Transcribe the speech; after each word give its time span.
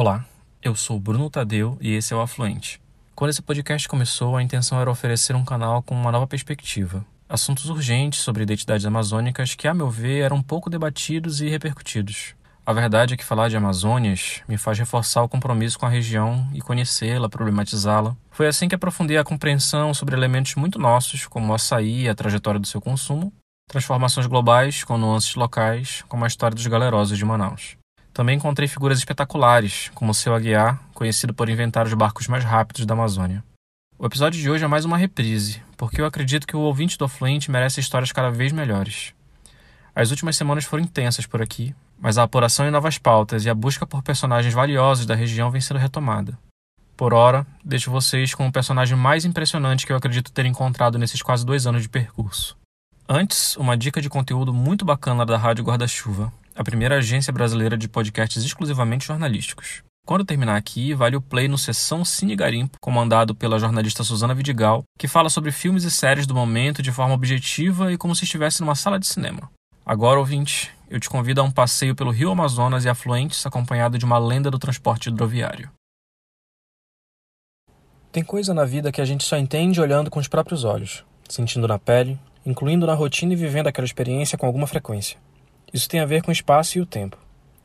Olá, 0.00 0.24
eu 0.62 0.76
sou 0.76 1.00
Bruno 1.00 1.28
Tadeu 1.28 1.76
e 1.80 1.92
esse 1.92 2.14
é 2.14 2.16
o 2.16 2.20
Afluente. 2.20 2.80
Quando 3.16 3.30
esse 3.30 3.42
podcast 3.42 3.88
começou, 3.88 4.36
a 4.36 4.42
intenção 4.44 4.80
era 4.80 4.88
oferecer 4.88 5.34
um 5.34 5.44
canal 5.44 5.82
com 5.82 5.92
uma 5.92 6.12
nova 6.12 6.24
perspectiva. 6.24 7.04
Assuntos 7.28 7.68
urgentes 7.68 8.20
sobre 8.20 8.44
identidades 8.44 8.86
amazônicas 8.86 9.56
que, 9.56 9.66
a 9.66 9.74
meu 9.74 9.90
ver, 9.90 10.20
eram 10.20 10.40
pouco 10.40 10.70
debatidos 10.70 11.40
e 11.40 11.48
repercutidos. 11.48 12.36
A 12.64 12.72
verdade 12.72 13.14
é 13.14 13.16
que 13.16 13.24
falar 13.24 13.48
de 13.48 13.56
Amazônias 13.56 14.40
me 14.46 14.56
faz 14.56 14.78
reforçar 14.78 15.24
o 15.24 15.28
compromisso 15.28 15.76
com 15.76 15.86
a 15.86 15.90
região 15.90 16.48
e 16.54 16.60
conhecê-la, 16.60 17.28
problematizá-la. 17.28 18.16
Foi 18.30 18.46
assim 18.46 18.68
que 18.68 18.76
aprofundei 18.76 19.18
a 19.18 19.24
compreensão 19.24 19.92
sobre 19.92 20.14
elementos 20.14 20.54
muito 20.54 20.78
nossos, 20.78 21.26
como 21.26 21.50
o 21.50 21.54
açaí 21.56 22.02
e 22.02 22.08
a 22.08 22.14
trajetória 22.14 22.60
do 22.60 22.68
seu 22.68 22.80
consumo, 22.80 23.32
transformações 23.66 24.28
globais 24.28 24.84
com 24.84 24.96
nuances 24.96 25.34
locais, 25.34 26.04
como 26.08 26.22
a 26.22 26.28
história 26.28 26.54
dos 26.54 26.68
galerosos 26.68 27.18
de 27.18 27.24
Manaus. 27.24 27.77
Também 28.18 28.34
encontrei 28.34 28.66
figuras 28.66 28.98
espetaculares, 28.98 29.92
como 29.94 30.10
o 30.10 30.14
seu 30.14 30.34
Aguiar, 30.34 30.82
conhecido 30.92 31.32
por 31.32 31.48
inventar 31.48 31.86
os 31.86 31.94
barcos 31.94 32.26
mais 32.26 32.42
rápidos 32.42 32.84
da 32.84 32.92
Amazônia. 32.92 33.44
O 33.96 34.04
episódio 34.04 34.40
de 34.40 34.50
hoje 34.50 34.64
é 34.64 34.66
mais 34.66 34.84
uma 34.84 34.96
reprise, 34.96 35.62
porque 35.76 36.00
eu 36.00 36.04
acredito 36.04 36.44
que 36.44 36.56
o 36.56 36.60
ouvinte 36.62 36.98
do 36.98 37.04
Afluente 37.04 37.48
merece 37.48 37.78
histórias 37.78 38.10
cada 38.10 38.28
vez 38.28 38.50
melhores. 38.50 39.14
As 39.94 40.10
últimas 40.10 40.36
semanas 40.36 40.64
foram 40.64 40.82
intensas 40.82 41.26
por 41.26 41.40
aqui, 41.40 41.72
mas 41.96 42.18
a 42.18 42.24
apuração 42.24 42.66
em 42.66 42.72
novas 42.72 42.98
pautas 42.98 43.44
e 43.44 43.50
a 43.50 43.54
busca 43.54 43.86
por 43.86 44.02
personagens 44.02 44.52
valiosos 44.52 45.06
da 45.06 45.14
região 45.14 45.48
vem 45.48 45.60
sendo 45.60 45.78
retomada. 45.78 46.36
Por 46.96 47.14
ora, 47.14 47.46
deixo 47.64 47.88
vocês 47.88 48.34
com 48.34 48.48
o 48.48 48.52
personagem 48.52 48.98
mais 48.98 49.24
impressionante 49.24 49.86
que 49.86 49.92
eu 49.92 49.96
acredito 49.96 50.32
ter 50.32 50.44
encontrado 50.44 50.98
nesses 50.98 51.22
quase 51.22 51.46
dois 51.46 51.68
anos 51.68 51.82
de 51.82 51.88
percurso. 51.88 52.56
Antes, 53.08 53.56
uma 53.56 53.76
dica 53.76 54.02
de 54.02 54.10
conteúdo 54.10 54.52
muito 54.52 54.84
bacana 54.84 55.24
da 55.24 55.38
Rádio 55.38 55.64
Guarda-Chuva, 55.64 56.32
a 56.58 56.64
primeira 56.64 56.96
agência 56.96 57.32
brasileira 57.32 57.78
de 57.78 57.88
podcasts 57.88 58.44
exclusivamente 58.44 59.06
jornalísticos. 59.06 59.84
Quando 60.04 60.24
terminar 60.24 60.56
aqui, 60.56 60.92
vale 60.92 61.14
o 61.14 61.20
play 61.20 61.46
no 61.46 61.56
Sessão 61.56 62.04
Cine 62.04 62.34
Garimpo, 62.34 62.78
comandado 62.80 63.32
pela 63.32 63.60
jornalista 63.60 64.02
Suzana 64.02 64.34
Vidigal, 64.34 64.82
que 64.98 65.06
fala 65.06 65.30
sobre 65.30 65.52
filmes 65.52 65.84
e 65.84 65.90
séries 65.90 66.26
do 66.26 66.34
momento 66.34 66.82
de 66.82 66.90
forma 66.90 67.14
objetiva 67.14 67.92
e 67.92 67.96
como 67.96 68.12
se 68.12 68.24
estivesse 68.24 68.60
numa 68.60 68.74
sala 68.74 68.98
de 68.98 69.06
cinema. 69.06 69.48
Agora, 69.86 70.18
ouvinte, 70.18 70.72
eu 70.90 70.98
te 70.98 71.08
convido 71.08 71.40
a 71.40 71.44
um 71.44 71.50
passeio 71.50 71.94
pelo 71.94 72.10
Rio 72.10 72.32
Amazonas 72.32 72.84
e 72.84 72.88
afluentes 72.88 73.46
acompanhado 73.46 73.96
de 73.96 74.04
uma 74.04 74.18
lenda 74.18 74.50
do 74.50 74.58
transporte 74.58 75.10
hidroviário. 75.10 75.70
Tem 78.10 78.24
coisa 78.24 78.52
na 78.52 78.64
vida 78.64 78.90
que 78.90 79.00
a 79.00 79.04
gente 79.04 79.22
só 79.22 79.36
entende 79.36 79.80
olhando 79.80 80.10
com 80.10 80.18
os 80.18 80.26
próprios 80.26 80.64
olhos, 80.64 81.04
sentindo 81.28 81.68
na 81.68 81.78
pele, 81.78 82.18
incluindo 82.44 82.84
na 82.84 82.94
rotina 82.94 83.32
e 83.32 83.36
vivendo 83.36 83.68
aquela 83.68 83.86
experiência 83.86 84.36
com 84.36 84.44
alguma 84.44 84.66
frequência. 84.66 85.18
Isso 85.72 85.88
tem 85.88 86.00
a 86.00 86.06
ver 86.06 86.22
com 86.22 86.30
o 86.30 86.32
espaço 86.32 86.78
e 86.78 86.80
o 86.80 86.86
tempo. 86.86 87.18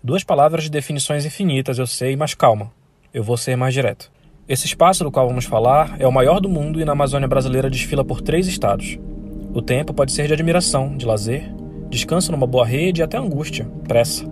Duas 0.04 0.24
palavras 0.24 0.66
de 0.66 0.70
definições 0.70 1.26
infinitas, 1.26 1.80
eu 1.80 1.88
sei, 1.88 2.16
mas 2.16 2.34
calma. 2.34 2.72
Eu 3.14 3.24
vou 3.24 3.38
ser 3.38 3.56
mais 3.56 3.74
direto. 3.74 4.12
Esse 4.48 4.66
espaço 4.66 5.06
do 5.06 5.12
qual 5.12 5.28
vamos 5.28 5.46
falar 5.46 5.96
é 6.00 6.06
o 6.06 6.12
maior 6.12 6.42
do 6.42 6.50
mundo 6.50 6.82
e 6.82 6.86
na 6.86 6.92
Amazônia 6.92 7.28
brasileira 7.28 7.70
desfila 7.70 8.04
por 8.04 8.20
três 8.20 8.46
estados. 8.46 9.00
O 9.54 9.62
tempo 9.62 9.94
pode 9.94 10.12
ser 10.12 10.28
de 10.28 10.34
admiração, 10.34 10.98
de 10.98 11.06
lazer, 11.06 11.50
descanso 11.90 12.32
numa 12.32 12.46
boa 12.46 12.66
rede 12.66 13.00
e 13.00 13.04
até 13.04 13.18
angústia, 13.18 13.66
pressa. 13.88 14.30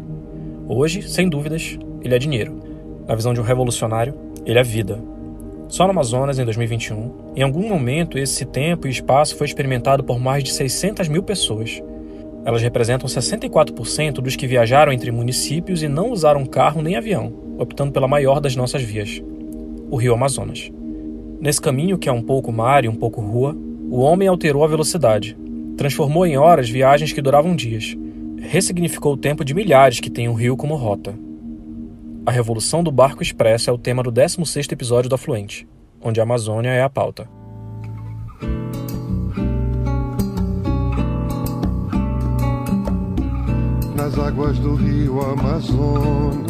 Hoje, 0.68 1.08
sem 1.08 1.30
dúvidas, 1.30 1.80
ele 2.02 2.14
é 2.14 2.20
dinheiro. 2.20 2.60
Na 3.08 3.16
visão 3.16 3.34
de 3.34 3.40
um 3.40 3.44
revolucionário, 3.44 4.14
ele 4.46 4.60
é 4.60 4.64
vida. 4.64 5.02
Só 5.70 5.86
no 5.86 5.92
Amazonas, 5.92 6.38
em 6.38 6.44
2021, 6.44 7.34
em 7.38 7.44
algum 7.44 7.70
momento 7.70 8.18
esse 8.18 8.44
tempo 8.44 8.88
e 8.88 8.92
espaço 8.92 9.38
foi 9.38 9.48
experimentado 9.48 10.04
por 10.04 10.20
mais 10.20 10.44
de 10.44 10.52
600 10.52 11.08
mil 11.08 11.24
pessoas, 11.24 11.82
elas 12.44 12.62
representam 12.62 13.08
64% 13.08 14.14
dos 14.16 14.36
que 14.36 14.48
viajaram 14.48 14.92
entre 14.92 15.12
municípios 15.12 15.84
e 15.84 15.88
não 15.88 16.12
usaram 16.12 16.46
carro 16.46 16.82
nem 16.82 16.96
avião, 16.96 17.34
optando 17.58 17.92
pela 17.92 18.08
maior 18.08 18.40
das 18.40 18.56
nossas 18.56 18.82
vias, 18.82 19.22
o 19.90 19.96
Rio 19.96 20.14
Amazonas. 20.14 20.72
Nesse 21.40 21.62
caminho, 21.62 21.98
que 21.98 22.10
é 22.10 22.12
um 22.12 22.22
pouco 22.22 22.52
mar 22.52 22.86
e 22.86 22.88
um 22.88 22.96
pouco 22.96 23.22
rua, 23.22 23.56
o 23.90 24.00
homem 24.00 24.28
alterou 24.28 24.64
a 24.64 24.68
velocidade, 24.68 25.38
transformou 25.78 26.26
em 26.26 26.38
horas 26.38 26.70
viagens 26.70 27.14
que 27.14 27.22
duravam 27.22 27.56
dias, 27.56 27.96
ressignificou 28.40 29.14
o 29.14 29.18
tempo 29.18 29.46
de 29.46 29.54
milhares 29.54 30.00
que 30.00 30.10
têm 30.10 30.28
o 30.28 30.34
rio 30.34 30.58
como 30.58 30.76
rota. 30.76 31.14
A 32.26 32.32
revolução 32.32 32.84
do 32.84 32.92
barco 32.92 33.24
expresso 33.24 33.70
é 33.70 33.74
o 33.74 33.78
tema 33.78 34.04
do 34.04 34.12
16º 34.12 34.72
episódio 34.72 35.10
do 35.10 35.16
Afluente, 35.16 35.68
onde 36.02 36.20
a 36.20 36.24
Amazônia 36.24 36.70
é 36.70 36.82
a 36.82 36.90
pauta. 36.90 37.28
Nas 44.02 44.18
águas 44.18 44.58
do 44.58 44.74
rio 44.74 45.22
Amazonas. 45.22 46.50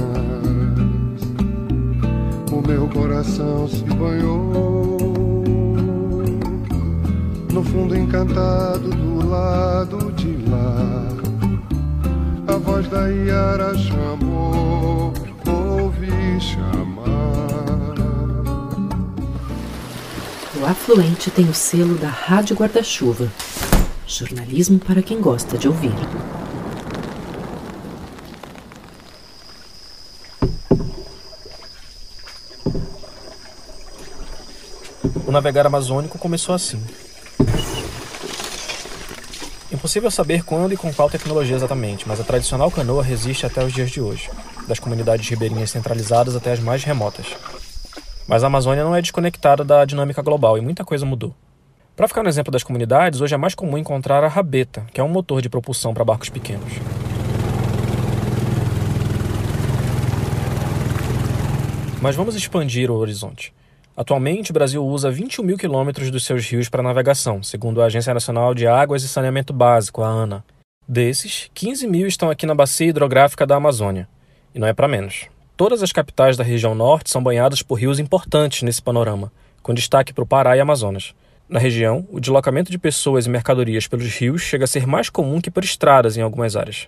O 2.50 2.66
meu 2.66 2.88
coração 2.88 3.68
se 3.68 3.84
banhou 3.84 5.44
no 7.52 7.62
fundo 7.62 7.98
encantado 7.98 8.90
do 8.90 9.28
lado 9.28 10.14
de 10.14 10.38
lá. 10.50 11.08
A 12.48 12.58
voz 12.58 12.88
da 12.88 13.10
Iara 13.10 13.78
chamou, 13.78 15.12
ouvi 15.46 16.40
chamar. 16.40 17.96
O 20.58 20.66
Afluente 20.66 21.30
tem 21.30 21.50
o 21.50 21.54
selo 21.54 21.96
da 21.96 22.08
Rádio 22.08 22.56
Guarda-Chuva. 22.56 23.28
Jornalismo 24.08 24.80
para 24.80 25.02
quem 25.02 25.20
gosta 25.20 25.58
de 25.58 25.68
ouvir. 25.68 25.96
O 35.32 35.34
navegar 35.34 35.66
amazônico 35.66 36.18
começou 36.18 36.54
assim. 36.54 36.84
Impossível 39.72 40.12
saber 40.12 40.44
quando 40.44 40.74
e 40.74 40.78
com 40.78 40.94
qual 40.94 41.10
tecnologia 41.10 41.56
exatamente, 41.56 42.06
mas 42.06 42.20
a 42.20 42.24
tradicional 42.26 42.70
canoa 42.70 43.02
resiste 43.02 43.46
até 43.46 43.64
os 43.64 43.72
dias 43.72 43.90
de 43.90 44.02
hoje, 44.02 44.30
das 44.68 44.78
comunidades 44.78 45.30
ribeirinhas 45.30 45.72
centralizadas 45.72 46.36
até 46.36 46.52
as 46.52 46.60
mais 46.60 46.84
remotas. 46.84 47.28
Mas 48.28 48.44
a 48.44 48.48
Amazônia 48.48 48.84
não 48.84 48.94
é 48.94 49.02
desconectada 49.02 49.64
da 49.64 49.86
dinâmica 49.86 50.22
global 50.22 50.58
e 50.58 50.62
muita 50.62 50.84
coisa 50.84 51.06
mudou. 51.06 51.34
Para 51.96 52.10
ficar 52.10 52.24
no 52.24 52.30
exemplo 52.30 52.52
das 52.52 52.62
comunidades, 52.62 53.22
hoje 53.22 53.34
é 53.34 53.38
mais 53.38 53.56
comum 53.56 53.78
encontrar 53.78 54.26
a 54.26 54.28
rabeta, 54.28 54.86
que 54.92 55.00
é 55.00 55.04
um 55.04 55.08
motor 55.08 55.42
de 55.42 55.48
propulsão 55.48 55.94
para 55.94 56.04
barcos 56.04 56.28
pequenos. 56.28 56.74
Mas 62.02 62.18
vamos 62.18 62.36
expandir 62.36 62.92
o 62.92 62.96
horizonte. 62.96 63.54
Atualmente, 63.96 64.52
o 64.52 64.54
Brasil 64.54 64.86
usa 64.86 65.12
21 65.12 65.44
mil 65.44 65.58
quilômetros 65.58 66.10
dos 66.10 66.24
seus 66.24 66.48
rios 66.48 66.70
para 66.70 66.82
navegação, 66.82 67.44
segundo 67.44 67.82
a 67.82 67.86
Agência 67.86 68.14
Nacional 68.14 68.54
de 68.54 68.66
Águas 68.66 69.04
e 69.04 69.08
Saneamento 69.08 69.52
Básico, 69.52 70.02
a 70.02 70.08
ANA. 70.08 70.44
Desses, 70.88 71.50
15 71.54 71.88
mil 71.88 72.08
estão 72.08 72.30
aqui 72.30 72.46
na 72.46 72.56
bacia 72.56 72.88
hidrográfica 72.88 73.46
da 73.46 73.56
Amazônia. 73.56 74.08
E 74.56 74.60
não 74.60 74.68
é 74.68 74.74
para 74.74 74.88
menos. 74.88 75.28
Todas 75.58 75.84
as 75.84 75.92
capitais 75.92 76.38
da 76.38 76.44
região 76.44 76.74
norte 76.74 77.10
são 77.10 77.22
banhadas 77.22 77.62
por 77.62 77.76
rios 77.76 78.00
importantes 78.00 78.64
nesse 78.64 78.82
panorama, 78.82 79.32
com 79.62 79.74
destaque 79.74 80.14
para 80.14 80.24
o 80.24 80.28
Pará 80.28 80.58
e 80.58 80.60
Amazonas. 80.60 81.14
Na 81.48 81.60
região, 81.60 82.08
o 82.10 82.20
deslocamento 82.20 82.72
de 82.72 82.78
pessoas 82.78 83.26
e 83.26 83.30
mercadorias 83.30 83.86
pelos 83.86 84.08
rios 84.16 84.42
chega 84.42 84.64
a 84.64 84.68
ser 84.68 84.88
mais 84.88 85.10
comum 85.10 85.42
que 85.42 85.52
por 85.52 85.64
estradas 85.64 86.16
em 86.16 86.22
algumas 86.22 86.56
áreas. 86.56 86.88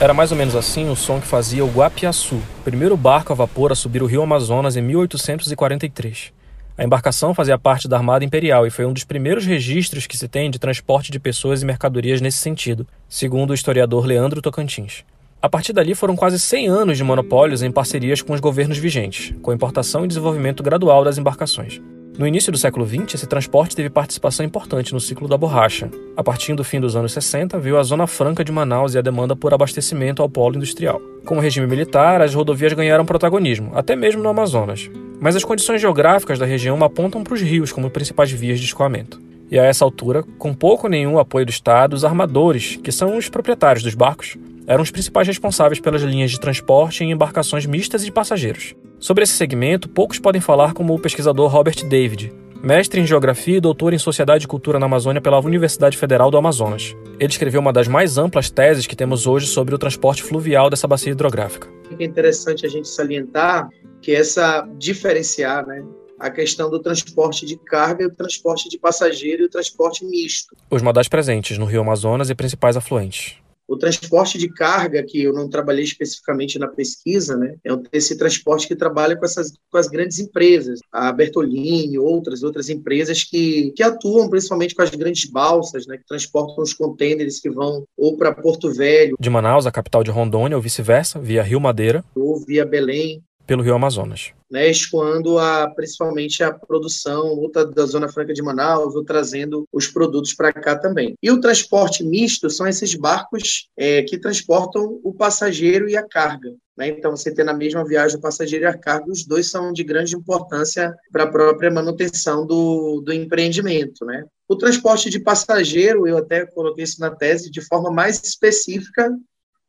Era 0.00 0.14
mais 0.14 0.30
ou 0.30 0.38
menos 0.38 0.54
assim 0.54 0.88
o 0.88 0.94
som 0.94 1.20
que 1.20 1.26
fazia 1.26 1.64
o 1.64 1.68
Guapiaçu, 1.68 2.40
primeiro 2.62 2.96
barco 2.96 3.32
a 3.32 3.36
vapor 3.36 3.72
a 3.72 3.74
subir 3.74 4.00
o 4.00 4.06
rio 4.06 4.22
Amazonas 4.22 4.76
em 4.76 4.80
1843. 4.80 6.32
A 6.76 6.84
embarcação 6.84 7.34
fazia 7.34 7.58
parte 7.58 7.88
da 7.88 7.96
Armada 7.96 8.24
Imperial 8.24 8.64
e 8.64 8.70
foi 8.70 8.86
um 8.86 8.92
dos 8.92 9.02
primeiros 9.02 9.44
registros 9.44 10.06
que 10.06 10.16
se 10.16 10.28
tem 10.28 10.52
de 10.52 10.58
transporte 10.60 11.10
de 11.10 11.18
pessoas 11.18 11.62
e 11.62 11.66
mercadorias 11.66 12.20
nesse 12.20 12.38
sentido, 12.38 12.86
segundo 13.08 13.50
o 13.50 13.54
historiador 13.54 14.06
Leandro 14.06 14.40
Tocantins. 14.40 15.04
A 15.42 15.48
partir 15.48 15.72
dali 15.72 15.96
foram 15.96 16.14
quase 16.14 16.38
100 16.38 16.68
anos 16.68 16.96
de 16.96 17.02
monopólios 17.02 17.64
em 17.64 17.72
parcerias 17.72 18.22
com 18.22 18.32
os 18.32 18.40
governos 18.40 18.78
vigentes, 18.78 19.34
com 19.42 19.50
a 19.50 19.54
importação 19.54 20.04
e 20.04 20.08
desenvolvimento 20.08 20.62
gradual 20.62 21.02
das 21.02 21.18
embarcações. 21.18 21.80
No 22.18 22.26
início 22.26 22.50
do 22.50 22.58
século 22.58 22.84
XX, 22.84 23.14
esse 23.14 23.28
transporte 23.28 23.76
teve 23.76 23.88
participação 23.88 24.44
importante 24.44 24.92
no 24.92 24.98
ciclo 24.98 25.28
da 25.28 25.36
borracha. 25.36 25.88
A 26.16 26.24
partir 26.24 26.52
do 26.52 26.64
fim 26.64 26.80
dos 26.80 26.96
anos 26.96 27.12
60, 27.12 27.60
veio 27.60 27.78
a 27.78 27.82
Zona 27.84 28.08
Franca 28.08 28.42
de 28.42 28.50
Manaus 28.50 28.92
e 28.92 28.98
a 28.98 29.00
demanda 29.00 29.36
por 29.36 29.54
abastecimento 29.54 30.20
ao 30.20 30.28
polo 30.28 30.56
industrial. 30.56 31.00
Com 31.24 31.36
o 31.36 31.40
regime 31.40 31.68
militar, 31.68 32.20
as 32.20 32.34
rodovias 32.34 32.72
ganharam 32.72 33.06
protagonismo, 33.06 33.70
até 33.72 33.94
mesmo 33.94 34.20
no 34.20 34.28
Amazonas. 34.28 34.90
Mas 35.20 35.36
as 35.36 35.44
condições 35.44 35.80
geográficas 35.80 36.40
da 36.40 36.44
região 36.44 36.82
apontam 36.82 37.22
para 37.22 37.34
os 37.34 37.40
rios 37.40 37.70
como 37.70 37.88
principais 37.88 38.32
vias 38.32 38.58
de 38.58 38.66
escoamento. 38.66 39.20
E 39.48 39.56
a 39.56 39.62
essa 39.62 39.84
altura, 39.84 40.24
com 40.40 40.52
pouco 40.52 40.88
ou 40.88 40.90
nenhum 40.90 41.20
apoio 41.20 41.46
do 41.46 41.52
Estado, 41.52 41.94
os 41.94 42.04
armadores, 42.04 42.80
que 42.82 42.90
são 42.90 43.16
os 43.16 43.28
proprietários 43.28 43.84
dos 43.84 43.94
barcos, 43.94 44.36
eram 44.66 44.82
os 44.82 44.90
principais 44.90 45.28
responsáveis 45.28 45.78
pelas 45.78 46.02
linhas 46.02 46.32
de 46.32 46.40
transporte 46.40 47.04
em 47.04 47.12
embarcações 47.12 47.64
mistas 47.64 48.02
e 48.02 48.06
de 48.06 48.12
passageiros. 48.12 48.74
Sobre 49.00 49.22
esse 49.22 49.34
segmento, 49.34 49.88
poucos 49.88 50.18
podem 50.18 50.40
falar 50.40 50.74
como 50.74 50.92
o 50.92 50.98
pesquisador 50.98 51.48
Robert 51.48 51.86
David, 51.88 52.32
mestre 52.60 53.00
em 53.00 53.06
Geografia 53.06 53.58
e 53.58 53.60
doutor 53.60 53.94
em 53.94 53.98
Sociedade 53.98 54.44
e 54.44 54.48
Cultura 54.48 54.78
na 54.78 54.86
Amazônia 54.86 55.20
pela 55.20 55.38
Universidade 55.38 55.96
Federal 55.96 56.32
do 56.32 56.36
Amazonas. 56.36 56.96
Ele 57.20 57.30
escreveu 57.30 57.60
uma 57.60 57.72
das 57.72 57.86
mais 57.86 58.18
amplas 58.18 58.50
teses 58.50 58.88
que 58.88 58.96
temos 58.96 59.24
hoje 59.24 59.46
sobre 59.46 59.72
o 59.72 59.78
transporte 59.78 60.24
fluvial 60.24 60.68
dessa 60.68 60.88
bacia 60.88 61.12
hidrográfica. 61.12 61.68
É 61.98 62.04
interessante 62.04 62.66
a 62.66 62.68
gente 62.68 62.88
salientar 62.88 63.68
que 64.02 64.12
essa 64.12 64.68
diferenciar, 64.76 65.64
né, 65.64 65.84
a 66.18 66.28
questão 66.28 66.68
do 66.68 66.80
transporte 66.80 67.46
de 67.46 67.56
carga, 67.56 68.06
o 68.06 68.10
transporte 68.10 68.68
de 68.68 68.78
passageiro 68.78 69.44
e 69.44 69.46
o 69.46 69.48
transporte 69.48 70.04
misto. 70.04 70.56
Os 70.68 70.82
modais 70.82 71.06
presentes 71.06 71.56
no 71.56 71.66
Rio 71.66 71.82
Amazonas 71.82 72.30
e 72.30 72.34
principais 72.34 72.76
afluentes. 72.76 73.36
O 73.68 73.76
transporte 73.76 74.38
de 74.38 74.48
carga, 74.48 75.02
que 75.02 75.22
eu 75.22 75.32
não 75.32 75.48
trabalhei 75.48 75.84
especificamente 75.84 76.58
na 76.58 76.66
pesquisa, 76.66 77.36
né, 77.36 77.54
é 77.62 77.70
esse 77.92 78.16
transporte 78.16 78.66
que 78.66 78.74
trabalha 78.74 79.14
com, 79.14 79.26
essas, 79.26 79.52
com 79.70 79.76
as 79.76 79.88
grandes 79.88 80.18
empresas, 80.18 80.80
a 80.90 81.12
Bertolini, 81.12 81.98
outras, 81.98 82.42
outras 82.42 82.70
empresas 82.70 83.22
que, 83.22 83.70
que 83.76 83.82
atuam 83.82 84.30
principalmente 84.30 84.74
com 84.74 84.80
as 84.80 84.90
grandes 84.90 85.30
balsas, 85.30 85.86
né, 85.86 85.98
que 85.98 86.06
transportam 86.06 86.64
os 86.64 86.72
contêineres 86.72 87.40
que 87.40 87.50
vão 87.50 87.84
ou 87.96 88.16
para 88.16 88.32
Porto 88.32 88.72
Velho. 88.72 89.16
De 89.20 89.28
Manaus, 89.28 89.66
a 89.66 89.70
capital 89.70 90.02
de 90.02 90.10
Rondônia, 90.10 90.56
ou 90.56 90.62
vice-versa, 90.62 91.18
via 91.18 91.42
Rio 91.42 91.60
Madeira. 91.60 92.02
Ou 92.14 92.38
via 92.38 92.64
Belém. 92.64 93.22
Pelo 93.48 93.64
Rio 93.64 93.74
Amazonas 93.74 94.32
né, 94.50 94.68
escoando 94.68 95.38
a, 95.38 95.68
principalmente 95.70 96.42
a 96.42 96.52
produção 96.52 97.26
ou 97.28 97.50
da 97.50 97.84
Zona 97.84 98.08
Franca 98.08 98.32
de 98.32 98.42
Manaus, 98.42 98.94
ou 98.94 99.04
trazendo 99.04 99.66
os 99.72 99.86
produtos 99.86 100.34
para 100.34 100.52
cá 100.52 100.76
também. 100.76 101.14
E 101.22 101.30
o 101.30 101.40
transporte 101.40 102.04
misto 102.04 102.48
são 102.48 102.66
esses 102.66 102.94
barcos 102.94 103.68
é, 103.76 104.02
que 104.02 104.18
transportam 104.18 105.00
o 105.04 105.12
passageiro 105.12 105.88
e 105.88 105.96
a 105.96 106.06
carga. 106.06 106.54
Né? 106.76 106.88
Então, 106.88 107.10
você 107.10 107.32
tem 107.32 107.44
na 107.44 107.52
mesma 107.52 107.84
viagem 107.84 108.16
o 108.16 108.20
passageiro 108.20 108.64
e 108.64 108.68
a 108.68 108.76
carga, 108.76 109.10
os 109.10 109.26
dois 109.26 109.50
são 109.50 109.72
de 109.72 109.84
grande 109.84 110.14
importância 110.14 110.94
para 111.12 111.24
a 111.24 111.30
própria 111.30 111.70
manutenção 111.70 112.46
do, 112.46 113.00
do 113.00 113.12
empreendimento. 113.12 114.04
Né? 114.04 114.24
O 114.48 114.56
transporte 114.56 115.10
de 115.10 115.20
passageiro, 115.20 116.06
eu 116.06 116.16
até 116.16 116.46
coloquei 116.46 116.84
isso 116.84 117.00
na 117.00 117.10
tese, 117.10 117.50
de 117.50 117.60
forma 117.60 117.90
mais 117.90 118.22
específica, 118.22 119.12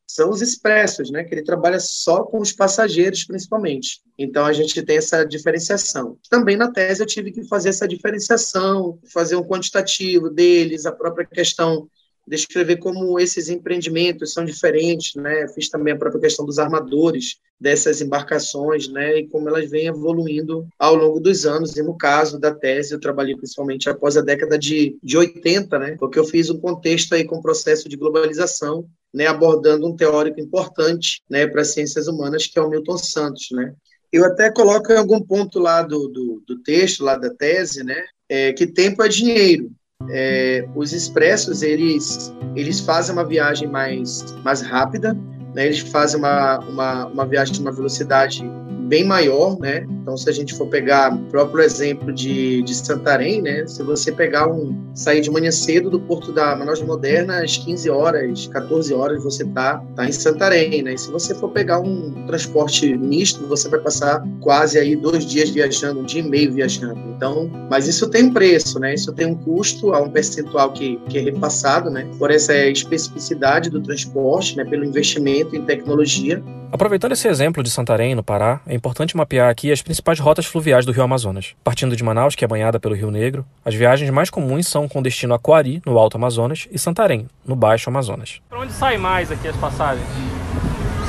são 0.09 0.31
os 0.31 0.41
expressos, 0.41 1.11
né? 1.11 1.23
Que 1.23 1.35
ele 1.35 1.43
trabalha 1.43 1.79
só 1.79 2.23
com 2.23 2.39
os 2.39 2.51
passageiros, 2.51 3.23
principalmente. 3.25 4.01
Então 4.17 4.43
a 4.43 4.51
gente 4.51 4.81
tem 4.81 4.97
essa 4.97 5.23
diferenciação. 5.23 6.17
Também 6.31 6.57
na 6.57 6.71
tese 6.71 7.03
eu 7.03 7.05
tive 7.05 7.31
que 7.31 7.47
fazer 7.47 7.69
essa 7.69 7.87
diferenciação, 7.87 8.97
fazer 9.13 9.35
um 9.35 9.43
quantitativo 9.43 10.31
deles, 10.31 10.87
a 10.87 10.91
própria 10.91 11.27
questão 11.27 11.87
descrever 12.29 12.77
como 12.77 13.19
esses 13.19 13.49
empreendimentos 13.49 14.33
são 14.33 14.45
diferentes, 14.45 15.15
né? 15.15 15.47
Fiz 15.47 15.67
também 15.67 15.93
a 15.93 15.97
própria 15.97 16.21
questão 16.21 16.45
dos 16.45 16.59
armadores 16.59 17.37
dessas 17.59 18.01
embarcações, 18.01 18.87
né? 18.87 19.19
E 19.19 19.27
como 19.27 19.49
elas 19.49 19.69
vêm 19.69 19.87
evoluindo 19.87 20.67
ao 20.77 20.95
longo 20.95 21.19
dos 21.19 21.45
anos. 21.45 21.75
E 21.75 21.81
no 21.81 21.97
caso 21.97 22.39
da 22.39 22.53
tese, 22.53 22.93
eu 22.93 22.99
trabalhei 22.99 23.35
principalmente 23.35 23.89
após 23.89 24.15
a 24.15 24.21
década 24.21 24.57
de, 24.57 24.97
de 25.01 25.17
80, 25.17 25.79
né? 25.79 25.95
Porque 25.99 26.19
eu 26.19 26.23
fiz 26.23 26.49
um 26.49 26.59
contexto 26.59 27.13
aí 27.13 27.25
com 27.25 27.37
o 27.37 27.41
processo 27.41 27.89
de 27.89 27.97
globalização, 27.97 28.85
né? 29.13 29.25
Abordando 29.25 29.87
um 29.87 29.95
teórico 29.95 30.39
importante, 30.39 31.23
né? 31.29 31.47
Para 31.47 31.61
as 31.61 31.73
ciências 31.73 32.07
humanas, 32.07 32.45
que 32.45 32.59
é 32.59 32.61
o 32.61 32.69
Milton 32.69 32.97
Santos, 32.97 33.47
né? 33.51 33.73
Eu 34.11 34.23
até 34.25 34.51
coloco 34.51 34.91
em 34.91 34.97
algum 34.97 35.21
ponto 35.21 35.59
lá 35.59 35.81
do, 35.81 36.07
do, 36.07 36.43
do 36.47 36.59
texto, 36.61 37.03
lá 37.03 37.15
da 37.15 37.29
tese, 37.29 37.83
né? 37.83 38.03
É, 38.27 38.53
que 38.53 38.67
tempo 38.67 39.01
é 39.01 39.07
dinheiro, 39.07 39.71
é, 40.07 40.65
os 40.75 40.93
expressos 40.93 41.61
eles 41.61 42.33
eles 42.55 42.79
fazem 42.79 43.13
uma 43.13 43.25
viagem 43.25 43.67
mais 43.67 44.23
mais 44.43 44.61
rápida, 44.61 45.13
né? 45.53 45.65
Eles 45.65 45.79
fazem 45.79 46.19
uma, 46.19 46.59
uma, 46.59 47.05
uma 47.07 47.25
viagem 47.25 47.53
de 47.53 47.59
uma 47.59 47.71
velocidade 47.71 48.43
bem 48.89 49.05
maior, 49.05 49.57
né? 49.59 49.85
Então, 50.01 50.17
se 50.17 50.27
a 50.27 50.33
gente 50.33 50.55
for 50.55 50.67
pegar 50.67 51.13
o 51.13 51.19
próprio 51.25 51.63
exemplo 51.63 52.11
de, 52.11 52.63
de 52.63 52.73
Santarém, 52.73 53.39
né? 53.39 53.65
Se 53.67 53.83
você 53.83 54.11
pegar 54.11 54.51
um 54.51 54.75
sair 54.95 55.21
de 55.21 55.29
manhã 55.29 55.51
cedo 55.51 55.91
do 55.91 55.99
porto 55.99 56.31
da 56.31 56.55
Manaus 56.55 56.81
Moderna 56.81 57.43
às 57.43 57.55
15 57.55 57.89
horas, 57.91 58.47
14 58.47 58.91
horas 58.93 59.23
você 59.23 59.45
tá 59.45 59.81
tá 59.95 60.07
em 60.07 60.11
Santarém, 60.11 60.81
né? 60.81 60.95
E 60.95 60.97
se 60.97 61.11
você 61.11 61.35
for 61.35 61.51
pegar 61.51 61.79
um 61.79 62.25
transporte 62.25 62.97
misto, 62.97 63.45
você 63.45 63.69
vai 63.69 63.79
passar 63.79 64.23
quase 64.41 64.79
aí 64.79 64.95
dois 64.95 65.23
dias 65.23 65.51
viajando, 65.51 65.99
um 65.99 66.03
dia 66.03 66.21
e 66.21 66.27
meio 66.27 66.51
viajando. 66.51 66.99
Então, 67.15 67.49
mas 67.69 67.87
isso 67.87 68.09
tem 68.09 68.25
um 68.25 68.33
preço, 68.33 68.79
né? 68.79 68.95
Isso 68.95 69.13
tem 69.13 69.27
um 69.27 69.35
custo, 69.35 69.93
há 69.93 70.01
um 70.01 70.09
percentual 70.09 70.73
que, 70.73 70.97
que 71.07 71.19
é 71.19 71.21
repassado, 71.21 71.91
né? 71.91 72.09
Por 72.17 72.31
essa 72.31 72.55
especificidade 72.55 73.69
do 73.69 73.81
transporte, 73.81 74.57
né? 74.57 74.65
Pelo 74.65 74.83
investimento 74.83 75.55
em 75.55 75.63
tecnologia 75.63 76.43
Aproveitando 76.71 77.13
esse 77.13 77.27
exemplo 77.27 77.63
de 77.63 77.69
Santarém, 77.69 78.13
no 78.13 78.23
Pará, 78.23 78.61
é 78.67 78.75
importante 78.75 79.17
mapear 79.17 79.49
aqui 79.49 79.71
as 79.71 79.81
principais 79.81 80.19
rotas 80.19 80.45
fluviais 80.45 80.85
do 80.85 80.91
Rio 80.91 81.03
Amazonas. 81.03 81.55
Partindo 81.63 81.95
de 81.95 82.03
Manaus, 82.03 82.35
que 82.35 82.45
é 82.45 82.47
banhada 82.47 82.79
pelo 82.79 82.93
Rio 82.93 83.09
Negro, 83.09 83.43
as 83.65 83.73
viagens 83.73 84.09
mais 84.11 84.29
comuns 84.29 84.67
são 84.67 84.87
com 84.87 85.01
destino 85.01 85.33
a 85.33 85.39
Coari, 85.39 85.81
no 85.83 85.97
Alto 85.97 86.17
Amazonas, 86.17 86.67
e 86.71 86.77
Santarém, 86.77 87.27
no 87.43 87.55
Baixo 87.55 87.89
Amazonas. 87.89 88.39
Para 88.47 88.59
onde 88.59 88.71
sai 88.71 88.97
mais 88.97 89.31
aqui 89.31 89.47
as 89.47 89.57
passagens? 89.57 90.05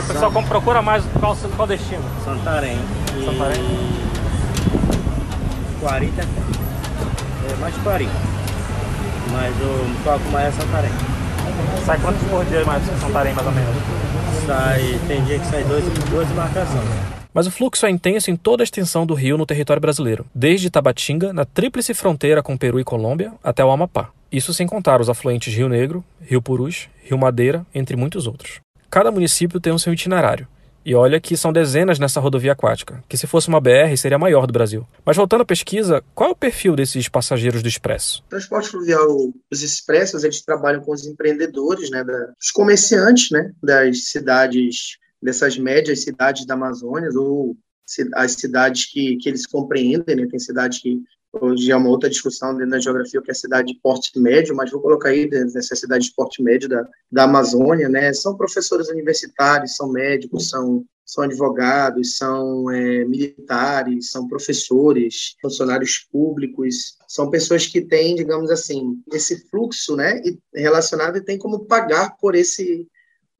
O 0.02 0.06
pessoal 0.12 0.32
como 0.32 0.48
procura 0.48 0.80
mais 0.80 1.04
qual, 1.20 1.36
qual 1.36 1.68
destino? 1.68 2.02
Santarém. 2.24 2.78
E... 3.16 3.24
Santarém? 3.26 3.62
Coari 5.78 6.12
tá... 6.16 6.22
é 6.22 7.56
mais 7.60 7.76
Coari. 7.76 8.08
Mas 9.30 9.54
o 9.56 10.04
foco 10.04 10.30
mais 10.30 10.48
é 10.48 10.52
Santarém. 10.52 10.90
Sai 11.84 11.98
quantos 12.00 12.22
por 12.28 12.44
dia 12.46 12.64
mais 12.64 12.82
Santarém, 12.98 13.34
mais 13.34 13.46
ou 13.46 13.52
menos? 13.52 14.09
Sai, 14.50 14.80
tem 15.06 15.22
dia 15.26 15.38
que 15.38 15.46
sai 15.46 15.62
dois, 15.62 15.84
duas 16.10 16.28
embarcações. 16.28 16.88
Mas 17.32 17.46
o 17.46 17.52
fluxo 17.52 17.86
é 17.86 17.90
intenso 17.90 18.32
em 18.32 18.36
toda 18.36 18.64
a 18.64 18.64
extensão 18.64 19.06
do 19.06 19.14
rio 19.14 19.38
no 19.38 19.46
território 19.46 19.80
brasileiro, 19.80 20.26
desde 20.34 20.68
Tabatinga, 20.68 21.32
na 21.32 21.44
tríplice 21.44 21.94
fronteira 21.94 22.42
com 22.42 22.56
Peru 22.56 22.80
e 22.80 22.82
Colômbia, 22.82 23.32
até 23.44 23.64
o 23.64 23.70
Amapá. 23.70 24.08
Isso 24.32 24.52
sem 24.52 24.66
contar 24.66 25.00
os 25.00 25.08
afluentes 25.08 25.54
Rio 25.54 25.68
Negro, 25.68 26.04
Rio 26.20 26.42
Purus, 26.42 26.88
Rio 27.04 27.16
Madeira, 27.16 27.64
entre 27.72 27.94
muitos 27.94 28.26
outros. 28.26 28.58
Cada 28.90 29.12
município 29.12 29.60
tem 29.60 29.72
o 29.72 29.78
seu 29.78 29.92
itinerário, 29.92 30.48
e 30.84 30.94
olha 30.94 31.20
que 31.20 31.36
são 31.36 31.52
dezenas 31.52 31.98
nessa 31.98 32.20
rodovia 32.20 32.52
aquática, 32.52 33.02
que 33.08 33.16
se 33.16 33.26
fosse 33.26 33.48
uma 33.48 33.60
BR 33.60 33.96
seria 33.96 34.16
a 34.16 34.18
maior 34.18 34.46
do 34.46 34.52
Brasil. 34.52 34.86
Mas 35.04 35.16
voltando 35.16 35.42
à 35.42 35.44
pesquisa, 35.44 36.02
qual 36.14 36.30
é 36.30 36.32
o 36.32 36.36
perfil 36.36 36.74
desses 36.74 37.08
passageiros 37.08 37.62
do 37.62 37.68
Expresso? 37.68 38.22
O 38.26 38.30
transporte 38.30 38.68
fluvial, 38.68 39.08
os 39.50 39.62
expressos, 39.62 40.24
eles 40.24 40.42
trabalham 40.42 40.80
com 40.80 40.92
os 40.92 41.06
empreendedores, 41.06 41.90
né, 41.90 42.02
da, 42.02 42.32
os 42.40 42.50
comerciantes, 42.50 43.30
né, 43.30 43.52
das 43.62 44.04
cidades, 44.06 44.98
dessas 45.22 45.58
médias 45.58 46.02
cidades 46.02 46.46
da 46.46 46.54
Amazônia, 46.54 47.10
ou 47.14 47.56
as 48.14 48.32
cidades 48.32 48.86
que, 48.90 49.16
que 49.16 49.28
eles 49.28 49.46
compreendem, 49.46 50.16
né, 50.16 50.26
tem 50.30 50.38
cidades 50.38 50.80
que 50.80 51.00
hoje 51.32 51.70
é 51.70 51.76
uma 51.76 51.88
outra 51.88 52.10
discussão 52.10 52.54
dentro 52.54 52.70
da 52.70 52.80
geografia, 52.80 53.20
que 53.22 53.30
é 53.30 53.32
a 53.32 53.34
cidade 53.34 53.72
de 53.72 53.80
porte 53.80 54.18
médio, 54.18 54.54
mas 54.54 54.70
vou 54.70 54.80
colocar 54.80 55.10
aí 55.10 55.28
nessa 55.28 55.76
cidade 55.76 56.06
de 56.06 56.14
porte 56.14 56.42
médio 56.42 56.68
da, 56.68 56.86
da 57.10 57.24
Amazônia, 57.24 57.88
né? 57.88 58.12
São 58.12 58.36
professores 58.36 58.88
universitários, 58.88 59.76
são 59.76 59.90
médicos, 59.90 60.48
são, 60.48 60.84
são 61.04 61.24
advogados, 61.24 62.16
são 62.16 62.70
é, 62.70 63.04
militares, 63.04 64.10
são 64.10 64.28
professores, 64.28 65.36
funcionários 65.40 66.06
públicos, 66.10 66.96
são 67.06 67.30
pessoas 67.30 67.66
que 67.66 67.80
têm, 67.80 68.14
digamos 68.14 68.50
assim, 68.50 69.00
esse 69.12 69.48
fluxo, 69.48 69.96
né, 69.96 70.20
relacionado 70.54 71.16
e 71.16 71.24
têm 71.24 71.38
como 71.38 71.66
pagar 71.66 72.16
por 72.18 72.34
esse 72.34 72.86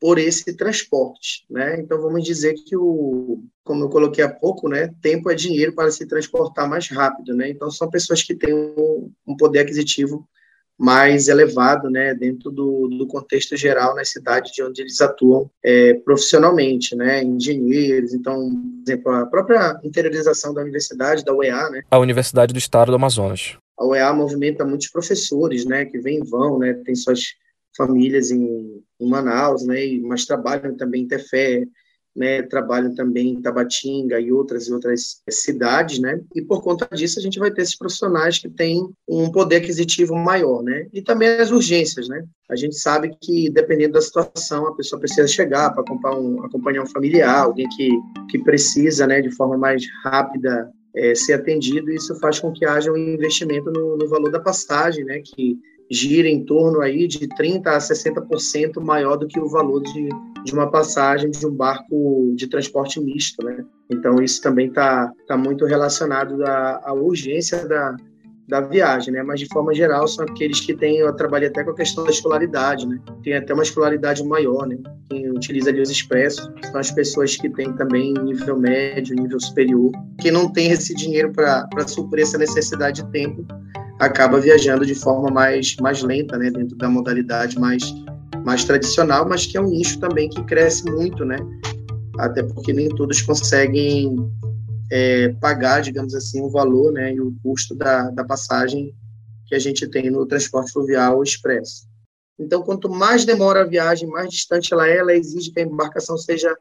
por 0.01 0.19
esse 0.19 0.57
transporte, 0.57 1.45
né? 1.51 1.79
Então 1.79 2.01
vamos 2.01 2.25
dizer 2.25 2.55
que 2.55 2.75
o, 2.75 3.45
como 3.63 3.85
eu 3.85 3.91
coloquei 3.91 4.25
há 4.25 4.29
pouco, 4.29 4.67
né, 4.69 4.93
tempo 5.03 5.31
é 5.31 5.35
dinheiro 5.35 5.75
para 5.75 5.91
se 5.91 6.07
transportar 6.07 6.69
mais 6.69 6.89
rápido, 6.89 7.35
né? 7.35 7.51
Então 7.51 7.71
são 7.71 7.91
pessoas 7.91 8.23
que 8.23 8.35
têm 8.35 8.55
um, 8.55 9.13
um 9.27 9.37
poder 9.37 9.61
aquisitivo 9.61 10.27
mais 10.79 11.29
elevado, 11.29 11.91
né, 11.91 12.15
dentro 12.15 12.51
do, 12.51 12.89
do, 12.89 13.07
contexto 13.07 13.55
geral 13.55 13.95
nas 13.95 14.09
cidades 14.09 14.51
de 14.51 14.63
onde 14.63 14.81
eles 14.81 14.99
atuam 15.03 15.51
é, 15.63 15.93
profissionalmente, 15.93 16.97
né, 16.97 17.23
engenheiros, 17.23 18.15
então, 18.15 18.35
por 18.49 18.91
exemplo, 18.91 19.13
a 19.13 19.27
própria 19.27 19.79
interiorização 19.85 20.55
da 20.55 20.63
universidade, 20.63 21.23
da 21.23 21.35
UEA, 21.35 21.69
né. 21.69 21.83
A 21.91 21.99
Universidade 21.99 22.55
do 22.55 22.59
Estado 22.59 22.91
do 22.91 22.95
Amazonas. 22.95 23.59
A 23.79 23.85
UEA 23.85 24.11
movimenta 24.15 24.65
muitos 24.65 24.89
professores, 24.89 25.67
né, 25.67 25.85
que 25.85 25.99
vêm 25.99 26.21
e 26.21 26.27
vão, 26.27 26.59
né, 26.59 26.73
tem 26.73 26.95
suas 26.95 27.35
famílias 27.77 28.31
em, 28.31 28.83
em 29.01 29.09
Manaus, 29.09 29.65
né, 29.65 29.81
mas 30.03 30.27
trabalham 30.27 30.77
também 30.77 31.03
em 31.03 31.09
Tefé, 31.09 31.65
né, 32.15 32.43
trabalham 32.43 32.93
também 32.93 33.31
em 33.31 33.41
Tabatinga 33.41 34.21
e 34.21 34.33
outras 34.33 34.67
e 34.67 34.73
outras 34.73 35.23
cidades, 35.31 36.01
né, 36.01 36.21
e 36.35 36.43
por 36.43 36.63
conta 36.63 36.89
disso 36.95 37.19
a 37.19 37.23
gente 37.23 37.39
vai 37.39 37.51
ter 37.51 37.63
esses 37.63 37.79
profissionais 37.79 38.39
que 38.39 38.49
têm 38.49 38.83
um 39.09 39.31
poder 39.31 39.57
aquisitivo 39.57 40.15
maior, 40.17 40.63
né, 40.63 40.89
e 40.93 41.01
também 41.01 41.29
as 41.29 41.51
urgências, 41.51 42.09
né, 42.09 42.25
a 42.51 42.57
gente 42.57 42.77
sabe 42.77 43.17
que 43.21 43.49
dependendo 43.49 43.95
da 43.95 44.01
situação 44.01 44.67
a 44.67 44.75
pessoa 44.75 44.99
precisa 44.99 45.29
chegar 45.29 45.71
para 45.71 46.19
um, 46.19 46.45
acompanhar 46.45 46.83
um 46.83 46.87
familiar, 46.87 47.43
alguém 47.43 47.69
que, 47.77 47.91
que 48.29 48.39
precisa, 48.43 49.07
né, 49.07 49.21
de 49.21 49.31
forma 49.31 49.57
mais 49.57 49.85
rápida 50.05 50.69
é, 50.97 51.15
ser 51.15 51.35
atendido, 51.35 51.91
e 51.91 51.95
isso 51.95 52.19
faz 52.19 52.41
com 52.41 52.53
que 52.53 52.67
haja 52.67 52.91
um 52.91 52.97
investimento 52.97 53.71
no, 53.71 53.97
no 53.97 54.09
valor 54.09 54.31
da 54.33 54.41
passagem, 54.41 55.05
né, 55.05 55.23
que 55.25 55.57
gira 55.91 56.29
em 56.29 56.45
torno 56.45 56.81
aí 56.81 57.09
de 57.09 57.27
30% 57.27 57.67
a 57.67 57.79
60% 57.79 58.81
maior 58.81 59.17
do 59.17 59.27
que 59.27 59.41
o 59.41 59.49
valor 59.49 59.83
de, 59.83 60.09
de 60.45 60.53
uma 60.53 60.71
passagem 60.71 61.31
de 61.31 61.45
um 61.45 61.51
barco 61.51 62.33
de 62.37 62.47
transporte 62.47 63.01
misto, 63.01 63.45
né? 63.45 63.65
Então, 63.91 64.23
isso 64.23 64.41
também 64.41 64.69
está 64.69 65.13
tá 65.27 65.37
muito 65.37 65.65
relacionado 65.65 66.45
à, 66.45 66.81
à 66.85 66.93
urgência 66.93 67.67
da, 67.67 67.97
da 68.51 68.61
viagem, 68.61 69.15
né? 69.15 69.23
Mas 69.23 69.41
de 69.41 69.47
forma 69.47 69.75
geral 69.75 70.07
são 70.07 70.25
aqueles 70.25 70.61
que 70.61 70.75
têm, 70.75 70.99
eu 70.99 71.15
trabalhei 71.15 71.49
até 71.49 71.65
com 71.65 71.71
a 71.71 71.75
questão 71.75 72.05
da 72.05 72.11
escolaridade, 72.11 72.87
né? 72.87 73.01
Tem 73.25 73.35
até 73.35 73.55
uma 73.55 73.63
escolaridade 73.63 74.23
maior, 74.25 74.67
né? 74.67 74.77
Quem 75.09 75.29
utiliza 75.31 75.71
ali 75.71 75.81
os 75.81 75.91
expressos 75.91 76.49
são 76.71 76.79
as 76.79 76.91
pessoas 76.91 77.37
que 77.37 77.49
têm 77.49 77.73
também 77.73 78.13
nível 78.15 78.59
médio, 78.59 79.17
nível 79.17 79.41
superior, 79.41 79.91
que 80.21 80.31
não 80.31 80.53
tem 80.53 80.71
esse 80.71 80.95
dinheiro 80.95 81.33
para 81.33 81.67
suprir 81.89 82.23
essa 82.23 82.39
necessidade 82.39 83.03
de 83.03 83.11
tempo, 83.11 83.45
acaba 84.01 84.41
viajando 84.41 84.87
de 84.87 84.95
forma 84.95 85.31
mais, 85.31 85.77
mais 85.77 86.03
lenta, 86.03 86.39
né? 86.39 86.51
Dentro 86.51 86.77
da 86.77 86.89
modalidade 86.89 87.59
mais, 87.59 87.83
mais 88.45 88.65
tradicional, 88.65 89.29
mas 89.29 89.47
que 89.47 89.59
é 89.59 89.61
um 89.61 89.69
nicho 89.69 90.01
também 90.01 90.29
que 90.29 90.43
cresce 90.45 90.85
muito, 90.91 91.25
né? 91.25 91.37
Até 92.19 92.43
porque 92.43 92.73
nem 92.73 92.89
todos 92.89 93.21
conseguem 93.21 94.17
é, 94.91 95.29
pagar, 95.41 95.83
digamos 95.83 96.15
assim, 96.15 96.41
o 96.41 96.51
valor 96.51 96.93
né, 96.93 97.15
e 97.15 97.21
o 97.21 97.33
custo 97.43 97.75
da, 97.75 98.11
da 98.11 98.25
passagem 98.25 98.93
que 99.47 99.55
a 99.55 99.59
gente 99.59 99.87
tem 99.89 100.11
no 100.11 100.27
transporte 100.27 100.73
fluvial 100.73 101.23
expresso. 101.23 101.89
Então, 102.39 102.63
quanto 102.63 102.89
mais 102.89 103.25
demora 103.25 103.61
a 103.61 103.67
viagem, 103.67 104.09
mais 104.09 104.31
distante 104.31 104.73
ela 104.73 104.89
é, 104.89 104.97
ela 104.97 105.15
exige 105.15 105.51
que 105.51 105.61
a 105.61 105.63
embarcação 105.63 106.17
seja 106.17 106.57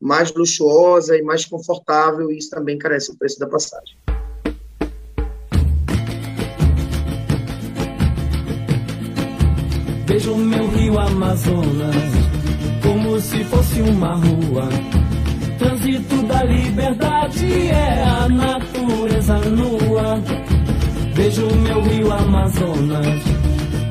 mais 0.00 0.32
luxuosa 0.32 1.16
e 1.16 1.22
mais 1.22 1.46
confortável, 1.46 2.30
e 2.30 2.38
isso 2.38 2.50
também 2.50 2.76
carece 2.76 3.10
o 3.10 3.16
preço 3.16 3.38
da 3.38 3.46
passagem. 3.46 3.96
Amazonas 11.12 12.12
como 12.82 13.20
se 13.20 13.44
fosse 13.44 13.80
uma 13.82 14.14
rua 14.14 14.68
trânsito 15.62 16.22
da 16.24 16.42
liberdade 16.42 17.68
é 17.68 18.02
a 18.02 18.28
natureza 18.28 19.38
nua. 19.38 20.20
Vejo 21.14 21.46
meu 21.56 21.82
rio 21.82 22.12
Amazonas 22.12 23.22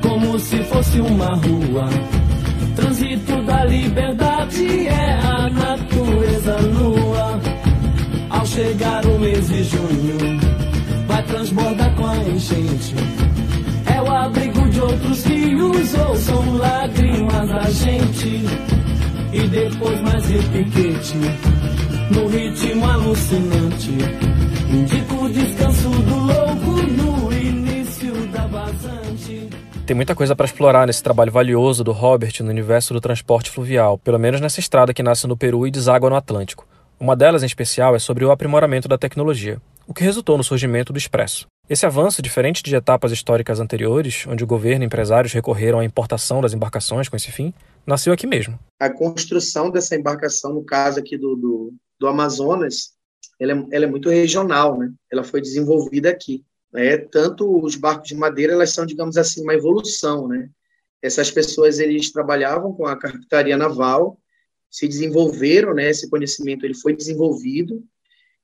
como 0.02 0.40
se 0.40 0.58
fosse 0.64 1.00
uma 1.00 1.36
rua. 1.36 1.90
Trânsito 2.76 3.42
da 3.44 3.66
liberdade 3.66 4.88
é 4.88 5.14
a 5.14 5.50
natureza 5.50 6.62
nua. 6.62 7.40
Ao 8.30 8.46
chegar 8.46 9.06
o 9.06 9.20
mês 9.20 9.48
de 9.48 9.64
junho, 9.64 10.40
vai 11.08 11.24
transbordar 11.24 11.96
com 11.96 12.08
a 12.08 12.18
enchente. 12.18 12.96
É 13.86 14.02
o 14.02 14.12
abrigo 14.12 14.61
outros 14.82 15.24
rios 15.26 15.94
ou 15.94 16.16
são 16.16 16.58
lágrimas 16.58 17.50
da 17.50 17.70
gente 17.70 18.46
e 19.34 19.48
depois 19.48 20.02
mais 20.02 20.26
repiquete 20.26 21.18
no 22.12 22.28
ritmo 22.28 22.86
alucinante. 22.86 23.92
Indica 24.70 25.14
o 25.14 25.30
descanso 25.30 25.90
do 25.90 26.16
louco 26.16 26.72
no 26.92 27.34
início 27.34 28.14
da 28.28 28.48
vazante. 28.48 29.50
Tem 29.86 29.96
muita 29.96 30.16
coisa 30.16 30.36
para 30.36 30.46
explorar 30.46 30.88
nesse 30.88 31.04
trabalho 31.04 31.32
valioso 31.32 31.84
do 31.84 31.92
Robert 31.92 32.34
no 32.42 32.50
universo 32.50 32.94
do 32.94 33.02
transporte 33.02 33.50
fluvial, 33.50 33.98
pelo 33.98 34.20
menos 34.20 34.40
nessa 34.42 34.60
estrada 34.60 34.94
que 34.94 35.04
nasce 35.04 35.28
no 35.28 35.38
Peru 35.38 35.66
e 35.68 35.72
deságua 35.72 36.10
no 36.10 36.16
Atlântico. 36.16 36.68
Uma 37.00 37.16
delas, 37.16 37.42
em 37.42 37.48
especial, 37.48 37.96
é 37.96 38.00
sobre 38.00 38.24
o 38.24 38.32
aprimoramento 38.32 38.88
da 38.88 38.98
tecnologia, 38.98 39.60
o 39.88 39.94
que 39.94 40.04
resultou 40.04 40.38
no 40.38 40.44
surgimento 40.44 40.94
do 40.94 41.00
Expresso. 41.00 41.48
Esse 41.72 41.86
avanço, 41.86 42.22
diferente 42.22 42.62
de 42.62 42.76
etapas 42.76 43.14
históricas 43.14 43.62
anteriores, 43.62 44.26
onde 44.28 44.44
o 44.44 44.48
governo 44.48 44.84
e 44.84 44.88
empresários 44.88 45.32
recorreram 45.32 45.80
à 45.80 45.86
importação 45.86 46.42
das 46.42 46.52
embarcações 46.52 47.08
com 47.08 47.16
esse 47.16 47.32
fim, 47.32 47.54
nasceu 47.88 48.12
aqui 48.12 48.28
mesmo. 48.28 48.60
A 48.78 48.90
construção 48.90 49.72
dessa 49.72 49.96
embarcação, 49.96 50.54
no 50.54 50.66
caso 50.66 51.00
aqui 51.00 51.18
do, 51.18 51.34
do, 51.34 51.74
do 51.98 52.08
Amazonas, 52.08 52.90
ela 53.40 53.54
é, 53.54 53.66
ela 53.72 53.86
é, 53.86 53.88
muito 53.88 54.10
regional, 54.10 54.78
né? 54.78 54.92
Ela 55.10 55.24
foi 55.24 55.40
desenvolvida 55.40 56.10
aqui. 56.10 56.44
Né? 56.74 56.98
Tanto 56.98 57.64
os 57.64 57.78
barcos 57.78 58.10
de 58.10 58.16
madeira, 58.16 58.52
elas 58.52 58.74
são, 58.74 58.86
digamos 58.86 59.16
assim, 59.16 59.42
uma 59.42 59.54
evolução, 59.54 60.28
né? 60.28 60.50
Essas 61.02 61.32
pessoas, 61.32 61.80
eles 61.80 62.12
trabalhavam 62.12 62.74
com 62.74 62.86
a 62.86 63.00
carpintaria 63.00 63.56
naval, 63.56 64.20
se 64.70 64.90
desenvolveram, 64.90 65.74
né? 65.74 65.90
Esse 65.90 66.10
conhecimento, 66.10 66.66
ele 66.66 66.76
foi 66.76 66.94
desenvolvido 66.94 67.82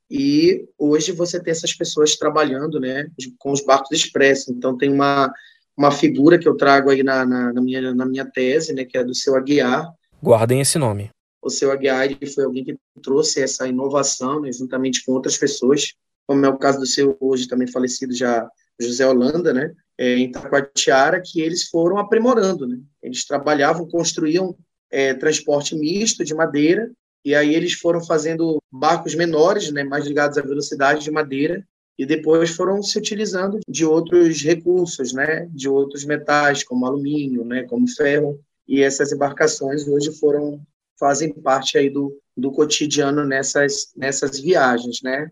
e 0.09 0.65
hoje 0.77 1.11
você 1.11 1.39
tem 1.41 1.51
essas 1.51 1.73
pessoas 1.73 2.15
trabalhando, 2.15 2.79
né? 2.79 3.07
Com 3.37 3.51
os 3.51 3.63
barcos 3.63 3.91
expressos. 3.91 4.49
Então, 4.49 4.77
tem 4.77 4.91
uma, 4.91 5.33
uma 5.75 5.91
figura 5.91 6.39
que 6.39 6.47
eu 6.47 6.55
trago 6.55 6.89
aí 6.89 7.03
na, 7.03 7.25
na, 7.25 7.53
na 7.53 7.61
minha, 7.61 7.93
na 7.93 8.05
minha 8.05 8.25
tese, 8.25 8.73
né? 8.73 8.85
Que 8.85 8.97
é 8.97 9.03
do 9.03 9.13
seu 9.13 9.35
Aguiar. 9.35 9.91
Guardem 10.21 10.61
esse 10.61 10.77
nome 10.77 11.11
o 11.47 11.49
seu 11.49 11.71
Aguiar 11.71 12.09
foi 12.33 12.43
alguém 12.43 12.63
que 12.63 12.77
trouxe 13.01 13.41
essa 13.41 13.67
inovação, 13.67 14.41
né, 14.41 14.51
juntamente 14.51 15.03
com 15.05 15.13
outras 15.13 15.37
pessoas, 15.37 15.93
como 16.27 16.45
é 16.45 16.49
o 16.49 16.57
caso 16.57 16.79
do 16.79 16.85
seu 16.85 17.15
hoje 17.19 17.47
também 17.47 17.67
falecido 17.67 18.13
já 18.13 18.47
José 18.79 19.07
Holanda, 19.07 19.53
né, 19.53 19.73
é, 19.97 20.17
em 20.17 20.29
Taquatiara, 20.29 21.21
que 21.23 21.41
eles 21.41 21.69
foram 21.69 21.97
aprimorando, 21.97 22.67
né? 22.67 22.77
Eles 23.01 23.25
trabalhavam, 23.25 23.87
construíam 23.87 24.55
é, 24.91 25.13
transporte 25.15 25.75
misto 25.75 26.23
de 26.23 26.35
madeira, 26.35 26.91
e 27.27 27.35
aí 27.35 27.53
eles 27.53 27.73
foram 27.73 28.01
fazendo 28.01 28.63
barcos 28.71 29.13
menores, 29.13 29.69
né, 29.69 29.83
mais 29.83 30.05
ligados 30.05 30.37
à 30.37 30.41
velocidade 30.41 31.03
de 31.03 31.11
madeira, 31.11 31.61
e 31.99 32.05
depois 32.05 32.51
foram 32.51 32.81
se 32.81 32.97
utilizando 32.97 33.59
de 33.67 33.85
outros 33.85 34.41
recursos, 34.41 35.11
né, 35.11 35.45
de 35.51 35.67
outros 35.67 36.05
metais, 36.05 36.63
como 36.63 36.85
alumínio, 36.85 37.43
né, 37.43 37.63
como 37.63 37.85
ferro, 37.85 38.39
e 38.65 38.81
essas 38.81 39.11
embarcações 39.11 39.85
hoje 39.89 40.17
foram 40.17 40.61
fazem 40.97 41.33
parte 41.33 41.77
aí 41.77 41.89
do, 41.89 42.17
do 42.35 42.49
cotidiano 42.49 43.25
nessas, 43.25 43.91
nessas 43.93 44.39
viagens, 44.39 45.01
né? 45.03 45.29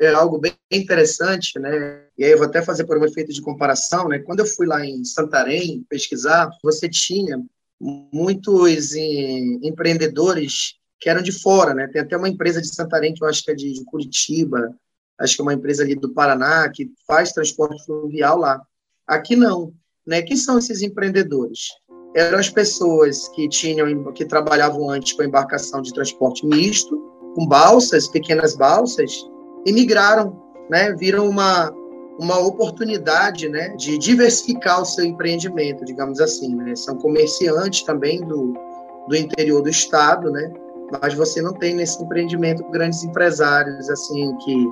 É 0.00 0.10
algo 0.10 0.38
bem 0.38 0.54
interessante, 0.70 1.58
né? 1.58 2.04
E 2.16 2.24
aí 2.24 2.30
eu 2.30 2.38
vou 2.38 2.46
até 2.46 2.62
fazer 2.62 2.84
por 2.84 2.96
um 2.96 3.04
efeito 3.04 3.32
de 3.32 3.42
comparação, 3.42 4.08
né? 4.08 4.20
Quando 4.20 4.40
eu 4.40 4.46
fui 4.46 4.66
lá 4.66 4.86
em 4.86 5.04
Santarém 5.04 5.84
pesquisar, 5.88 6.48
você 6.62 6.88
tinha 6.88 7.42
muitos 7.80 8.94
empreendedores 8.94 10.80
que 11.02 11.10
eram 11.10 11.20
de 11.20 11.32
fora, 11.32 11.74
né? 11.74 11.88
Tem 11.88 12.00
até 12.00 12.16
uma 12.16 12.28
empresa 12.28 12.62
de 12.62 12.72
Santarém 12.72 13.12
que 13.12 13.22
eu 13.22 13.28
acho 13.28 13.42
que 13.44 13.50
é 13.50 13.54
de, 13.54 13.72
de 13.72 13.84
Curitiba, 13.84 14.74
acho 15.20 15.34
que 15.34 15.42
é 15.42 15.44
uma 15.44 15.54
empresa 15.54 15.82
ali 15.82 15.94
do 15.94 16.14
Paraná 16.14 16.68
que 16.70 16.90
faz 17.06 17.32
transporte 17.32 17.84
fluvial 17.84 18.38
lá. 18.38 18.62
Aqui 19.06 19.36
não, 19.36 19.74
né? 20.06 20.22
Quem 20.22 20.36
são 20.36 20.58
esses 20.58 20.80
empreendedores? 20.80 21.68
eram 22.14 22.38
as 22.38 22.48
pessoas 22.48 23.28
que 23.28 23.48
tinham 23.48 24.12
que 24.12 24.24
trabalhavam 24.24 24.90
antes 24.90 25.12
com 25.12 25.22
embarcação 25.22 25.80
de 25.80 25.92
transporte 25.92 26.46
misto, 26.46 26.96
com 27.34 27.46
balsas, 27.46 28.06
pequenas 28.06 28.54
balsas, 28.54 29.12
e 29.64 29.72
migraram, 29.72 30.40
né? 30.70 30.94
Viram 30.94 31.28
uma 31.28 31.72
uma 32.18 32.38
oportunidade, 32.38 33.48
né, 33.48 33.70
de 33.70 33.96
diversificar 33.96 34.82
o 34.82 34.84
seu 34.84 35.02
empreendimento, 35.02 35.82
digamos 35.82 36.20
assim, 36.20 36.54
né? 36.54 36.76
São 36.76 36.96
comerciantes 36.98 37.82
também 37.84 38.20
do, 38.20 38.52
do 39.08 39.16
interior 39.16 39.62
do 39.62 39.70
estado, 39.70 40.30
né? 40.30 40.52
Mas 41.00 41.14
você 41.14 41.40
não 41.40 41.54
tem 41.54 41.74
nesse 41.74 42.02
empreendimento 42.02 42.68
grandes 42.70 43.02
empresários 43.02 43.88
assim 43.88 44.36
que 44.38 44.66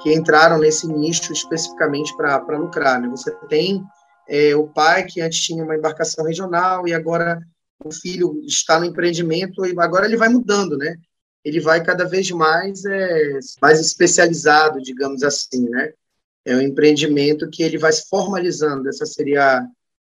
que 0.00 0.14
entraram 0.14 0.58
nesse 0.58 0.86
nicho 0.86 1.32
especificamente 1.32 2.16
para 2.16 2.56
lucrar, 2.56 3.00
né? 3.00 3.08
Você 3.08 3.30
tem 3.48 3.84
é, 4.26 4.56
o 4.56 4.66
pai 4.66 5.04
que 5.04 5.20
antes 5.20 5.40
tinha 5.40 5.62
uma 5.62 5.76
embarcação 5.76 6.24
regional 6.24 6.88
e 6.88 6.94
agora 6.94 7.38
o 7.84 7.92
filho 7.92 8.42
está 8.46 8.78
no 8.78 8.86
empreendimento 8.86 9.66
e 9.66 9.74
agora 9.78 10.06
ele 10.06 10.16
vai 10.16 10.28
mudando, 10.28 10.76
né? 10.76 10.96
Ele 11.44 11.60
vai 11.60 11.82
cada 11.82 12.04
vez 12.04 12.30
mais 12.30 12.84
é, 12.84 13.38
mais 13.60 13.78
especializado, 13.78 14.80
digamos 14.80 15.22
assim, 15.22 15.68
né? 15.68 15.92
É 16.44 16.56
um 16.56 16.62
empreendimento 16.62 17.50
que 17.50 17.62
ele 17.62 17.76
vai 17.76 17.92
se 17.92 18.08
formalizando. 18.08 18.88
Essa 18.88 19.04
seria 19.04 19.66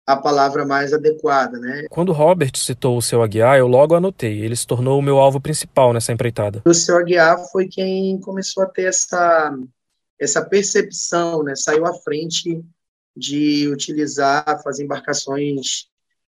a 0.07 0.17
palavra 0.17 0.65
mais 0.67 0.93
adequada, 0.93 1.59
né? 1.59 1.87
Quando 1.91 2.13
Robert 2.13 2.57
citou 2.57 2.97
o 2.97 3.03
seu 3.03 3.23
Aguiar, 3.23 3.59
eu 3.59 3.67
logo 3.67 3.95
anotei. 3.95 4.41
Ele 4.41 4.57
se 4.57 4.67
tornou 4.67 4.99
o 4.99 5.03
meu 5.03 5.19
alvo 5.19 5.41
principal 5.41 5.93
nessa 5.93 6.13
empreitada. 6.13 6.63
O 6.65 6.75
seu 6.75 6.97
Aguiar 6.97 7.39
foi 7.53 7.69
quem 7.69 8.19
começou 8.21 8.63
a 8.63 8.67
ter 8.67 8.85
essa 8.85 9.55
essa 10.19 10.45
percepção, 10.45 11.43
né? 11.43 11.55
Saiu 11.57 11.87
à 11.87 11.95
frente 11.95 12.63
de 13.17 13.69
utilizar, 13.69 14.63
fazer 14.63 14.85
embarcações 14.85 15.87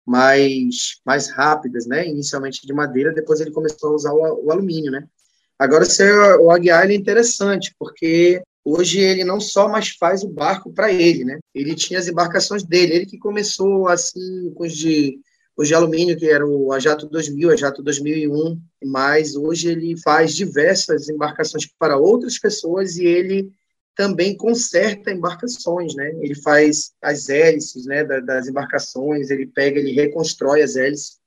mais, 0.05 1.01
mais 1.05 1.29
rápidas, 1.29 1.85
né? 1.85 2.07
Inicialmente 2.07 2.65
de 2.65 2.73
madeira, 2.73 3.13
depois 3.13 3.41
ele 3.41 3.51
começou 3.51 3.91
a 3.91 3.95
usar 3.95 4.13
o, 4.13 4.45
o 4.45 4.51
alumínio, 4.51 4.91
né? 4.91 5.05
Agora, 5.59 5.85
o 6.39 6.49
Aguiar 6.49 6.89
é 6.89 6.93
interessante, 6.93 7.75
porque 7.77 8.41
hoje 8.63 8.99
ele 8.99 9.23
não 9.23 9.39
só 9.39 9.67
mais 9.67 9.89
faz 9.89 10.23
o 10.23 10.29
barco 10.29 10.71
para 10.71 10.91
ele, 10.91 11.23
né? 11.23 11.39
Ele 11.53 11.75
tinha 11.75 11.99
as 11.99 12.07
embarcações 12.07 12.63
dele, 12.63 12.93
ele 12.93 13.05
que 13.05 13.17
começou 13.17 13.87
assim 13.87 14.51
com 14.55 14.63
os 14.63 14.75
de, 14.75 15.19
os 15.55 15.67
de 15.67 15.75
alumínio, 15.75 16.17
que 16.17 16.29
era 16.29 16.45
o 16.45 16.71
Ajato 16.71 17.07
2000, 17.07 17.51
Ajato 17.51 17.83
2001, 17.83 18.59
mas 18.83 19.35
hoje 19.35 19.69
ele 19.69 19.99
faz 20.01 20.33
diversas 20.33 21.09
embarcações 21.09 21.67
para 21.77 21.97
outras 21.97 22.39
pessoas 22.39 22.97
e 22.97 23.05
ele 23.05 23.51
também 23.95 24.35
conserta 24.35 25.11
embarcações, 25.11 25.93
né? 25.95 26.11
Ele 26.21 26.35
faz 26.35 26.93
as 27.01 27.29
hélices, 27.29 27.85
né, 27.85 28.03
das 28.03 28.47
embarcações, 28.47 29.29
ele 29.29 29.45
pega, 29.45 29.79
ele 29.79 29.91
reconstrói 29.91 30.63
as 30.63 30.75
hélices, 30.75 31.19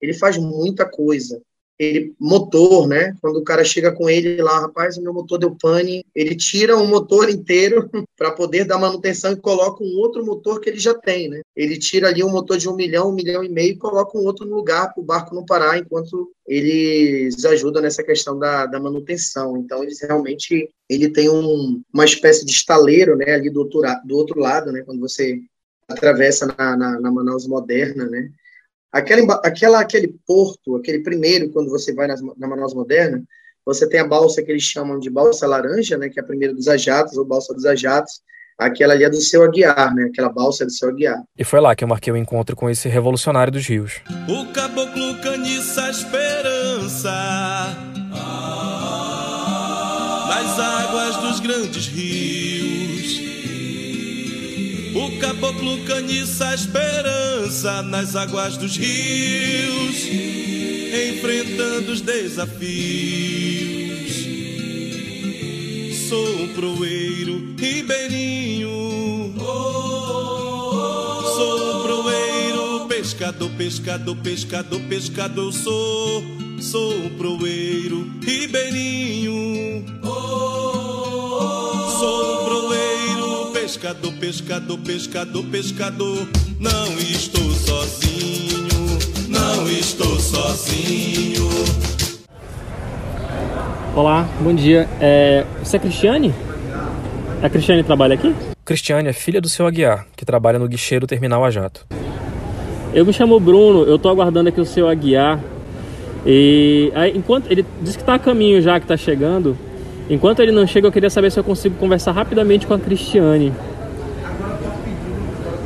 ele 0.00 0.14
faz 0.14 0.36
muita 0.36 0.88
coisa. 0.88 1.40
Ele 1.78 2.14
motor, 2.18 2.88
né? 2.88 3.14
Quando 3.20 3.36
o 3.36 3.44
cara 3.44 3.64
chega 3.64 3.92
com 3.92 4.10
ele 4.10 4.42
lá, 4.42 4.60
rapaz, 4.60 4.96
o 4.96 5.02
meu 5.02 5.12
motor 5.12 5.38
deu 5.38 5.54
pane, 5.54 6.04
ele 6.14 6.34
tira 6.34 6.76
o 6.76 6.86
motor 6.86 7.28
inteiro 7.30 7.88
para 8.16 8.32
poder 8.32 8.64
dar 8.64 8.78
manutenção 8.78 9.32
e 9.32 9.36
coloca 9.36 9.84
um 9.84 9.96
outro 9.98 10.24
motor 10.24 10.60
que 10.60 10.70
ele 10.70 10.78
já 10.78 10.94
tem, 10.94 11.28
né? 11.28 11.40
Ele 11.54 11.78
tira 11.78 12.08
ali 12.08 12.24
um 12.24 12.30
motor 12.30 12.56
de 12.56 12.68
um 12.68 12.74
milhão, 12.74 13.10
um 13.10 13.14
milhão 13.14 13.44
e 13.44 13.48
meio 13.48 13.72
e 13.72 13.78
coloca 13.78 14.18
um 14.18 14.24
outro 14.24 14.44
no 14.44 14.56
lugar 14.56 14.92
para 14.92 15.00
o 15.00 15.06
barco 15.06 15.34
não 15.34 15.44
parar 15.44 15.78
enquanto 15.78 16.30
eles 16.46 17.44
ajudam 17.44 17.82
nessa 17.82 18.02
questão 18.02 18.38
da, 18.38 18.66
da 18.66 18.80
manutenção. 18.80 19.56
Então, 19.56 19.82
eles 19.82 20.00
realmente 20.00 20.68
ele 20.88 21.10
tem 21.10 21.28
um, 21.28 21.82
uma 21.92 22.04
espécie 22.04 22.44
de 22.44 22.52
estaleiro, 22.52 23.16
né? 23.16 23.34
Ali 23.34 23.50
do 23.50 23.60
outro, 23.60 23.82
do 24.04 24.16
outro 24.16 24.40
lado, 24.40 24.72
né? 24.72 24.82
Quando 24.82 25.00
você 25.00 25.38
atravessa 25.86 26.46
na, 26.46 26.76
na, 26.76 27.00
na 27.00 27.10
Manaus 27.10 27.46
moderna, 27.46 28.06
né? 28.06 28.30
Aquela, 28.92 29.34
aquela, 29.44 29.80
aquele 29.80 30.14
porto, 30.26 30.76
aquele 30.76 31.00
primeiro, 31.00 31.50
quando 31.50 31.68
você 31.70 31.92
vai 31.92 32.06
na, 32.06 32.16
na 32.36 32.48
Manaus 32.48 32.74
Moderna, 32.74 33.22
você 33.64 33.86
tem 33.86 34.00
a 34.00 34.06
balsa 34.06 34.42
que 34.42 34.50
eles 34.50 34.62
chamam 34.62 34.98
de 34.98 35.10
balsa 35.10 35.46
laranja, 35.46 35.98
né, 35.98 36.08
que 36.08 36.18
é 36.18 36.22
a 36.22 36.26
primeira 36.26 36.54
dos 36.54 36.68
ajatos, 36.68 37.18
ou 37.18 37.24
balsa 37.24 37.52
dos 37.52 37.66
ajatos, 37.66 38.22
aquela 38.58 38.94
ali 38.94 39.04
é 39.04 39.10
do 39.10 39.20
seu 39.20 39.42
Aguiar, 39.42 39.94
né, 39.94 40.04
aquela 40.04 40.30
balsa 40.30 40.64
é 40.64 40.66
do 40.66 40.72
seu 40.72 40.88
Aguiar. 40.88 41.22
E 41.36 41.44
foi 41.44 41.60
lá 41.60 41.76
que 41.76 41.84
eu 41.84 41.88
marquei 41.88 42.10
o 42.10 42.16
encontro 42.16 42.56
com 42.56 42.70
esse 42.70 42.88
revolucionário 42.88 43.52
dos 43.52 43.66
rios. 43.66 44.00
O 44.26 44.50
caboclo 44.54 45.20
caniça 45.20 45.90
esperança 45.90 47.10
nas 50.28 50.58
águas 50.58 51.16
dos 51.18 51.40
grandes 51.40 51.88
rios. 51.88 52.37
O 55.08 55.18
caboclo 55.20 55.78
caniça 55.84 56.54
esperança 56.54 57.82
nas 57.82 58.14
águas 58.14 58.58
dos 58.58 58.76
rios, 58.76 60.06
enfrentando 61.10 61.92
os 61.92 62.02
desafios. 62.02 62.68
Sou 66.08 66.42
um 66.42 66.48
proeiro 66.48 67.54
ribeirinho, 67.58 69.34
sou 71.36 71.78
um 71.78 71.82
proeiro 71.82 72.86
pescador, 72.86 73.50
pescador, 73.56 74.16
pescador, 74.16 74.80
pescador. 74.82 75.52
Sou, 75.54 76.22
sou 76.60 76.94
um 76.94 77.08
proeiro 77.16 78.12
ribeirinho, 78.22 79.86
sou 81.98 82.37
pescador, 83.68 84.12
pescador, 84.14 84.78
pescador, 84.78 85.44
pescador. 85.44 86.28
Não 86.58 86.86
estou 87.00 87.50
sozinho, 87.50 88.66
não 89.28 89.68
estou 89.68 90.18
sozinho. 90.18 91.46
Olá, 93.94 94.26
bom 94.40 94.54
dia. 94.54 94.88
É, 94.98 95.44
você 95.62 95.76
é 95.76 95.80
Cristiane? 95.80 96.32
A 97.42 97.50
Cristiane 97.50 97.84
trabalha 97.84 98.14
aqui? 98.14 98.34
Cristiane 98.64 99.10
é 99.10 99.12
filha 99.12 99.38
do 99.38 99.50
seu 99.50 99.66
Aguiar, 99.66 100.06
que 100.16 100.24
trabalha 100.24 100.58
no 100.58 100.66
guichê 100.66 100.98
do 100.98 101.06
terminal 101.06 101.44
a 101.44 101.50
jato. 101.50 101.86
Eu 102.94 103.04
me 103.04 103.12
chamo 103.12 103.38
Bruno, 103.38 103.82
eu 103.82 103.98
tô 103.98 104.08
aguardando 104.08 104.48
aqui 104.48 104.62
o 104.62 104.64
seu 104.64 104.88
Aguiar. 104.88 105.44
E 106.24 106.90
aí, 106.94 107.12
enquanto 107.14 107.50
ele 107.50 107.66
disse 107.82 107.98
que 107.98 108.04
tá 108.04 108.14
a 108.14 108.18
caminho 108.18 108.62
já, 108.62 108.80
que 108.80 108.86
tá 108.86 108.96
chegando. 108.96 109.58
Enquanto 110.10 110.40
ele 110.40 110.52
não 110.52 110.66
chega, 110.66 110.86
eu 110.86 110.92
queria 110.92 111.10
saber 111.10 111.30
se 111.30 111.38
eu 111.38 111.44
consigo 111.44 111.76
conversar 111.76 112.12
rapidamente 112.12 112.66
com 112.66 112.72
a 112.74 112.78
Cristiane. 112.78 113.52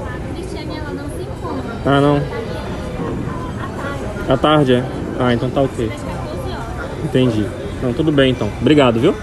A 0.05 0.35
Cristiane, 0.35 0.77
ela 0.77 0.91
não. 0.91 1.05
Ah, 1.87 2.01
não. 2.01 2.17
À 2.17 2.21
tarde. 2.21 2.43
À 4.29 4.37
tarde, 4.37 4.75
é? 4.75 4.85
Ah, 5.21 5.33
então 5.33 5.49
tá 5.49 5.63
ok. 5.63 5.87
Às 5.87 6.03
14 6.03 6.51
horas. 6.51 7.05
Entendi. 7.05 7.47
Não, 7.83 7.93
tudo 7.93 8.11
bem 8.11 8.33
então. 8.33 8.49
Obrigado, 8.61 8.99
viu? 8.99 9.15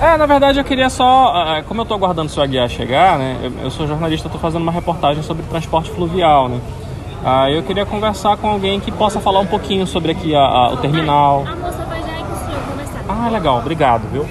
É, 0.00 0.16
na 0.16 0.26
verdade 0.26 0.60
eu 0.60 0.64
queria 0.64 0.88
só, 0.88 1.32
ah, 1.34 1.62
como 1.66 1.80
eu 1.80 1.84
tô 1.84 1.92
aguardando 1.92 2.28
o 2.28 2.32
seu 2.32 2.40
Aguiar 2.40 2.68
chegar, 2.68 3.18
né? 3.18 3.50
Eu, 3.60 3.68
sou 3.68 3.84
jornalista, 3.84 4.28
tô 4.28 4.38
fazendo 4.38 4.62
uma 4.62 4.70
reportagem 4.70 5.24
sobre 5.24 5.42
transporte 5.44 5.90
fluvial, 5.90 6.48
né? 6.48 6.60
Ah, 7.24 7.50
eu 7.50 7.62
queria 7.62 7.84
conversar 7.84 8.36
com 8.36 8.48
alguém 8.48 8.80
que 8.80 8.90
possa 8.92 9.20
falar 9.20 9.40
um 9.40 9.46
pouquinho 9.46 9.86
sobre 9.86 10.12
aqui 10.12 10.34
a- 10.34 10.40
a- 10.40 10.72
o 10.72 10.76
terminal. 10.78 11.44
A 11.46 11.56
moça 11.56 11.84
vai 11.84 12.00
já 12.02 12.18
ir 12.18 12.24
com 12.24 12.32
o 12.32 12.36
senhor 12.38 12.62
conversar. 12.70 13.04
Ah, 13.08 13.28
legal, 13.28 13.58
obrigado, 13.58 14.02
viu? 14.10 14.26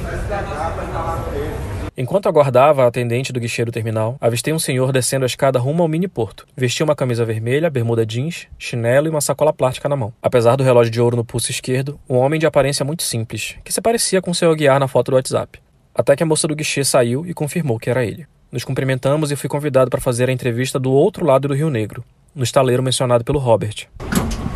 Enquanto 1.99 2.29
aguardava 2.29 2.83
a 2.83 2.87
atendente 2.87 3.33
do 3.33 3.39
guichê 3.39 3.65
do 3.65 3.71
terminal, 3.71 4.17
avistei 4.21 4.53
um 4.53 4.59
senhor 4.59 4.91
descendo 4.91 5.25
a 5.25 5.25
escada 5.25 5.57
rumo 5.59 5.81
ao 5.81 5.89
mini 5.89 6.07
porto. 6.07 6.45
Vestia 6.55 6.83
uma 6.83 6.95
camisa 6.95 7.25
vermelha, 7.25 7.69
bermuda 7.71 8.05
jeans, 8.05 8.47
chinelo 8.57 9.07
e 9.07 9.09
uma 9.09 9.19
sacola 9.21 9.51
plástica 9.51 9.89
na 9.89 9.95
mão. 9.95 10.13
Apesar 10.21 10.55
do 10.55 10.63
relógio 10.63 10.91
de 10.91 11.01
ouro 11.01 11.17
no 11.17 11.25
pulso 11.25 11.49
esquerdo, 11.49 11.99
um 12.07 12.15
homem 12.17 12.39
de 12.39 12.45
aparência 12.45 12.85
muito 12.85 13.01
simples, 13.01 13.55
que 13.63 13.73
se 13.73 13.81
parecia 13.81 14.21
com 14.21 14.31
seu 14.33 14.51
Aguiar 14.51 14.79
na 14.79 14.87
foto 14.87 15.09
do 15.11 15.15
WhatsApp. 15.15 15.59
Até 15.93 16.15
que 16.15 16.21
a 16.21 16.25
moça 16.25 16.47
do 16.47 16.55
guichê 16.55 16.83
saiu 16.83 17.25
e 17.25 17.33
confirmou 17.33 17.79
que 17.79 17.89
era 17.89 18.05
ele. 18.05 18.27
Nos 18.51 18.63
cumprimentamos 18.63 19.31
e 19.31 19.35
fui 19.35 19.49
convidado 19.49 19.89
para 19.89 19.99
fazer 19.99 20.29
a 20.29 20.31
entrevista 20.33 20.79
do 20.79 20.91
outro 20.91 21.25
lado 21.25 21.47
do 21.47 21.55
Rio 21.55 21.71
Negro, 21.71 22.03
no 22.37 22.43
estaleiro 22.43 22.83
mencionado 22.83 23.23
pelo 23.23 23.39
Robert. 23.39 23.87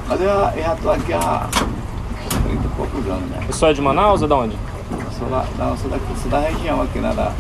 Mas 0.08 0.22
eu, 0.22 0.30
eu 0.30 0.64
já 0.64 0.76
tô 0.76 0.92
aqui 0.92 1.12
há 1.14 1.48
30 2.44 2.64
e 2.64 2.70
poucos 2.78 3.08
anos, 3.08 3.30
né? 3.32 3.40
Você 3.48 3.66
é 3.66 3.74
de 3.74 3.82
Manaus 3.82 4.22
ou 4.22 4.28
de 4.28 4.34
onde? 4.36 4.56
Eu 4.92 5.12
sou, 5.18 5.28
lá, 5.30 5.46
não, 5.58 5.70
eu 5.72 5.78
sou, 5.78 5.90
daqui, 5.90 6.06
sou 6.22 6.30
da 6.30 6.40
região 6.42 6.80
aqui, 6.82 7.00
né? 7.00 7.12
Da, 7.16 7.32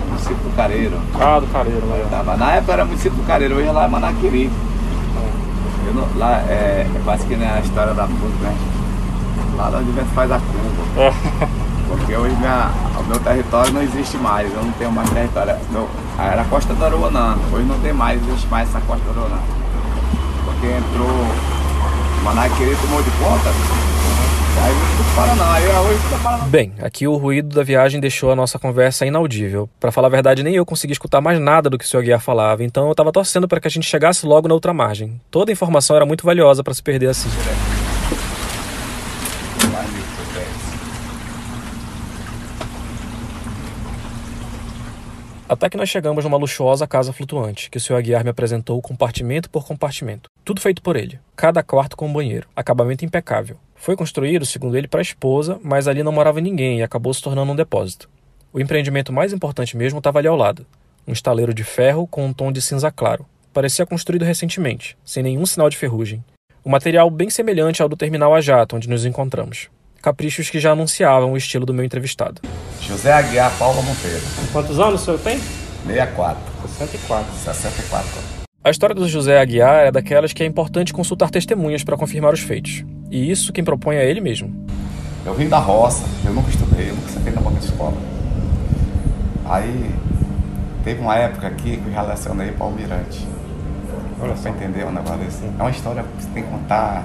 do 0.00 0.06
município 0.08 0.36
do 0.36 0.56
Careiro. 0.56 0.98
Ah, 1.20 1.38
do 1.38 1.46
Careiro. 1.46 1.82
Tá, 2.10 2.22
mas 2.26 2.38
na 2.40 2.52
época 2.54 2.72
era 2.72 2.84
município 2.84 3.16
do 3.16 3.24
Careiro, 3.26 3.54
hoje 3.54 3.68
é 3.68 3.72
lá 3.72 3.84
é 3.84 3.88
Manaquiri. 3.88 4.50
Eu 5.86 5.94
não- 5.94 6.08
lá 6.18 6.40
é, 6.48 6.84
é 6.92 7.00
quase 7.04 7.24
que 7.26 7.36
nem 7.36 7.48
a 7.48 7.60
história 7.60 7.94
da 7.94 8.04
puta, 8.04 8.26
né? 8.42 8.56
Lá 9.56 9.68
onde 9.68 9.88
o 9.90 9.92
vento 9.92 10.08
faz 10.08 10.30
a 10.32 10.40
curva. 10.40 11.02
É. 11.02 11.56
Porque 11.88 12.16
hoje 12.16 12.34
minha, 12.36 12.70
o 12.98 13.04
meu 13.04 13.18
território 13.20 13.72
não 13.72 13.82
existe 13.82 14.16
mais, 14.16 14.52
eu 14.52 14.62
não 14.62 14.72
tenho 14.72 14.90
mais 14.90 15.08
território. 15.10 15.56
Era 16.18 16.42
a 16.42 16.44
costa 16.46 16.74
do 16.74 16.84
Aruanã, 16.84 17.36
hoje 17.52 17.64
não 17.64 17.78
tem 17.80 17.92
mais, 17.92 18.20
existe 18.26 18.46
mais 18.48 18.68
essa 18.68 18.80
costa 18.80 19.04
do 19.04 19.10
Aruanã. 19.10 19.38
Porque 20.44 20.66
entrou, 20.66 21.26
Manaquiri 22.24 22.76
tomou 22.76 23.02
de 23.02 23.10
conta, 23.10 23.50
aí 24.62 24.72
não 24.74 24.86
fui 24.86 25.04
para 25.14 25.34
não, 25.36 25.52
aí 25.52 25.64
hoje 25.68 26.00
fica 26.00 26.16
para 26.22 26.36
Bem, 26.46 26.72
aqui 26.82 27.06
o 27.06 27.16
ruído 27.16 27.54
da 27.54 27.62
viagem 27.62 28.00
deixou 28.00 28.32
a 28.32 28.36
nossa 28.36 28.58
conversa 28.58 29.04
inaudível. 29.06 29.68
Para 29.78 29.92
falar 29.92 30.08
a 30.08 30.10
verdade, 30.10 30.42
nem 30.42 30.54
eu 30.54 30.64
consegui 30.66 30.92
escutar 30.92 31.20
mais 31.20 31.38
nada 31.38 31.68
do 31.70 31.78
que 31.78 31.84
o 31.84 31.88
seu 31.88 32.00
Aguiar 32.00 32.20
falava, 32.20 32.64
então 32.64 32.88
eu 32.88 32.94
tava 32.94 33.12
torcendo 33.12 33.46
para 33.46 33.60
que 33.60 33.68
a 33.68 33.70
gente 33.70 33.86
chegasse 33.86 34.26
logo 34.26 34.48
na 34.48 34.54
outra 34.54 34.72
margem. 34.72 35.20
Toda 35.30 35.50
a 35.50 35.54
informação 35.54 35.94
era 35.94 36.06
muito 36.06 36.24
valiosa 36.24 36.64
para 36.64 36.74
se 36.74 36.82
perder 36.82 37.10
assim. 37.10 37.28
mais 39.72 39.90
mil, 39.92 40.02
dez. 40.34 40.48
Até 45.48 45.70
que 45.70 45.76
nós 45.76 45.88
chegamos 45.88 46.24
numa 46.24 46.36
luxuosa 46.36 46.88
casa 46.88 47.12
flutuante, 47.12 47.70
que 47.70 47.78
o 47.78 47.80
seu 47.80 47.96
Aguiar 47.96 48.24
me 48.24 48.30
apresentou 48.30 48.82
compartimento 48.82 49.48
por 49.48 49.64
compartimento. 49.64 50.28
Tudo 50.44 50.60
feito 50.60 50.82
por 50.82 50.96
ele. 50.96 51.20
Cada 51.36 51.62
quarto 51.62 51.96
com 51.96 52.08
um 52.08 52.12
banheiro. 52.12 52.48
Acabamento 52.56 53.04
impecável. 53.04 53.56
Foi 53.76 53.94
construído, 53.94 54.44
segundo 54.44 54.76
ele, 54.76 54.88
para 54.88 54.98
a 54.98 55.02
esposa, 55.02 55.60
mas 55.62 55.86
ali 55.86 56.02
não 56.02 56.10
morava 56.10 56.40
ninguém 56.40 56.80
e 56.80 56.82
acabou 56.82 57.14
se 57.14 57.22
tornando 57.22 57.52
um 57.52 57.56
depósito. 57.56 58.10
O 58.52 58.58
empreendimento 58.58 59.12
mais 59.12 59.32
importante 59.32 59.76
mesmo 59.76 59.98
estava 59.98 60.18
ali 60.18 60.26
ao 60.26 60.36
lado. 60.36 60.66
Um 61.06 61.12
estaleiro 61.12 61.54
de 61.54 61.62
ferro 61.62 62.08
com 62.08 62.26
um 62.26 62.32
tom 62.32 62.50
de 62.50 62.60
cinza 62.60 62.90
claro. 62.90 63.24
Parecia 63.52 63.86
construído 63.86 64.24
recentemente, 64.24 64.98
sem 65.04 65.22
nenhum 65.22 65.46
sinal 65.46 65.70
de 65.70 65.76
ferrugem. 65.76 66.24
Um 66.64 66.70
material 66.70 67.08
bem 67.08 67.30
semelhante 67.30 67.80
ao 67.80 67.88
do 67.88 67.96
terminal 67.96 68.34
a 68.34 68.40
jato, 68.40 68.74
onde 68.74 68.88
nos 68.88 69.04
encontramos. 69.06 69.68
Caprichos 70.06 70.48
que 70.48 70.60
já 70.60 70.70
anunciavam 70.70 71.32
o 71.32 71.36
estilo 71.36 71.66
do 71.66 71.74
meu 71.74 71.84
entrevistado. 71.84 72.40
José 72.80 73.12
Aguiar 73.12 73.50
Paula 73.58 73.82
Monteiro, 73.82 74.22
Quantos 74.52 74.78
anos 74.78 75.02
o 75.02 75.04
senhor 75.04 75.18
tem? 75.18 75.40
64, 75.84 76.40
64. 76.78 77.34
64. 77.34 78.08
A 78.62 78.70
história 78.70 78.94
do 78.94 79.08
José 79.08 79.40
Aguiar 79.40 79.86
é 79.86 79.90
daquelas 79.90 80.32
que 80.32 80.44
é 80.44 80.46
importante 80.46 80.92
consultar 80.92 81.28
testemunhas 81.28 81.82
para 81.82 81.96
confirmar 81.96 82.32
os 82.32 82.38
feitos. 82.38 82.84
E 83.10 83.28
isso 83.32 83.52
quem 83.52 83.64
propõe 83.64 83.96
é 83.96 84.08
ele 84.08 84.20
mesmo. 84.20 84.54
Eu 85.24 85.34
vim 85.34 85.48
da 85.48 85.58
roça, 85.58 86.04
eu 86.24 86.32
nunca 86.32 86.50
estudei, 86.50 86.90
eu 86.90 86.94
nunca 86.94 87.08
sentei 87.08 87.32
na 87.32 87.40
banca 87.40 87.58
de 87.58 87.64
escola. 87.64 87.96
Aí 89.44 89.90
teve 90.84 91.00
uma 91.00 91.16
época 91.16 91.48
aqui 91.48 91.78
que 91.78 91.84
eu 91.84 91.92
já 91.92 92.02
lecionei 92.02 92.52
para 92.52 92.64
o 92.64 92.68
Almirante. 92.68 93.26
Olha 94.20 94.34
pra 94.34 94.50
entender 94.52 94.84
um 94.86 94.92
negócio 94.92 95.18
desse. 95.18 95.44
É 95.44 95.60
uma 95.60 95.70
história 95.70 96.04
que 96.04 96.22
você 96.22 96.28
tem 96.28 96.44
que 96.44 96.48
contar, 96.48 97.02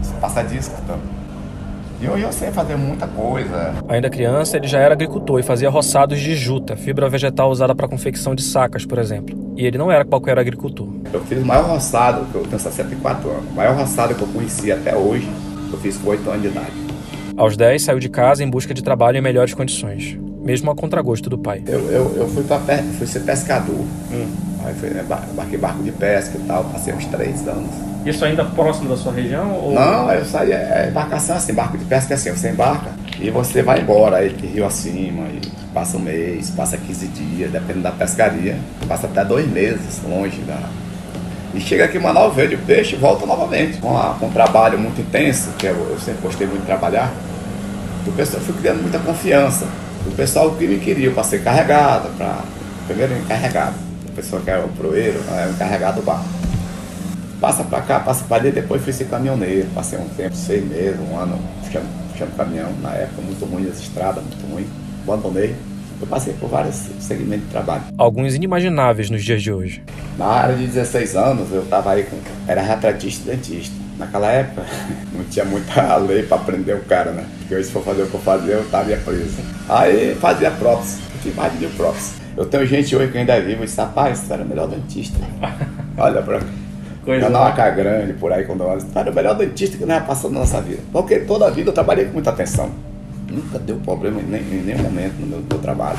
você 0.00 0.14
passa 0.20 0.44
disco 0.44 0.76
então. 0.84 1.23
E 2.04 2.08
hoje 2.08 2.22
eu 2.22 2.32
sei 2.32 2.50
fazer 2.50 2.76
muita 2.76 3.06
coisa. 3.06 3.74
Ainda 3.88 4.10
criança, 4.10 4.58
ele 4.58 4.68
já 4.68 4.78
era 4.78 4.92
agricultor 4.92 5.40
e 5.40 5.42
fazia 5.42 5.70
roçados 5.70 6.20
de 6.20 6.34
juta, 6.36 6.76
fibra 6.76 7.08
vegetal 7.08 7.50
usada 7.50 7.74
para 7.74 7.88
confecção 7.88 8.34
de 8.34 8.42
sacas, 8.42 8.84
por 8.84 8.98
exemplo. 8.98 9.54
E 9.56 9.64
ele 9.64 9.78
não 9.78 9.90
era 9.90 10.04
qualquer 10.04 10.38
agricultor. 10.38 10.86
Eu 11.10 11.22
fiz 11.22 11.38
o 11.42 11.46
maior 11.46 11.64
roçado, 11.64 12.26
que 12.26 12.34
eu 12.34 12.42
tenho 12.42 12.60
64 12.60 13.30
anos, 13.30 13.44
o 13.50 13.54
maior 13.54 13.74
roçado 13.74 14.14
que 14.14 14.20
eu 14.20 14.28
conheci 14.28 14.70
até 14.70 14.94
hoje, 14.94 15.26
eu 15.72 15.78
fiz 15.78 15.96
com 15.96 16.10
8 16.10 16.28
anos 16.28 16.42
de 16.42 16.48
idade. 16.48 16.72
Aos 17.38 17.56
10, 17.56 17.82
saiu 17.82 17.98
de 17.98 18.10
casa 18.10 18.44
em 18.44 18.50
busca 18.50 18.74
de 18.74 18.82
trabalho 18.82 19.16
em 19.16 19.22
melhores 19.22 19.54
condições, 19.54 20.18
mesmo 20.42 20.70
a 20.70 20.74
contragosto 20.74 21.30
do 21.30 21.38
pai. 21.38 21.62
Eu, 21.66 21.90
eu, 21.90 22.16
eu 22.16 22.28
fui, 22.28 22.44
pra 22.44 22.58
fui 22.58 23.06
ser 23.06 23.20
pescador. 23.20 23.82
Aí 24.64 24.74
foi, 24.74 24.90
né, 24.90 25.04
embarquei 25.30 25.58
barco 25.58 25.82
de 25.82 25.92
pesca 25.92 26.38
e 26.38 26.40
tal, 26.46 26.64
passei 26.64 26.94
uns 26.94 27.04
três 27.06 27.46
anos. 27.46 27.70
Isso 28.06 28.24
ainda 28.24 28.44
próximo 28.44 28.88
da 28.88 28.96
sua 28.96 29.12
região? 29.12 29.52
Ou... 29.52 29.74
Não, 29.74 30.10
eu 30.10 30.24
saí, 30.24 30.52
é 30.52 30.88
embarcação 30.90 31.36
assim, 31.36 31.52
barco 31.52 31.76
de 31.76 31.84
pesca 31.84 32.14
é 32.14 32.16
assim, 32.16 32.30
você 32.30 32.50
embarca 32.50 32.90
e 33.20 33.30
você 33.30 33.62
vai 33.62 33.80
embora, 33.80 34.18
aí 34.18 34.30
de 34.30 34.46
rio 34.46 34.66
acima, 34.66 35.26
e 35.28 35.40
passa 35.72 35.96
um 35.96 36.00
mês, 36.00 36.50
passa 36.50 36.76
15 36.76 37.06
dias, 37.08 37.50
dependendo 37.50 37.82
da 37.82 37.92
pescaria, 37.92 38.56
passa 38.88 39.06
até 39.06 39.24
dois 39.24 39.50
meses 39.50 40.00
longe 40.06 40.40
da. 40.42 40.58
E 41.54 41.60
chega 41.60 41.84
aqui 41.84 41.98
em 41.98 42.00
Manaus, 42.00 42.34
vende 42.34 42.56
o 42.56 42.58
peixe 42.58 42.96
e 42.96 42.98
volta 42.98 43.24
novamente. 43.26 43.78
Com, 43.78 43.96
a, 43.96 44.16
com 44.18 44.26
um 44.26 44.30
trabalho 44.30 44.78
muito 44.78 45.00
intenso, 45.00 45.50
que 45.56 45.66
eu, 45.66 45.74
eu 45.90 45.98
sempre 46.00 46.22
gostei 46.22 46.46
muito 46.46 46.62
de 46.62 46.66
trabalhar, 46.66 47.12
o 48.06 48.12
pessoal 48.12 48.42
fui 48.42 48.54
criando 48.54 48.82
muita 48.82 48.98
confiança. 48.98 49.66
O 50.06 50.10
pessoal 50.10 50.50
que 50.50 50.66
me 50.66 50.78
queria 50.78 51.10
para 51.10 51.22
ser 51.22 51.42
carregado, 51.42 52.08
para. 52.16 52.40
Primeiro 52.86 53.16
encarregado. 53.16 53.74
O 54.14 54.16
pessoal 54.16 54.42
que 54.42 54.50
era 54.50 54.64
o 54.64 54.68
proeiro, 54.68 55.20
era 55.28 55.50
o 55.50 55.52
encarregado 55.52 56.00
do 56.00 56.06
barco 56.06 56.24
passa 57.44 57.62
para 57.62 57.82
cá, 57.82 58.00
passa 58.00 58.24
para 58.24 58.38
ali, 58.38 58.50
depois 58.50 58.82
fui 58.82 58.90
ser 58.90 59.04
caminhoneiro, 59.04 59.68
passei 59.74 59.98
um 59.98 60.08
tempo, 60.08 60.34
seis 60.34 60.64
meses, 60.66 60.98
um 60.98 61.14
ano, 61.18 61.38
puxando, 61.62 62.10
puxando 62.10 62.36
caminhão, 62.38 62.72
na 62.80 62.92
época 62.92 63.20
muito 63.20 63.44
ruim 63.44 63.68
as 63.68 63.80
estradas, 63.80 64.24
muito 64.24 64.50
ruim, 64.50 64.66
abandonei. 65.02 65.54
Eu 66.00 66.06
passei 66.06 66.32
por 66.32 66.48
vários 66.48 66.74
segmentos 67.00 67.44
de 67.44 67.50
trabalho. 67.50 67.82
Alguns 67.98 68.34
inimagináveis 68.34 69.10
nos 69.10 69.22
dias 69.22 69.42
de 69.42 69.52
hoje. 69.52 69.82
Na 70.16 70.26
área 70.26 70.56
de 70.56 70.66
16 70.66 71.16
anos, 71.16 71.52
eu 71.52 71.62
estava 71.62 71.92
aí 71.92 72.04
com. 72.04 72.16
Era 72.48 72.62
retratista 72.62 73.30
e 73.30 73.36
dentista. 73.36 73.74
Naquela 73.98 74.30
época, 74.30 74.64
não 75.12 75.24
tinha 75.24 75.44
muita 75.44 75.96
lei 75.98 76.22
para 76.22 76.38
prender 76.38 76.76
o 76.76 76.84
cara, 76.84 77.12
né? 77.12 77.26
Porque 77.40 77.62
se 77.62 77.70
for 77.70 77.84
fazer 77.84 78.02
o 78.02 78.06
que 78.06 78.14
eu 78.14 78.20
fazia, 78.20 78.54
eu 78.54 78.62
estava 78.62 78.96
preso. 78.96 79.36
Aí 79.68 80.14
fazia 80.16 80.50
prótese, 80.50 81.00
eu 81.14 81.20
tinha 81.22 81.34
mais 81.34 81.52
de 81.52 81.58
mil 81.58 81.70
próteses. 81.70 82.23
Eu 82.36 82.46
tenho 82.46 82.66
gente 82.66 82.94
hoje 82.96 83.12
que 83.12 83.18
ainda 83.18 83.34
é 83.34 83.40
vivo 83.40 83.62
e 83.62 83.66
disse, 83.66 83.80
rapaz, 83.80 84.18
você 84.18 84.32
era 84.32 84.42
o 84.42 84.46
melhor 84.46 84.66
dentista. 84.66 85.18
Olha 85.96 86.20
pra 86.20 86.40
Coisa 87.04 87.28
uma 87.28 87.38
vaca 87.38 87.70
grande 87.70 88.14
por 88.14 88.32
aí 88.32 88.44
quando 88.44 88.64
nós. 88.64 88.84
Era 88.94 89.10
o 89.10 89.14
melhor 89.14 89.36
dentista 89.36 89.76
que 89.76 89.84
nós 89.84 90.02
passando 90.04 90.32
na 90.32 90.40
nossa 90.40 90.60
vida. 90.60 90.82
Porque 90.90 91.20
toda 91.20 91.46
a 91.46 91.50
vida 91.50 91.68
eu 91.68 91.74
trabalhei 91.74 92.06
com 92.06 92.14
muita 92.14 92.30
atenção. 92.30 92.70
Nunca 93.30 93.58
deu 93.58 93.76
problema 93.76 94.20
em, 94.20 94.24
nem, 94.24 94.40
em 94.40 94.62
nenhum 94.62 94.82
momento 94.82 95.14
no 95.20 95.26
meu, 95.26 95.38
no 95.38 95.46
meu, 95.48 95.58
trabalho. 95.58 95.98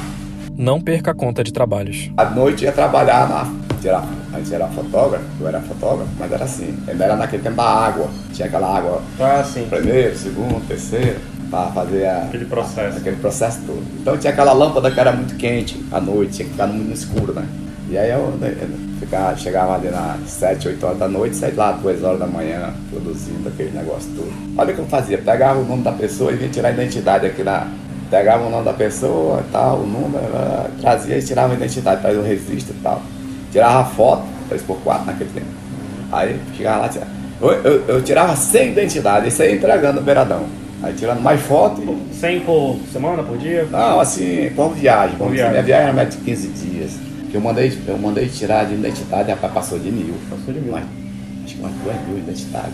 Não 0.58 0.82
perca 0.82 1.12
a 1.12 1.14
conta 1.14 1.44
de 1.44 1.54
trabalhos. 1.54 2.12
À 2.18 2.26
noite 2.26 2.66
ia 2.66 2.72
trabalhar 2.72 3.30
na. 3.30 3.66
Tirar, 3.80 4.04
a 4.34 4.38
gente 4.40 4.54
era 4.54 4.68
fotógrafo, 4.68 5.26
eu 5.40 5.48
era 5.48 5.62
fotógrafo, 5.62 6.10
mas 6.18 6.32
era 6.32 6.44
assim. 6.44 6.76
Ainda 6.88 7.04
era 7.04 7.16
naquele 7.16 7.44
tempo 7.44 7.58
da 7.58 7.64
água. 7.64 8.10
Tinha 8.34 8.48
aquela 8.48 8.76
água. 8.76 9.02
Ah, 9.20 9.44
sim. 9.44 9.68
Primeiro, 9.70 10.18
segundo, 10.18 10.68
terceiro. 10.68 11.20
Para 11.56 11.72
fazer 11.72 12.06
a, 12.06 12.24
aquele 12.24 12.44
processo. 12.44 12.98
A, 12.98 13.00
aquele 13.00 13.16
processo 13.16 13.62
todo. 13.66 13.82
Então 14.02 14.18
tinha 14.18 14.34
aquela 14.34 14.52
lâmpada 14.52 14.92
que 14.92 15.00
era 15.00 15.14
muito 15.14 15.38
quente 15.38 15.82
à 15.90 16.02
noite, 16.02 16.34
tinha 16.34 16.46
que 16.48 16.52
ficar 16.52 16.68
muito 16.68 16.90
no 16.90 16.94
escuro, 16.94 17.32
né? 17.32 17.48
E 17.90 17.98
aí 17.98 18.12
eu, 18.12 18.38
eu 18.42 18.68
ficava, 19.00 19.38
chegava 19.38 19.76
ali 19.76 19.88
nas 19.88 20.30
7, 20.32 20.68
8 20.68 20.86
horas 20.86 21.00
da 21.00 21.08
noite, 21.08 21.38
saía 21.38 21.54
lá 21.56 21.72
2 21.72 22.04
horas 22.04 22.20
da 22.20 22.28
manhã, 22.28 22.74
produzindo 22.90 23.48
aquele 23.48 23.72
negócio 23.72 24.12
todo. 24.18 24.34
Olha 24.58 24.74
o 24.74 24.76
que 24.76 24.82
eu 24.82 24.86
fazia, 24.88 25.18
pegava 25.18 25.58
o 25.60 25.64
nome 25.64 25.82
da 25.82 25.94
pessoa 25.94 26.34
e 26.34 26.36
vinha 26.36 26.50
tirar 26.50 26.68
a 26.68 26.72
identidade 26.72 27.26
aqui 27.26 27.42
na. 27.42 27.68
Pegava 28.12 28.46
o 28.46 28.50
nome 28.50 28.66
da 28.66 28.74
pessoa 28.74 29.40
e 29.48 29.52
tal, 29.52 29.78
o 29.78 29.88
número, 29.88 30.26
trazia 30.82 31.18
e 31.18 31.24
tirava 31.24 31.54
a 31.54 31.56
identidade, 31.56 32.02
trazia 32.02 32.20
o 32.20 32.24
registro 32.24 32.76
e 32.78 32.82
tal. 32.84 33.02
Tirava 33.50 33.80
a 33.80 33.86
foto, 33.86 34.26
3x4 34.52 35.06
naquele 35.06 35.30
tempo. 35.30 35.48
Aí 36.12 36.38
chegava 36.58 36.82
lá, 36.82 36.90
tirava. 36.90 37.12
Eu, 37.42 37.52
eu, 37.52 37.86
eu 37.88 38.02
tirava 38.04 38.36
sem 38.36 38.74
identidade, 38.74 39.30
isso 39.30 39.42
aí 39.42 39.56
entregando 39.56 40.02
no 40.02 40.06
beiradão. 40.06 40.65
Aí 40.86 40.94
tirando 40.94 41.20
mais 41.20 41.42
foto. 41.42 41.82
E... 41.82 42.14
100 42.14 42.42
por 42.42 42.78
semana, 42.94 43.24
por 43.24 43.40
dia? 43.40 43.68
Não, 43.72 44.00
assim, 44.00 44.52
por 44.56 44.70
viagem. 44.70 45.18
Por 45.18 45.32
viagem. 45.32 45.52
Minha 45.52 45.64
viagem 45.64 45.86
era 45.86 45.94
mais 45.94 46.12
de 46.12 46.18
15 46.18 46.48
dias. 46.50 47.00
Eu 47.34 47.42
mandei, 47.42 47.76
eu 47.88 47.98
mandei 47.98 48.30
tirar 48.30 48.66
de 48.66 48.76
identidade, 48.76 49.32
rapaz, 49.32 49.52
passou 49.52 49.80
de 49.80 49.92
mil. 49.92 50.14
Passou 50.30 50.54
de 50.54 50.60
mil. 50.60 50.72
Mas, 50.72 50.86
acho 51.44 51.56
que 51.56 51.60
umas 51.60 51.74
duas 51.84 51.96
mil 52.08 52.20
identidades. 52.20 52.74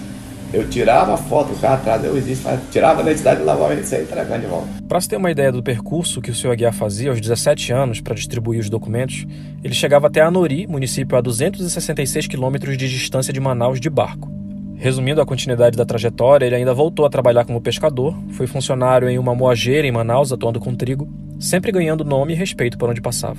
Eu 0.54 0.67
tirava 0.67 1.13
a 1.13 1.17
foto, 1.17 1.54
o 1.54 1.56
cara 1.56 1.76
atrás, 1.76 2.04
eu 2.04 2.17
existo, 2.17 2.50
tirava 2.69 3.00
a 3.00 3.04
identidade 3.04 3.39
e 3.39 3.45
lavava 3.45 3.74
isso 3.76 3.95
aí 3.95 4.04
entregando 4.04 4.41
de 4.41 4.47
volta. 4.47 4.67
Para 4.86 5.00
se 5.00 5.08
ter 5.08 5.15
uma 5.15 5.32
ideia 5.32 5.50
do 5.50 5.63
percurso 5.63 6.21
que 6.21 6.30
o 6.30 6.36
senhor 6.36 6.52
Aguiar 6.52 6.74
fazia 6.74 7.10
aos 7.10 7.21
17 7.21 7.71
anos 7.71 8.02
para 8.02 8.13
distribuir 8.13 8.60
os 8.60 8.69
documentos, 8.69 9.26
ele 9.63 9.74
chegava 9.74 10.08
até 10.08 10.19
Anori, 10.19 10.67
município 10.67 11.17
a 11.17 11.21
266 11.21 12.28
quilômetros 12.28 12.78
de 12.78 12.89
distância 12.89 13.32
de 13.32 13.39
Manaus 13.39 13.80
de 13.80 13.89
barco. 13.89 14.40
Resumindo 14.82 15.22
a 15.22 15.26
continuidade 15.28 15.78
da 15.78 15.86
trajetória, 15.86 16.48
ele 16.48 16.56
ainda 16.56 16.74
voltou 16.74 17.06
a 17.06 17.10
trabalhar 17.10 17.46
como 17.46 17.62
pescador, 17.62 18.17
foi 18.32 18.48
funcionário 18.48 19.08
em 19.08 19.20
uma 19.20 19.36
moageira 19.36 19.86
em 19.86 19.91
Manaus, 19.91 20.32
atuando 20.32 20.60
com 20.60 20.74
trigo, 20.74 21.08
sempre 21.39 21.72
ganhando 21.72 22.04
nome 22.04 22.34
e 22.34 22.36
respeito 22.36 22.80
por 22.80 22.89
onde 22.89 23.00
passava. 23.00 23.38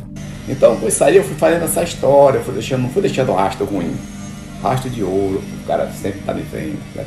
Então, 0.48 0.76
com 0.76 0.86
isso 0.86 1.02
aí, 1.02 1.16
eu 1.16 1.24
fui 1.24 1.34
fazendo 1.34 1.64
essa 1.64 1.82
história, 1.82 2.38
fui 2.38 2.54
deixando, 2.54 2.82
não 2.82 2.90
fui 2.90 3.02
deixando 3.02 3.32
rastro 3.32 3.66
ruim. 3.66 3.92
Rastro 4.62 4.88
de 4.88 5.02
ouro, 5.02 5.42
o 5.60 5.66
cara 5.66 5.90
sempre 5.90 6.20
tá 6.20 6.32
me 6.32 6.42
vendo. 6.42 6.78
Né? 6.94 7.04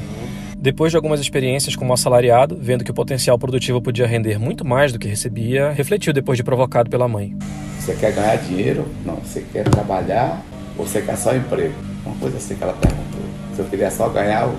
Depois 0.57 0.91
de 0.91 0.97
algumas 0.97 1.21
experiências 1.21 1.73
como 1.73 1.93
assalariado, 1.93 2.57
vendo 2.59 2.83
que 2.83 2.91
o 2.91 2.93
potencial 2.93 3.39
produtivo 3.39 3.81
podia 3.81 4.05
render 4.05 4.37
muito 4.37 4.65
mais 4.65 4.91
do 4.91 4.99
que 4.99 5.07
recebia, 5.07 5.71
refletiu 5.71 6.11
depois 6.11 6.35
de 6.35 6.43
provocado 6.43 6.89
pela 6.89 7.07
mãe. 7.07 7.33
Você 7.79 7.95
quer 7.95 8.11
ganhar 8.11 8.35
dinheiro? 8.35 8.85
Não. 9.05 9.15
Você 9.15 9.45
quer 9.53 9.63
trabalhar 9.63 10.43
ou 10.77 10.85
você 10.85 11.01
quer 11.01 11.15
só 11.15 11.33
emprego? 11.33 11.73
Uma 12.05 12.15
coisa 12.17 12.35
assim 12.35 12.55
que 12.55 12.63
ela 12.63 12.73
perguntou. 12.73 13.24
Se 13.55 13.61
eu 13.61 13.65
queria 13.65 13.89
só 13.89 14.09
ganhar, 14.09 14.43
eu 14.43 14.55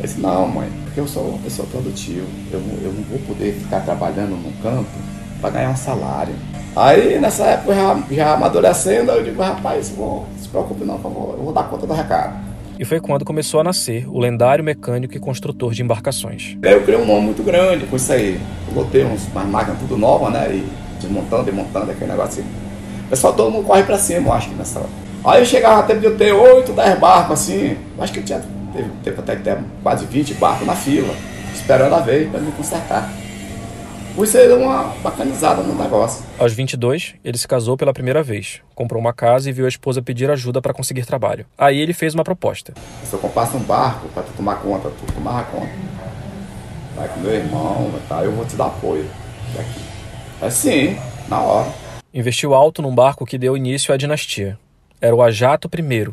disse, 0.00 0.20
não, 0.20 0.46
mãe, 0.46 0.68
porque 0.84 1.00
eu 1.00 1.08
sou 1.08 1.30
uma 1.30 1.38
pessoa 1.38 1.66
produtiva. 1.68 2.26
Eu, 2.52 2.60
eu 2.60 2.92
não 2.92 3.02
vou 3.02 3.18
poder 3.26 3.52
ficar 3.52 3.80
trabalhando 3.80 4.36
no 4.36 4.52
campo 4.62 4.90
para 5.40 5.50
ganhar 5.50 5.70
um 5.70 5.76
salário. 5.76 6.34
Aí 6.76 7.18
nessa 7.18 7.44
época 7.44 7.74
já, 7.74 8.02
já 8.10 8.34
amadurecendo, 8.34 9.10
eu 9.10 9.24
digo, 9.24 9.42
rapaz, 9.42 9.90
vou, 9.90 10.26
não 10.30 10.38
se 10.38 10.48
preocupe 10.48 10.84
não, 10.84 10.94
eu 10.94 11.00
vou, 11.00 11.34
eu 11.36 11.44
vou 11.44 11.52
dar 11.52 11.64
conta 11.64 11.86
do 11.86 11.92
recado. 11.92 12.34
E 12.78 12.84
foi 12.84 13.00
quando 13.00 13.24
começou 13.24 13.60
a 13.60 13.64
nascer 13.64 14.08
o 14.08 14.18
lendário 14.18 14.64
mecânico 14.64 15.16
e 15.16 15.18
construtor 15.18 15.72
de 15.72 15.82
embarcações. 15.82 16.56
Aí 16.64 16.72
eu 16.72 16.82
criei 16.82 17.00
um 17.00 17.04
nome 17.04 17.26
muito 17.26 17.42
grande 17.42 17.86
com 17.86 17.96
isso 17.96 18.12
aí. 18.12 18.40
Eu 18.68 18.74
botei 18.74 19.04
uns, 19.04 19.26
umas 19.28 19.46
máquinas 19.46 19.78
tudo 19.80 19.96
novas, 19.98 20.32
né? 20.32 20.48
E 20.54 20.66
desmontando, 21.00 21.44
desmontando, 21.44 21.90
aquele 21.90 22.10
negócio 22.10 22.40
assim. 22.40 22.50
O 23.06 23.10
pessoal 23.10 23.34
todo 23.34 23.50
mundo 23.50 23.66
corre 23.66 23.82
pra 23.82 23.98
cima, 23.98 24.28
eu 24.28 24.32
acho 24.32 24.48
que 24.48 24.54
nessa 24.54 24.78
hora. 24.78 25.01
Aí 25.24 25.40
eu 25.40 25.46
chegava 25.46 25.80
até 25.80 25.94
de 25.94 26.04
eu 26.04 26.16
ter 26.16 26.32
8, 26.32 26.72
10 26.72 26.98
barcos 26.98 27.40
assim. 27.40 27.76
Acho 27.98 28.12
que 28.12 28.18
eu 28.18 28.24
tinha 28.24 28.42
teve 28.72 28.90
tempo 29.04 29.20
até 29.20 29.36
que 29.36 29.42
ter 29.42 29.58
quase 29.82 30.06
20 30.06 30.34
barcos 30.34 30.66
na 30.66 30.74
fila, 30.74 31.14
esperando 31.54 31.94
a 31.94 32.00
vez 32.00 32.28
para 32.30 32.40
me 32.40 32.50
consertar. 32.52 33.12
Por 34.14 34.24
isso 34.24 34.36
deu 34.36 34.60
uma 34.60 34.92
bacanizada 35.02 35.62
no 35.62 35.74
negócio. 35.74 36.24
Aos 36.38 36.52
22, 36.52 37.14
ele 37.24 37.38
se 37.38 37.48
casou 37.48 37.76
pela 37.76 37.94
primeira 37.94 38.22
vez, 38.22 38.60
comprou 38.74 39.00
uma 39.00 39.12
casa 39.12 39.48
e 39.48 39.52
viu 39.52 39.64
a 39.64 39.68
esposa 39.68 40.02
pedir 40.02 40.30
ajuda 40.30 40.60
para 40.60 40.74
conseguir 40.74 41.06
trabalho. 41.06 41.46
Aí 41.56 41.78
ele 41.78 41.94
fez 41.94 42.14
uma 42.14 42.24
proposta. 42.24 42.74
Se 43.04 43.12
eu 43.12 43.18
comprasse 43.18 43.56
um 43.56 43.60
barco 43.60 44.08
para 44.08 44.22
tu 44.24 44.32
tomar 44.36 44.56
conta, 44.56 44.90
tu 44.90 45.12
tomava 45.14 45.44
conta. 45.44 45.70
Vai 46.94 47.08
com 47.08 47.20
meu 47.20 47.32
irmão, 47.32 47.90
tá? 48.06 48.22
eu 48.22 48.32
vou 48.32 48.44
te 48.44 48.54
dar 48.54 48.66
apoio. 48.66 49.08
É 50.42 50.50
sim, 50.50 50.98
na 51.28 51.40
hora. 51.40 51.68
Investiu 52.12 52.52
alto 52.52 52.82
num 52.82 52.94
barco 52.94 53.24
que 53.24 53.38
deu 53.38 53.56
início 53.56 53.94
à 53.94 53.96
dinastia 53.96 54.58
era 55.02 55.14
o 55.16 55.20
Ajato 55.20 55.68
I. 55.76 56.12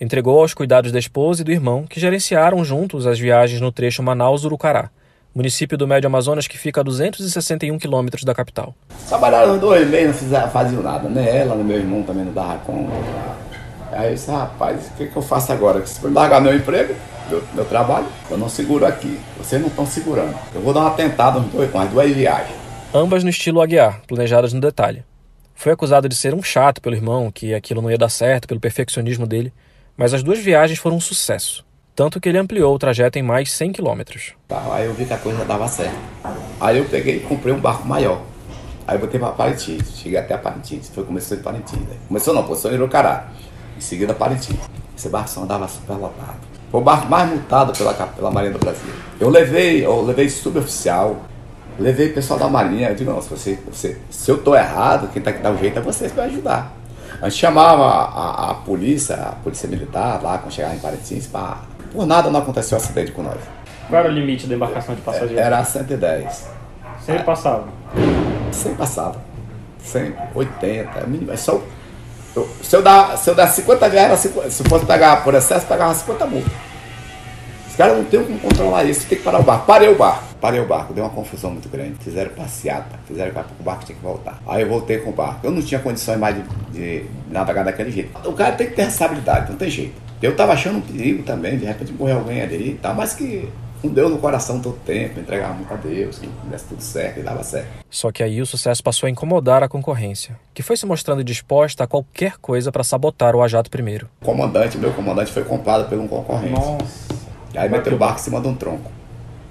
Entregou 0.00 0.40
aos 0.40 0.54
cuidados 0.54 0.90
da 0.90 0.98
esposa 0.98 1.42
e 1.42 1.44
do 1.44 1.52
irmão, 1.52 1.84
que 1.86 2.00
gerenciaram 2.00 2.64
juntos 2.64 3.06
as 3.06 3.18
viagens 3.18 3.60
no 3.60 3.70
trecho 3.70 4.02
Manaus-Urucará, 4.02 4.88
município 5.34 5.76
do 5.76 5.86
Médio 5.86 6.06
Amazonas 6.06 6.48
que 6.48 6.56
fica 6.56 6.80
a 6.80 6.84
261 6.84 7.78
quilômetros 7.78 8.24
da 8.24 8.34
capital. 8.34 8.74
Trabalharam 9.06 9.58
dois 9.58 9.86
meses, 9.88 10.30
não 10.30 10.50
faziam 10.50 10.82
nada, 10.82 11.10
né? 11.10 11.40
Ela, 11.40 11.54
meu 11.56 11.76
irmão 11.76 12.02
também 12.02 12.24
não 12.24 12.32
dava 12.32 12.58
conta. 12.60 12.90
Aí 13.92 14.08
eu 14.08 14.14
disse, 14.14 14.30
rapaz, 14.30 14.86
o 14.86 14.96
que, 14.96 15.06
que 15.06 15.16
eu 15.16 15.22
faço 15.22 15.52
agora? 15.52 15.84
Se 15.86 16.00
for 16.00 16.10
largar 16.10 16.40
meu 16.40 16.56
emprego, 16.56 16.94
meu, 17.28 17.42
meu, 17.54 17.64
trabalho, 17.66 18.06
eu 18.30 18.38
não 18.38 18.48
seguro 18.48 18.86
aqui. 18.86 19.20
Vocês 19.36 19.60
não 19.60 19.68
estão 19.68 19.86
segurando. 19.86 20.34
Eu 20.54 20.62
vou 20.62 20.72
dar 20.72 20.80
uma 20.80 20.90
tentada 20.90 21.38
com 21.40 21.78
as 21.78 21.90
duas 21.90 22.10
viagens. 22.12 22.56
Ambas 22.94 23.22
no 23.22 23.30
estilo 23.30 23.60
Aguiar, 23.60 24.00
planejadas 24.06 24.54
no 24.54 24.60
detalhe. 24.60 25.04
Foi 25.56 25.72
acusado 25.72 26.06
de 26.06 26.14
ser 26.14 26.34
um 26.34 26.42
chato 26.42 26.82
pelo 26.82 26.94
irmão, 26.94 27.32
que 27.32 27.54
aquilo 27.54 27.80
não 27.80 27.90
ia 27.90 27.96
dar 27.96 28.10
certo 28.10 28.46
pelo 28.46 28.60
perfeccionismo 28.60 29.26
dele, 29.26 29.52
mas 29.96 30.12
as 30.12 30.22
duas 30.22 30.38
viagens 30.38 30.78
foram 30.78 30.96
um 30.96 31.00
sucesso, 31.00 31.64
tanto 31.94 32.20
que 32.20 32.28
ele 32.28 32.36
ampliou 32.36 32.74
o 32.74 32.78
trajeto 32.78 33.18
em 33.18 33.22
mais 33.22 33.50
100 33.52 33.72
quilômetros. 33.72 34.34
Tá, 34.46 34.62
aí 34.70 34.84
eu 34.84 34.92
vi 34.92 35.06
que 35.06 35.14
a 35.14 35.18
coisa 35.18 35.46
dava 35.46 35.66
certo. 35.66 35.96
Aí 36.60 36.76
eu 36.76 36.84
peguei 36.84 37.16
e 37.16 37.20
comprei 37.20 37.54
um 37.54 37.58
barco 37.58 37.88
maior. 37.88 38.22
Aí 38.86 38.96
eu 38.96 39.00
botei 39.00 39.18
para 39.18 39.30
Parintins, 39.30 39.96
cheguei 39.96 40.18
até 40.18 40.34
a 40.34 40.38
Parintins, 40.38 40.90
foi 40.90 41.04
começou 41.04 41.38
em 41.38 41.40
Parintins. 41.40 41.80
Né? 41.80 41.96
Começou 42.06 42.34
não, 42.34 42.42
começou 42.42 42.70
em 42.70 42.74
Irocará, 42.74 43.28
em 43.76 43.80
seguida 43.80 44.12
Parintins. 44.12 44.60
Esse 44.96 45.08
barco 45.08 45.30
só 45.30 45.40
andava 45.40 45.66
super 45.66 45.94
lotado. 45.94 46.36
Foi 46.70 46.80
o 46.80 46.84
barco 46.84 47.08
mais 47.08 47.30
multado 47.30 47.72
pela, 47.72 47.94
pela 47.94 48.30
Marinha 48.30 48.52
do 48.52 48.58
Brasil. 48.58 48.92
Eu 49.18 49.30
levei, 49.30 49.84
eu 49.84 50.02
levei 50.02 50.28
suboficial, 50.28 51.24
Levei 51.78 52.08
o 52.10 52.14
pessoal 52.14 52.38
da 52.38 52.48
marinha, 52.48 52.88
eu 52.88 52.94
digo, 52.94 53.10
não, 53.10 53.20
se, 53.20 53.28
você, 53.28 53.58
você, 53.70 53.98
se 54.10 54.30
eu 54.30 54.38
tô 54.38 54.54
errado, 54.54 55.10
quem 55.12 55.20
tá 55.20 55.32
que 55.32 55.42
dá 55.42 55.50
o 55.50 55.58
jeito 55.58 55.78
é 55.78 55.82
vocês 55.82 56.10
para 56.10 56.24
ajudar. 56.24 56.72
A 57.20 57.28
gente 57.28 57.38
chamava 57.38 57.84
a, 57.84 58.50
a, 58.50 58.54
polícia, 58.54 59.14
a 59.14 59.32
polícia 59.32 59.68
militar 59.68 60.20
lá, 60.22 60.38
quando 60.38 60.52
chegava 60.52 60.74
em 60.74 60.78
Parintins, 60.78 61.26
para... 61.26 61.58
Por 61.92 62.06
nada 62.06 62.30
não 62.30 62.40
aconteceu 62.40 62.76
acidente 62.76 63.12
com 63.12 63.22
nós. 63.22 63.38
Qual 63.88 64.00
era 64.00 64.10
o 64.10 64.12
limite 64.12 64.46
da 64.46 64.54
embarcação 64.54 64.94
de 64.94 65.00
passageiros? 65.00 65.38
Era 65.38 65.64
110. 65.64 66.48
Sempre 67.04 67.22
passava? 67.24 67.64
Sempre 68.52 68.78
passava. 68.78 69.20
180, 69.82 70.98
é 70.98 71.06
mínimo. 71.06 71.32
É 71.32 71.36
só, 71.36 71.60
Eu- 72.34 72.48
se, 72.62 72.74
eu 72.76 72.82
dar, 72.82 73.16
se 73.16 73.30
eu 73.30 73.34
dar 73.34 73.48
50 73.48 73.86
reais, 73.86 74.08
era 74.08 74.16
50 74.16 74.50
se 74.50 74.64
fosse 74.64 74.84
pegar 74.84 75.22
por 75.22 75.34
excesso, 75.34 75.66
pegava 75.66 75.94
50 75.94 76.26
multas. 76.26 76.52
Os 77.68 77.76
caras 77.76 77.96
não 77.96 78.04
tem 78.04 78.22
como 78.22 78.38
controlar 78.40 78.84
isso, 78.84 79.06
tem 79.06 79.16
que 79.18 79.24
parar 79.24 79.40
o 79.40 79.42
barco. 79.42 79.66
Parei 79.66 79.88
o 79.88 79.94
barco, 79.96 80.25
parei 80.40 80.60
o 80.60 80.66
barco, 80.66 80.92
deu 80.92 81.04
uma 81.04 81.10
confusão 81.10 81.50
muito 81.50 81.68
grande. 81.68 81.94
Fizeram 82.00 82.30
passeata, 82.30 82.98
fizeram 83.06 83.32
que 83.32 83.40
o 83.60 83.62
barco 83.62 83.84
tinha 83.84 83.96
que 83.96 84.02
voltar. 84.02 84.40
Aí 84.46 84.62
eu 84.62 84.68
voltei 84.68 84.98
com 84.98 85.10
o 85.10 85.12
barco. 85.12 85.46
Eu 85.46 85.50
não 85.50 85.62
tinha 85.62 85.80
condições 85.80 86.18
mais 86.18 86.36
de, 86.36 86.42
de 86.72 87.04
navegar 87.30 87.64
daquele 87.64 87.90
jeito. 87.90 88.10
O 88.28 88.32
cara 88.32 88.52
tem 88.52 88.68
que 88.68 88.74
ter 88.74 88.84
responsabilidade, 88.84 89.50
não 89.50 89.58
tem 89.58 89.70
jeito. 89.70 89.94
Eu 90.22 90.34
tava 90.34 90.52
achando 90.52 90.78
um 90.78 90.80
perigo 90.80 91.22
também, 91.22 91.58
de 91.58 91.66
repente 91.66 91.92
morrer 91.92 92.12
alguém 92.12 92.40
ali 92.40 92.70
e 92.70 92.74
tal, 92.74 92.94
mas 92.94 93.14
que 93.14 93.48
com 93.82 93.88
Deus 93.88 94.10
no 94.10 94.18
coração 94.18 94.60
todo 94.60 94.76
tempo, 94.84 95.20
entregava 95.20 95.54
muito 95.54 95.72
a 95.72 95.76
Deus, 95.76 96.18
que 96.18 96.28
desse 96.48 96.64
tudo 96.64 96.80
certo 96.80 97.20
e 97.20 97.22
dava 97.22 97.42
certo. 97.42 97.68
Só 97.90 98.10
que 98.10 98.22
aí 98.22 98.40
o 98.40 98.46
sucesso 98.46 98.82
passou 98.82 99.06
a 99.06 99.10
incomodar 99.10 99.62
a 99.62 99.68
concorrência, 99.68 100.38
que 100.54 100.62
foi 100.62 100.76
se 100.76 100.86
mostrando 100.86 101.22
disposta 101.22 101.84
a 101.84 101.86
qualquer 101.86 102.38
coisa 102.38 102.72
para 102.72 102.82
sabotar 102.82 103.36
o 103.36 103.42
Ajato 103.42 103.70
primeiro. 103.70 104.08
O 104.22 104.24
comandante, 104.24 104.78
meu 104.78 104.92
comandante, 104.92 105.30
foi 105.30 105.44
comprado 105.44 105.88
por 105.88 105.98
um 105.98 106.08
concorrente. 106.08 106.52
Nossa. 106.52 107.14
E 107.54 107.58
aí 107.58 107.68
meteu 107.68 107.94
o 107.94 107.96
barco 107.96 108.20
em 108.20 108.24
cima 108.24 108.40
de 108.40 108.48
um 108.48 108.54
tronco. 108.54 108.95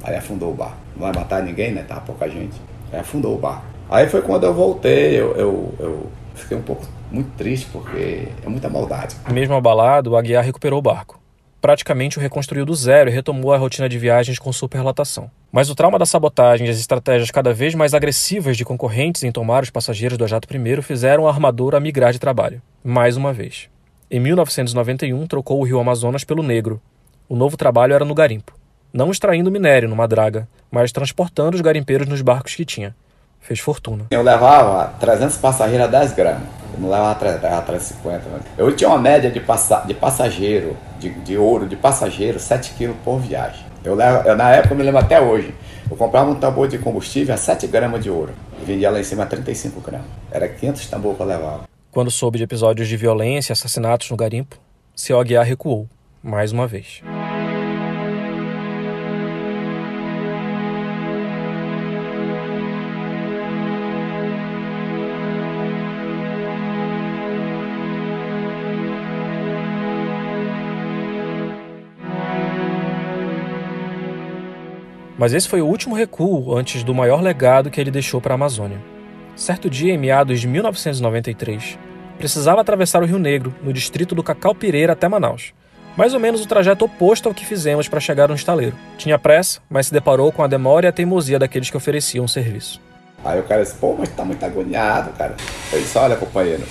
Aí 0.06 0.15
afundou 0.15 0.52
o 0.52 0.54
barco. 0.54 0.78
Não 0.96 1.02
vai 1.02 1.13
matar 1.13 1.41
ninguém, 1.41 1.72
né? 1.72 1.84
Tava 1.84 2.02
pouca 2.02 2.30
gente. 2.30 2.56
Aí 2.94 3.00
afundou 3.00 3.36
o 3.36 3.39
barco. 3.39 3.65
Aí 3.89 4.08
foi 4.08 4.22
quando 4.22 4.44
eu 4.44 4.54
voltei, 4.54 5.20
eu, 5.20 5.36
eu, 5.36 5.74
eu 5.80 6.12
fiquei 6.36 6.56
um 6.56 6.62
pouco 6.62 6.86
muito 7.12 7.32
triste, 7.36 7.68
porque 7.72 8.28
é 8.44 8.48
muita 8.48 8.70
maldade. 8.70 9.15
Mesmo 9.32 9.56
abalado, 9.56 10.12
o 10.12 10.18
Aguiar 10.18 10.44
recuperou 10.44 10.78
o 10.78 10.82
barco. 10.82 11.20
Praticamente 11.60 12.20
o 12.20 12.22
reconstruiu 12.22 12.65
do 12.65 12.76
zero 12.76 13.10
e 13.10 13.13
retomou 13.13 13.52
a 13.52 13.58
rotina 13.58 13.89
de 13.89 13.98
viagens 13.98 14.38
com 14.38 14.54
superlotação. 14.54 15.32
Mas 15.52 15.72
o 15.72 15.76
trauma 15.76 15.98
da 15.98 16.06
sabotagem 16.06 16.68
e 16.68 16.70
as 16.70 16.78
estratégias 16.78 17.32
cada 17.32 17.52
vez 17.52 17.74
mais 17.74 17.96
agressivas 17.96 18.56
de 18.56 18.63
concorrentes 18.63 19.24
em 19.24 19.32
tomar 19.32 19.63
os 19.63 19.72
passageiros 19.72 20.20
do 20.20 20.24
Ajato 20.24 20.48
I 20.56 20.82
fizeram 20.84 21.28
a 21.28 21.32
armadura 21.32 21.80
migrar 21.80 22.13
de 22.13 22.20
trabalho. 22.20 22.62
Mais 22.84 23.18
uma 23.18 23.34
vez. 23.34 23.68
Em 24.12 24.20
1991, 24.20 25.26
trocou 25.26 25.60
o 25.60 25.63
rio 25.63 25.80
Amazonas 25.80 26.24
pelo 26.24 26.44
Negro. 26.44 26.80
O 27.28 27.36
novo 27.36 27.58
trabalho 27.58 27.94
era 27.94 28.06
no 28.06 28.13
garimpo. 28.13 28.54
Não 28.95 29.12
extraindo 29.12 29.51
minério 29.51 29.89
numa 29.89 30.08
draga, 30.08 30.47
mas 30.71 30.89
transportando 30.89 31.55
os 31.55 31.60
garimpeiros 31.60 32.08
nos 32.08 32.21
barcos 32.21 32.55
que 32.55 32.63
tinha. 32.63 32.95
Fez 33.41 33.60
fortuna. 33.60 34.05
Eu 34.10 34.21
levava 34.21 34.93
300 35.01 35.36
passageiros 35.36 35.86
a 35.86 35.89
10 35.89 36.13
gramas. 36.13 36.47
Eu 36.73 36.79
não 36.79 36.89
levava 36.89 37.19
3, 37.19 37.41
levava 37.41 37.62
350. 37.63 38.29
Né? 38.29 38.39
Eu 38.58 38.73
tinha 38.73 38.89
uma 38.89 38.97
média 38.97 39.29
de, 39.29 39.41
passa, 39.41 39.81
de 39.81 39.93
passageiro, 39.93 40.77
de, 40.97 41.10
de 41.10 41.38
ouro 41.38 41.67
de 41.67 41.75
passageiro, 41.75 42.39
7 42.39 42.73
quilos 42.75 42.95
por 43.03 43.19
viagem. 43.19 43.65
Eu, 43.84 43.95
levo, 43.95 44.25
eu, 44.29 44.38
na 44.38 44.51
época, 44.51 44.73
eu 44.73 44.77
me 44.77 44.84
lembro 44.84 45.01
até 45.01 45.19
hoje. 45.19 45.53
Eu 45.91 45.97
comprava 45.97 46.31
um 46.31 46.36
tambor 46.36 46.69
de 46.69 46.77
combustível 46.77 47.36
a 47.36 47.38
7 47.38 47.67
gramas 47.67 48.01
de 48.01 48.10
ouro. 48.10 48.31
E 48.62 48.63
vendia 48.63 48.89
lá 48.89 49.01
em 49.01 49.03
cima 49.03 49.23
a 49.23 49.25
35 49.25 49.81
gramas. 49.81 50.08
Era 50.31 50.47
500 50.47 50.88
tambor 50.88 51.15
que 51.15 51.21
eu 51.21 51.25
levava. 51.25 51.63
Quando 51.91 52.10
soube 52.10 52.38
de 52.38 52.45
episódios 52.45 52.88
de 52.88 52.95
violência 52.95 53.51
e 53.51 53.53
assassinatos 53.53 54.10
no 54.10 54.15
garimpo, 54.15 54.58
seu 54.95 55.19
Aguiar 55.19 55.45
recuou, 55.45 55.86
mais 56.23 56.53
uma 56.53 56.65
vez. 56.65 57.01
Mas 75.17 75.34
esse 75.34 75.47
foi 75.47 75.62
o 75.62 75.67
último 75.67 75.95
recuo 75.95 76.56
antes 76.58 76.84
do 76.84 76.93
maior 76.93 77.21
legado 77.21 77.71
que 77.71 77.80
ele 77.80 77.91
deixou 77.91 78.19
para 78.19 78.34
a 78.34 78.36
Amazônia. 78.36 78.80
Certo 79.36 79.69
dia, 79.69 79.93
em 79.93 79.97
meados 79.97 80.41
de 80.41 80.47
1993, 80.47 81.78
precisava 82.17 82.62
atravessar 82.62 83.01
o 83.01 83.06
Rio 83.06 83.19
Negro, 83.19 83.54
no 83.63 83.73
distrito 83.73 84.15
do 84.15 84.23
Cacau 84.23 84.56
Pireira 84.56 84.93
até 84.93 85.08
Manaus. 85.08 85.54
Mais 85.97 86.13
ou 86.13 86.19
menos 86.19 86.41
o 86.41 86.47
trajeto 86.47 86.86
oposto 86.86 87.30
ao 87.30 87.34
que 87.34 87.45
fizemos 87.45 87.88
para 87.88 88.01
chegar 88.01 88.28
no 88.28 88.36
estaleiro. 88.36 88.75
Tinha 88.97 89.17
pressa, 89.17 89.62
mas 89.69 89.88
se 89.88 89.93
deparou 89.93 90.32
com 90.32 90.43
a 90.43 90.47
demora 90.47 90.86
e 90.86 90.89
a 90.89 90.91
teimosia 90.91 91.39
daqueles 91.39 91.69
que 91.69 91.78
ofereciam 91.78 92.25
o 92.25 92.30
serviço. 92.30 92.82
Aí 93.23 93.39
o 93.39 93.43
cara 93.43 93.63
disse, 93.63 93.75
pô, 93.75 93.95
mas 93.97 94.10
tá 94.10 94.25
muito 94.25 94.43
agoniado, 94.45 95.12
cara. 95.12 95.36
Eu 95.71 95.80
disse, 95.80 95.97
olha, 95.97 96.17
companheiro, 96.17 96.63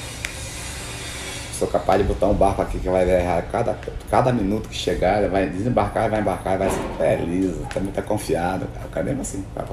sou 1.55 1.69
capaz 1.69 2.01
de 2.01 2.07
botar 2.07 2.27
um 2.27 2.35
barco 2.35 2.63
aqui 2.63 2.79
que 2.79 2.89
vai 2.89 3.09
errar 3.09 3.43
cada, 3.51 3.77
cada 4.11 4.33
minuto 4.33 4.69
que 4.69 4.75
chegar, 4.75 5.19
ele 5.19 5.29
vai 5.29 5.49
desembarcar, 5.49 6.11
vai 6.11 6.21
embarcar, 6.21 6.59
vai 6.59 6.69
ser 6.69 6.81
feliz, 6.99 7.55
tá 7.73 7.81
muito 7.81 8.03
confiado, 8.03 8.67
cara. 8.75 8.87
O 8.87 8.91
cara 8.91 9.07
mesmo 9.07 9.23
assim, 9.23 9.45
o 9.51 9.55
cara 9.55 9.69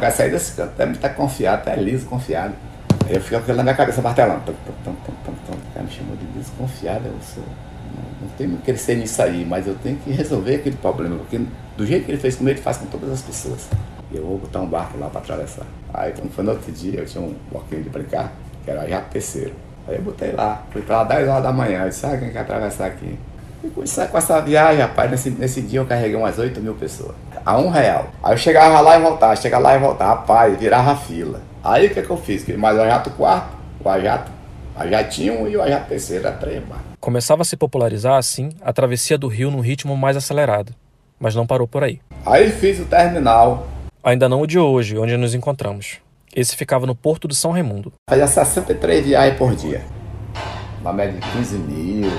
não 0.00 0.10
sair 0.10 0.30
desse 0.30 0.52
canto, 0.52 0.74
tá 0.74 0.86
muito 0.86 1.08
confiado, 1.14 1.64
tá 1.64 1.74
liso, 1.76 2.06
confiado. 2.06 2.54
Aí 3.06 3.14
eu 3.14 3.20
fico 3.20 3.36
aquilo 3.36 3.56
na 3.58 3.62
minha 3.62 3.74
cabeça 3.74 4.02
martelando. 4.02 4.40
O 4.50 5.74
cara 5.74 5.84
me 5.84 5.90
chamou 5.90 6.16
de 6.16 6.24
desconfiado, 6.38 7.06
eu 7.06 7.14
sou. 7.22 7.44
Não, 7.44 8.28
não 8.28 8.36
tenho 8.36 8.56
que 8.56 8.62
crescer 8.62 8.96
nisso 8.96 9.22
aí, 9.22 9.44
mas 9.44 9.66
eu 9.66 9.74
tenho 9.76 9.96
que 9.98 10.10
resolver 10.10 10.56
aquele 10.56 10.76
problema, 10.76 11.16
porque 11.16 11.40
do 11.76 11.86
jeito 11.86 12.06
que 12.06 12.10
ele 12.10 12.18
fez 12.18 12.36
comigo, 12.36 12.56
ele 12.56 12.62
faz 12.62 12.78
com 12.78 12.86
todas 12.86 13.10
as 13.10 13.22
pessoas. 13.22 13.68
E 14.10 14.16
eu 14.16 14.24
vou 14.24 14.38
botar 14.38 14.60
um 14.60 14.66
barco 14.66 14.98
lá 14.98 15.08
para 15.08 15.20
atravessar. 15.20 15.66
Aí 15.92 16.12
quando 16.12 16.32
foi 16.32 16.42
no 16.42 16.52
outro 16.52 16.72
dia, 16.72 17.00
eu 17.00 17.06
tinha 17.06 17.22
um 17.22 17.34
bloquinho 17.50 17.82
de 17.82 17.90
brincar, 17.90 18.32
que 18.64 18.70
era 18.70 18.88
já 18.88 19.00
terceiro. 19.02 19.65
Aí 19.88 19.96
eu 19.96 20.02
botei 20.02 20.32
lá, 20.32 20.62
fui 20.70 20.82
pra 20.82 20.98
lá 20.98 21.04
10 21.04 21.28
horas 21.28 21.42
da 21.42 21.52
manhã, 21.52 21.82
eu 21.82 21.88
disse, 21.88 22.00
sabe 22.00 22.18
quem 22.18 22.32
quer 22.32 22.40
atravessar 22.40 22.86
aqui? 22.86 23.18
E 23.62 23.68
com, 23.68 23.82
isso, 23.82 24.06
com 24.08 24.18
essa 24.18 24.40
viagem, 24.40 24.80
rapaz, 24.80 25.10
nesse, 25.10 25.30
nesse 25.30 25.60
dia 25.60 25.80
eu 25.80 25.86
carreguei 25.86 26.16
umas 26.16 26.38
8 26.38 26.60
mil 26.60 26.74
pessoas. 26.74 27.14
A 27.44 27.56
um 27.58 27.70
real. 27.70 28.08
Aí 28.22 28.32
eu 28.32 28.38
chegava 28.38 28.80
lá 28.80 28.98
e 28.98 29.02
voltava, 29.02 29.36
chegava 29.36 29.62
lá 29.62 29.76
e 29.76 29.78
voltava, 29.78 30.20
rapaz, 30.20 30.58
virava 30.58 30.96
fila. 30.96 31.40
Aí 31.62 31.86
o 31.86 31.90
que, 31.90 32.02
que 32.02 32.10
eu 32.10 32.16
fiz? 32.16 32.46
Mais 32.56 32.76
o 32.76 32.82
ajato 32.82 33.10
quarto, 33.10 33.56
o 33.84 33.88
ajato, 33.88 34.30
ajatinho 34.76 35.48
e 35.48 35.56
o 35.56 35.62
ajato 35.62 35.88
terceiro, 35.88 36.26
era 36.26 36.36
três 36.36 36.62
barcos. 36.64 36.86
Começava 37.00 37.42
a 37.42 37.44
se 37.44 37.56
popularizar, 37.56 38.16
assim, 38.16 38.50
a 38.60 38.72
travessia 38.72 39.16
do 39.16 39.28
rio 39.28 39.50
num 39.50 39.60
ritmo 39.60 39.96
mais 39.96 40.16
acelerado. 40.16 40.74
Mas 41.18 41.34
não 41.34 41.46
parou 41.46 41.68
por 41.68 41.84
aí. 41.84 42.00
Aí 42.24 42.50
fiz 42.50 42.80
o 42.80 42.84
terminal. 42.84 43.66
Ainda 44.02 44.28
não 44.28 44.40
o 44.40 44.46
de 44.46 44.58
hoje, 44.58 44.98
onde 44.98 45.16
nos 45.16 45.34
encontramos. 45.34 45.98
Esse 46.36 46.54
ficava 46.54 46.84
no 46.84 46.94
Porto 46.94 47.26
do 47.26 47.34
São 47.34 47.52
Raimundo. 47.52 47.94
Fazia 48.10 48.26
63 48.26 49.06
viagens 49.06 49.38
por 49.38 49.56
dia. 49.56 49.82
Uma 50.82 50.92
média 50.92 51.18
de 51.18 51.26
15 51.30 51.56
mil, 51.56 52.12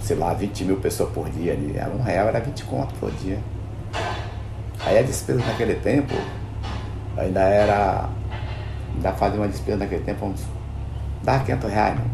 sei 0.00 0.16
lá, 0.16 0.32
20 0.32 0.64
mil 0.64 0.76
pessoas 0.78 1.12
por 1.12 1.28
dia 1.28 1.52
ali. 1.52 1.76
Era 1.76 1.90
um 1.90 2.00
real, 2.00 2.28
era 2.28 2.40
20 2.40 2.64
conto 2.64 2.94
por 2.94 3.10
dia. 3.10 3.38
Aí 4.86 4.96
a 4.96 5.02
despesa 5.02 5.44
naquele 5.44 5.74
tempo 5.74 6.14
ainda 7.14 7.42
era. 7.42 8.08
Ainda 8.94 9.12
fazia 9.12 9.38
uma 9.38 9.48
despesa 9.48 9.76
naquele 9.76 10.02
tempo, 10.02 10.24
uns. 10.24 10.42
dava 11.22 11.44
500 11.44 11.70
reais, 11.70 11.94
né? 11.96 12.04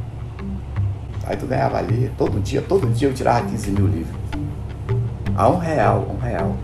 Aí 1.24 1.36
tu 1.36 1.46
ganhava 1.46 1.78
ali, 1.78 2.12
todo 2.18 2.40
dia, 2.40 2.62
todo 2.62 2.88
dia 2.88 3.06
eu 3.06 3.14
tirava 3.14 3.46
15 3.46 3.70
mil 3.70 3.86
livros. 3.86 4.20
A 5.36 5.48
um 5.48 5.58
real, 5.58 6.04
um 6.10 6.18
real. 6.18 6.56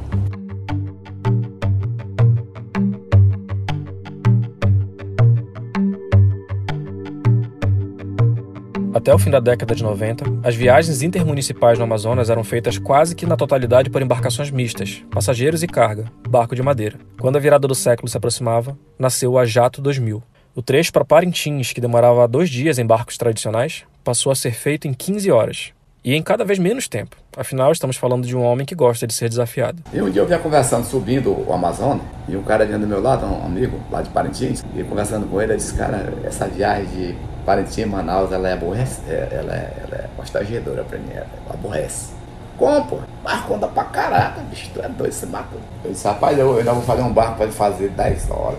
Até 9.00 9.14
o 9.14 9.18
fim 9.18 9.30
da 9.30 9.40
década 9.40 9.74
de 9.74 9.82
90, 9.82 10.24
as 10.46 10.54
viagens 10.54 11.00
intermunicipais 11.00 11.78
no 11.78 11.84
Amazonas 11.84 12.28
eram 12.28 12.44
feitas 12.44 12.76
quase 12.76 13.14
que 13.14 13.24
na 13.24 13.34
totalidade 13.34 13.88
por 13.88 14.02
embarcações 14.02 14.50
mistas, 14.50 15.02
passageiros 15.10 15.62
e 15.62 15.66
carga, 15.66 16.12
barco 16.28 16.54
de 16.54 16.62
madeira. 16.62 16.98
Quando 17.18 17.36
a 17.36 17.40
virada 17.40 17.66
do 17.66 17.74
século 17.74 18.08
se 18.08 18.18
aproximava, 18.18 18.76
nasceu 18.98 19.32
o 19.32 19.38
Ajato 19.38 19.80
2000. 19.80 20.22
O 20.54 20.60
trecho 20.60 20.92
para 20.92 21.02
Parintins, 21.02 21.72
que 21.72 21.80
demorava 21.80 22.28
dois 22.28 22.50
dias 22.50 22.78
em 22.78 22.84
barcos 22.84 23.16
tradicionais, 23.16 23.84
passou 24.04 24.30
a 24.30 24.34
ser 24.34 24.52
feito 24.52 24.86
em 24.86 24.92
15 24.92 25.30
horas. 25.30 25.72
E 26.04 26.14
em 26.14 26.22
cada 26.22 26.44
vez 26.44 26.58
menos 26.58 26.86
tempo. 26.86 27.16
Afinal, 27.36 27.70
estamos 27.70 27.96
falando 27.96 28.26
de 28.26 28.36
um 28.36 28.42
homem 28.42 28.66
que 28.66 28.74
gosta 28.74 29.06
de 29.06 29.14
ser 29.14 29.28
desafiado. 29.28 29.82
E 29.92 30.02
um 30.02 30.10
dia 30.10 30.20
eu 30.20 30.26
vinha 30.26 30.38
conversando, 30.38 30.84
subindo 30.84 31.30
o 31.30 31.52
Amazonas, 31.52 32.02
e 32.28 32.36
um 32.36 32.42
cara 32.42 32.66
vinha 32.66 32.78
do 32.78 32.86
meu 32.86 33.00
lado, 33.00 33.24
um 33.24 33.46
amigo 33.46 33.78
lá 33.90 34.02
de 34.02 34.10
Parintins, 34.10 34.64
e 34.74 34.82
conversando 34.82 35.30
com 35.30 35.40
ele, 35.40 35.52
eu 35.52 35.56
disse, 35.56 35.74
cara, 35.74 36.12
essa 36.24 36.48
viagem 36.48 36.86
de 36.86 37.16
Parintins, 37.46 37.86
Manaus, 37.86 38.32
ela 38.32 38.48
é 38.48 38.54
aborrece, 38.54 39.00
ela 39.08 39.54
é, 39.54 39.72
ela 39.84 39.96
é 39.96 40.08
constrangedora 40.16 40.82
pra 40.82 40.98
mim, 40.98 41.10
ela 41.14 41.26
aborrece. 41.48 42.10
Como, 42.58 42.84
pô? 42.84 42.98
Barco 43.22 43.54
anda 43.54 43.68
pra 43.68 43.84
caraca, 43.84 44.40
bicho, 44.50 44.68
tu 44.74 44.82
é 44.82 44.88
doido, 44.88 45.12
você 45.12 45.26
mata. 45.26 45.48
Eu 45.84 45.92
disse, 45.92 46.06
rapaz, 46.06 46.36
eu 46.36 46.58
ainda 46.58 46.72
vou 46.72 46.82
fazer 46.82 47.02
um 47.02 47.12
barco 47.12 47.36
pra 47.36 47.44
ele 47.44 47.54
fazer 47.54 47.90
10 47.90 48.28
horas. 48.30 48.58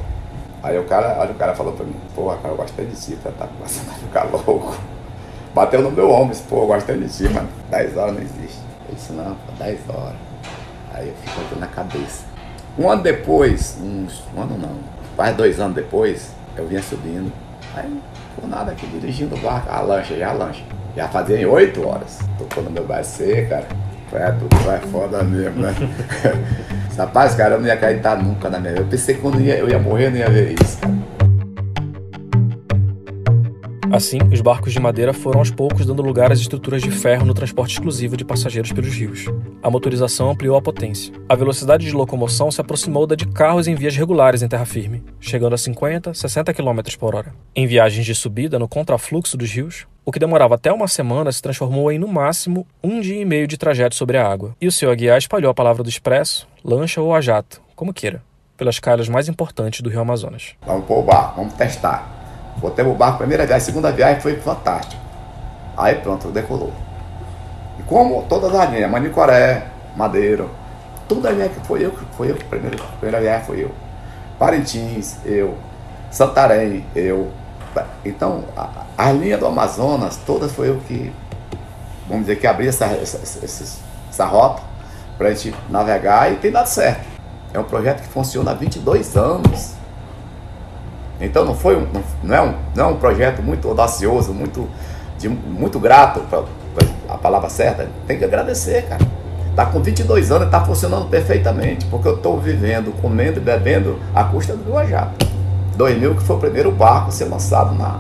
Aí 0.64 0.80
o 0.80 0.86
cara, 0.86 1.18
olha, 1.20 1.32
o 1.32 1.36
cara 1.36 1.54
falou 1.54 1.74
pra 1.74 1.86
mim, 1.86 1.96
porra, 2.16 2.38
cara, 2.38 2.54
eu 2.54 2.58
gostei 2.58 2.86
de 2.86 2.96
ti, 2.96 3.18
tá, 3.22 3.32
tá 3.38 3.48
começando 3.48 3.90
a 3.90 3.94
ficar 3.96 4.24
louco. 4.32 4.78
Bateu 5.54 5.82
no 5.82 5.92
meu 5.92 6.10
ombro, 6.10 6.30
disse, 6.30 6.44
pô, 6.44 6.64
eu 6.64 6.68
gostei 6.68 6.98
de 6.98 7.10
ti, 7.10 7.28
mano. 7.30 7.50
10 7.70 7.98
horas 7.98 8.16
não 8.16 8.22
existe. 8.22 8.60
Eu 8.88 8.96
disse, 8.96 9.14
não, 9.14 9.36
pô, 9.36 9.52
10 9.60 9.80
horas. 9.90 10.16
Aí 10.94 11.08
eu 11.08 11.14
fico 11.16 11.42
aqui 11.42 11.60
na 11.60 11.68
cabeça. 11.68 12.24
Um 12.78 12.90
ano 12.90 13.04
depois, 13.04 13.78
uns, 13.82 14.24
um 14.36 14.42
ano 14.42 14.58
não, 14.58 14.76
quase 15.16 15.34
dois 15.36 15.60
anos 15.60 15.76
depois, 15.76 16.32
eu 16.56 16.66
vinha 16.68 16.82
subindo. 16.82 17.32
Aí, 17.76 18.02
por 18.36 18.48
nada 18.48 18.72
aqui, 18.72 18.88
dirigindo 18.88 19.36
o 19.36 19.40
barco, 19.40 19.70
a 19.70 19.82
lancha, 19.82 20.16
já 20.18 20.30
a 20.30 20.34
lancha. 20.34 20.64
Já 20.96 21.08
fazia 21.08 21.40
em 21.40 21.46
8 21.46 21.88
horas. 21.88 22.20
Tocou 22.38 22.64
no 22.64 22.70
meu 22.70 22.86
BC, 22.86 23.48
cara. 23.50 23.66
É, 24.14 24.32
tudo 24.32 24.70
é 24.70 24.80
foda 24.80 25.24
mesmo, 25.24 25.62
né? 25.62 25.74
Rapaz, 26.98 27.34
cara, 27.34 27.56
eu 27.56 27.62
não 27.62 27.68
ia 27.68 27.74
acreditar 27.74 28.18
nunca 28.18 28.50
na 28.50 28.60
minha 28.60 28.74
vida. 28.74 28.84
Eu 28.84 28.90
pensei 28.90 29.16
que 29.16 29.22
quando 29.22 29.40
ia, 29.40 29.56
eu 29.56 29.70
ia 29.70 29.80
morrer, 29.80 30.08
eu 30.08 30.12
não 30.12 30.18
ia 30.18 30.30
ver 30.30 30.56
isso, 30.62 30.78
cara. 30.80 30.94
Assim, 33.91 34.19
os 34.32 34.39
barcos 34.39 34.71
de 34.71 34.80
madeira 34.80 35.13
foram 35.13 35.39
aos 35.39 35.51
poucos 35.51 35.86
dando 35.86 36.01
lugar 36.01 36.32
às 36.32 36.39
estruturas 36.39 36.82
de 36.82 36.89
ferro 36.89 37.25
no 37.25 37.34
transporte 37.34 37.73
exclusivo 37.73 38.15
de 38.15 38.23
passageiros 38.23 38.71
pelos 38.71 38.93
rios. 38.93 39.25
A 39.62 39.69
motorização 39.69 40.30
ampliou 40.30 40.56
a 40.56 40.62
potência. 40.62 41.13
A 41.27 41.36
velocidade 41.36 41.86
de 41.86 41.91
locomoção 41.91 42.49
se 42.49 42.62
aproximou 42.62 43.06
da 43.06 43.15
de 43.15 43.27
carros 43.27 43.67
em 43.67 43.75
vias 43.75 43.93
regulares 43.97 44.41
em 44.41 44.47
terra 44.47 44.65
firme, 44.65 45.04
chegando 45.19 45.56
a 45.56 45.58
50, 45.58 46.13
60 46.13 46.54
km 46.54 46.80
por 46.97 47.15
hora. 47.15 47.34
Em 47.54 47.67
viagens 47.67 48.06
de 48.06 48.15
subida 48.15 48.58
no 48.58 48.65
contrafluxo 48.65 49.36
dos 49.36 49.51
rios, 49.51 49.86
o 50.06 50.12
que 50.12 50.19
demorava 50.19 50.56
até 50.56 50.71
uma 50.71 50.88
semana 50.88 51.30
se 51.30 51.41
transformou 51.41 51.91
em, 51.91 51.99
no 51.99 52.08
máximo, 52.08 52.65
um 52.82 53.01
dia 53.01 53.21
e 53.21 53.25
meio 53.25 53.45
de 53.45 53.58
trajeto 53.58 53.95
sobre 53.95 54.17
a 54.17 54.25
água. 54.25 54.56
E 54.62 54.67
o 54.67 54.71
seu 54.71 54.89
aguiar 54.89 55.17
espalhou 55.17 55.51
a 55.51 55.54
palavra 55.54 55.84
do 55.84 55.89
expresso, 55.89 56.47
lancha 56.63 57.01
ou 57.01 57.13
a 57.13 57.19
jato, 57.19 57.62
como 57.75 57.93
queira, 57.93 58.23
pelas 58.56 58.80
calhas 58.80 59.10
mais 59.10 59.27
importantes 59.27 59.82
do 59.82 59.89
rio 59.89 59.99
Amazonas. 59.99 60.56
Vamos 60.65 60.86
pôr 60.86 60.99
o 60.99 61.04
barco, 61.04 61.36
vamos 61.36 61.56
testar. 61.56 62.21
Botei 62.62 62.86
o 62.86 62.93
barco, 62.93 63.17
primeira 63.17 63.45
viagem, 63.45 63.65
segunda 63.65 63.91
viagem 63.91 64.21
foi 64.21 64.36
fantástico. 64.38 65.02
Aí 65.76 65.95
pronto, 65.95 66.28
decolou. 66.28 66.71
E 67.80 67.84
como 67.84 68.24
todas 68.30 68.54
as 68.54 68.69
linhas, 68.69 68.89
Manicoré, 68.91 69.63
Madeiro, 69.95 70.50
tudo 71.08 71.28
a 71.28 71.32
linha 71.32 71.50
que 71.50 71.60
foi 71.67 71.84
eu, 71.84 71.93
foi 72.15 72.32
eu, 72.32 72.36
primeira, 72.36 72.78
primeira 73.00 73.19
viagem 73.19 73.45
foi 73.45 73.63
eu. 73.63 73.71
Parintins, 74.38 75.17
eu. 75.26 75.58
Santarém, 76.12 76.86
eu. 76.95 77.32
Então, 78.06 78.43
a, 78.56 78.69
a 78.97 79.12
linha 79.12 79.38
do 79.38 79.47
Amazonas, 79.47 80.17
todas 80.26 80.52
foi 80.52 80.69
eu 80.69 80.78
que, 80.88 81.12
vamos 82.08 82.26
dizer, 82.26 82.38
que 82.38 82.45
abri 82.45 82.67
essa, 82.67 82.86
essa, 82.86 83.17
essa, 83.17 83.80
essa 84.10 84.26
rota 84.26 84.62
para 85.17 85.30
a 85.30 85.34
gente 85.34 85.56
navegar 85.69 86.32
e 86.32 86.36
tem 86.36 86.52
dado 86.52 86.67
certo. 86.67 87.06
É 87.54 87.60
um 87.60 87.63
projeto 87.63 88.02
que 88.02 88.08
funciona 88.08 88.52
há 88.52 88.54
22 88.54 89.17
anos. 89.17 89.81
Então 91.22 91.46
não 91.46 91.56
foi 91.56 91.78
um, 91.78 91.88
não, 92.24 92.36
é 92.36 92.42
um, 92.42 92.54
não 92.76 92.86
é 92.86 92.88
um 92.88 92.96
projeto 92.98 93.42
muito 93.42 93.68
audacioso, 93.68 94.34
muito, 94.34 94.68
de, 95.18 95.30
muito 95.30 95.80
grato, 95.80 96.20
pra, 96.22 96.42
pra 96.74 96.88
a 97.10 97.18
palavra 97.18 97.50
certa. 97.50 97.88
Tem 98.08 98.18
que 98.18 98.26
agradecer, 98.26 98.84
cara. 98.88 99.06
Tá 99.56 99.66
com 99.66 99.82
22 99.82 100.32
anos 100.32 100.48
e 100.48 100.52
tá 100.52 100.62
funcionando 100.62 101.10
perfeitamente, 101.10 101.86
porque 101.88 102.08
eu 102.08 102.16
estou 102.16 102.40
vivendo, 102.40 102.94
comendo 103.02 103.38
e 103.38 103.42
bebendo 103.42 104.00
à 104.16 104.24
custa 104.24 104.56
do 104.56 104.72
Guajato. 104.72 105.28
2000 105.76 106.16
que 106.16 106.24
foi 106.24 106.36
o 106.36 106.40
primeiro 106.40 106.72
barco 106.72 107.10
a 107.10 107.12
ser 107.12 107.26
lançado 107.26 107.76
na, 107.76 108.00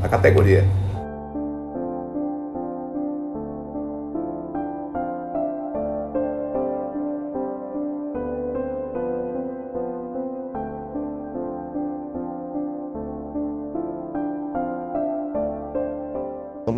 na 0.00 0.08
categoria. 0.08 0.66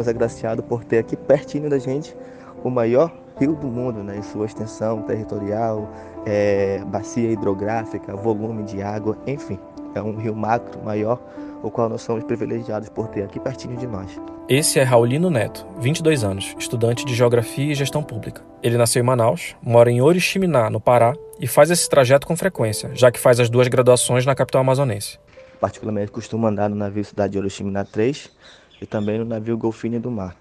Somos 0.01 0.09
agraciados 0.09 0.65
por 0.65 0.83
ter 0.83 0.97
aqui 0.97 1.15
pertinho 1.15 1.69
da 1.69 1.79
gente 1.79 2.17
o 2.65 2.71
maior 2.71 3.13
rio 3.39 3.53
do 3.55 3.67
mundo, 3.67 4.03
né, 4.03 4.17
em 4.17 4.23
sua 4.23 4.47
extensão 4.47 5.03
territorial, 5.03 5.91
é, 6.25 6.83
bacia 6.87 7.31
hidrográfica, 7.31 8.17
volume 8.17 8.63
de 8.63 8.81
água, 8.81 9.19
enfim, 9.27 9.59
é 9.95 10.01
um 10.01 10.17
rio 10.17 10.35
macro 10.35 10.83
maior, 10.83 11.21
o 11.63 11.71
qual 11.71 11.91
nós 11.91 12.01
somos 12.01 12.25
privilegiados 12.25 12.89
por 12.89 13.09
ter 13.09 13.25
aqui 13.25 13.39
pertinho 13.39 13.77
de 13.77 13.87
nós. 13.87 14.19
Esse 14.49 14.79
é 14.79 14.83
Raulino 14.83 15.29
Neto, 15.29 15.67
22 15.79 16.25
anos, 16.25 16.55
estudante 16.59 17.05
de 17.05 17.15
Geografia 17.15 17.73
e 17.73 17.75
Gestão 17.75 18.03
Pública. 18.03 18.41
Ele 18.63 18.79
nasceu 18.79 19.03
em 19.03 19.07
Manaus, 19.07 19.55
mora 19.63 19.91
em 19.91 20.01
Oriximiná, 20.01 20.71
no 20.71 20.81
Pará, 20.81 21.13
e 21.39 21.47
faz 21.47 21.71
esse 21.71 21.87
trajeto 21.91 22.27
com 22.27 22.35
frequência, 22.35 22.91
já 22.95 23.11
que 23.11 23.21
faz 23.21 23.39
as 23.39 23.51
duas 23.51 23.69
graduações 23.69 24.25
na 24.25 24.35
capital 24.35 24.63
amazonense. 24.63 25.19
Particularmente 25.61 26.11
costumo 26.11 26.47
andar 26.47 26.71
no 26.71 26.77
navio 26.77 27.05
Cidade 27.05 27.33
de 27.33 27.39
Oriximiná 27.39 27.85
3 27.85 28.31
e 28.81 28.87
também 28.87 29.19
no 29.19 29.25
navio 29.25 29.57
Golfinho 29.57 30.01
do 30.01 30.11
Mar. 30.11 30.37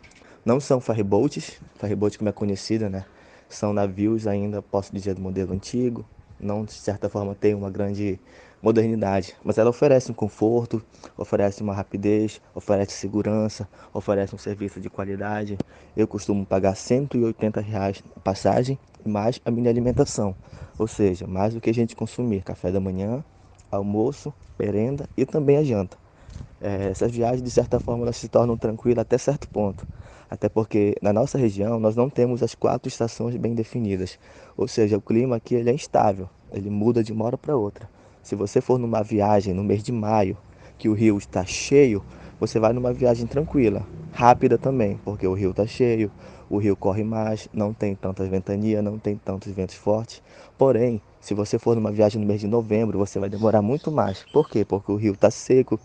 Não 0.46 0.60
são 0.60 0.80
ferryboats, 0.80 1.60
ferryboat 1.76 2.18
como 2.18 2.30
é 2.30 2.32
conhecida, 2.32 2.90
né? 2.90 3.06
São 3.50 3.74
navios 3.74 4.28
ainda, 4.28 4.62
posso 4.62 4.94
dizer, 4.94 5.16
do 5.16 5.22
modelo 5.22 5.54
antigo, 5.54 6.06
não 6.40 6.64
de 6.64 6.72
certa 6.72 7.10
forma 7.10 7.36
tem 7.36 7.54
uma 7.54 7.70
grande 7.70 8.20
modernidade, 8.62 9.36
mas 9.44 9.58
ela 9.58 9.70
oferece 9.70 10.12
um 10.12 10.14
conforto, 10.14 10.82
oferece 11.18 11.62
uma 11.62 11.74
rapidez, 11.74 12.42
oferece 12.54 12.94
segurança, 12.94 13.68
oferece 13.94 14.36
um 14.36 14.38
serviço 14.38 14.80
de 14.80 14.90
qualidade. 14.90 15.58
Eu 15.96 16.08
costumo 16.08 16.46
pagar 16.46 16.76
180 16.76 17.62
reais 17.62 18.04
a 18.16 18.20
passagem 18.20 18.78
mais 19.06 19.40
a 19.46 19.52
minha 19.52 19.70
alimentação, 19.70 20.36
ou 20.78 20.88
seja, 20.88 21.26
mais 21.26 21.54
do 21.54 21.62
que 21.62 21.70
a 21.70 21.74
gente 21.74 21.96
consumir 21.96 22.44
café 22.44 22.72
da 22.72 22.80
manhã, 22.80 23.24
almoço, 23.72 24.34
merenda 24.58 25.08
e 25.16 25.26
também 25.26 25.58
a 25.58 25.64
janta. 25.64 25.98
É, 26.62 26.90
essas 26.90 27.12
viagens, 27.12 27.42
de 27.42 27.52
certa 27.52 27.80
forma, 27.80 28.04
elas 28.04 28.18
se 28.18 28.28
tornam 28.28 28.58
tranquilas 28.58 29.02
até 29.02 29.18
certo 29.18 29.48
ponto. 29.50 29.88
Até 30.30 30.48
porque 30.48 30.96
na 31.02 31.12
nossa 31.12 31.38
região 31.38 31.80
nós 31.80 31.96
não 31.96 32.10
temos 32.10 32.44
as 32.44 32.54
quatro 32.54 32.88
estações 32.88 33.36
bem 33.36 33.56
definidas. 33.56 34.20
Ou 34.56 34.68
seja, 34.68 34.98
o 34.98 35.02
clima 35.02 35.38
aqui 35.38 35.56
ele 35.56 35.70
é 35.70 35.74
instável, 35.74 36.30
ele 36.52 36.70
muda 36.70 37.04
de 37.04 37.12
uma 37.12 37.26
hora 37.26 37.38
para 37.38 37.56
outra. 37.56 37.90
Se 38.22 38.36
você 38.36 38.62
for 38.62 38.78
numa 38.78 39.02
viagem 39.02 39.54
no 39.54 39.64
mês 39.64 39.82
de 39.82 39.92
maio, 39.92 40.38
que 40.78 40.88
o 40.88 40.94
rio 40.94 41.18
está 41.18 41.44
cheio, 41.46 42.04
você 42.40 42.60
vai 42.60 42.74
numa 42.74 42.94
viagem 42.94 43.26
tranquila, 43.26 43.86
rápida 44.14 44.58
também, 44.58 45.00
porque 45.04 45.28
o 45.28 45.34
rio 45.34 45.52
está 45.52 45.66
cheio, 45.66 46.12
o 46.50 46.58
rio 46.58 46.76
corre 46.76 47.04
mais, 47.04 47.50
não 47.52 47.74
tem 47.74 47.96
tanta 47.96 48.24
ventania, 48.26 48.82
não 48.82 48.98
tem 48.98 49.18
tantos 49.18 49.52
ventos 49.52 49.76
fortes. 49.76 50.22
Porém, 50.58 51.02
se 51.20 51.34
você 51.34 51.60
for 51.60 51.76
numa 51.76 51.92
viagem 51.92 52.20
no 52.20 52.26
mês 52.26 52.40
de 52.40 52.48
novembro, 52.48 52.98
você 52.98 53.20
vai 53.20 53.30
demorar 53.30 53.62
muito 53.62 53.92
mais. 53.92 54.26
Por 54.32 54.50
quê? 54.50 54.64
Porque 54.64 54.92
o 54.92 54.96
rio 54.96 55.14
está 55.14 55.30
seco, 55.30 55.80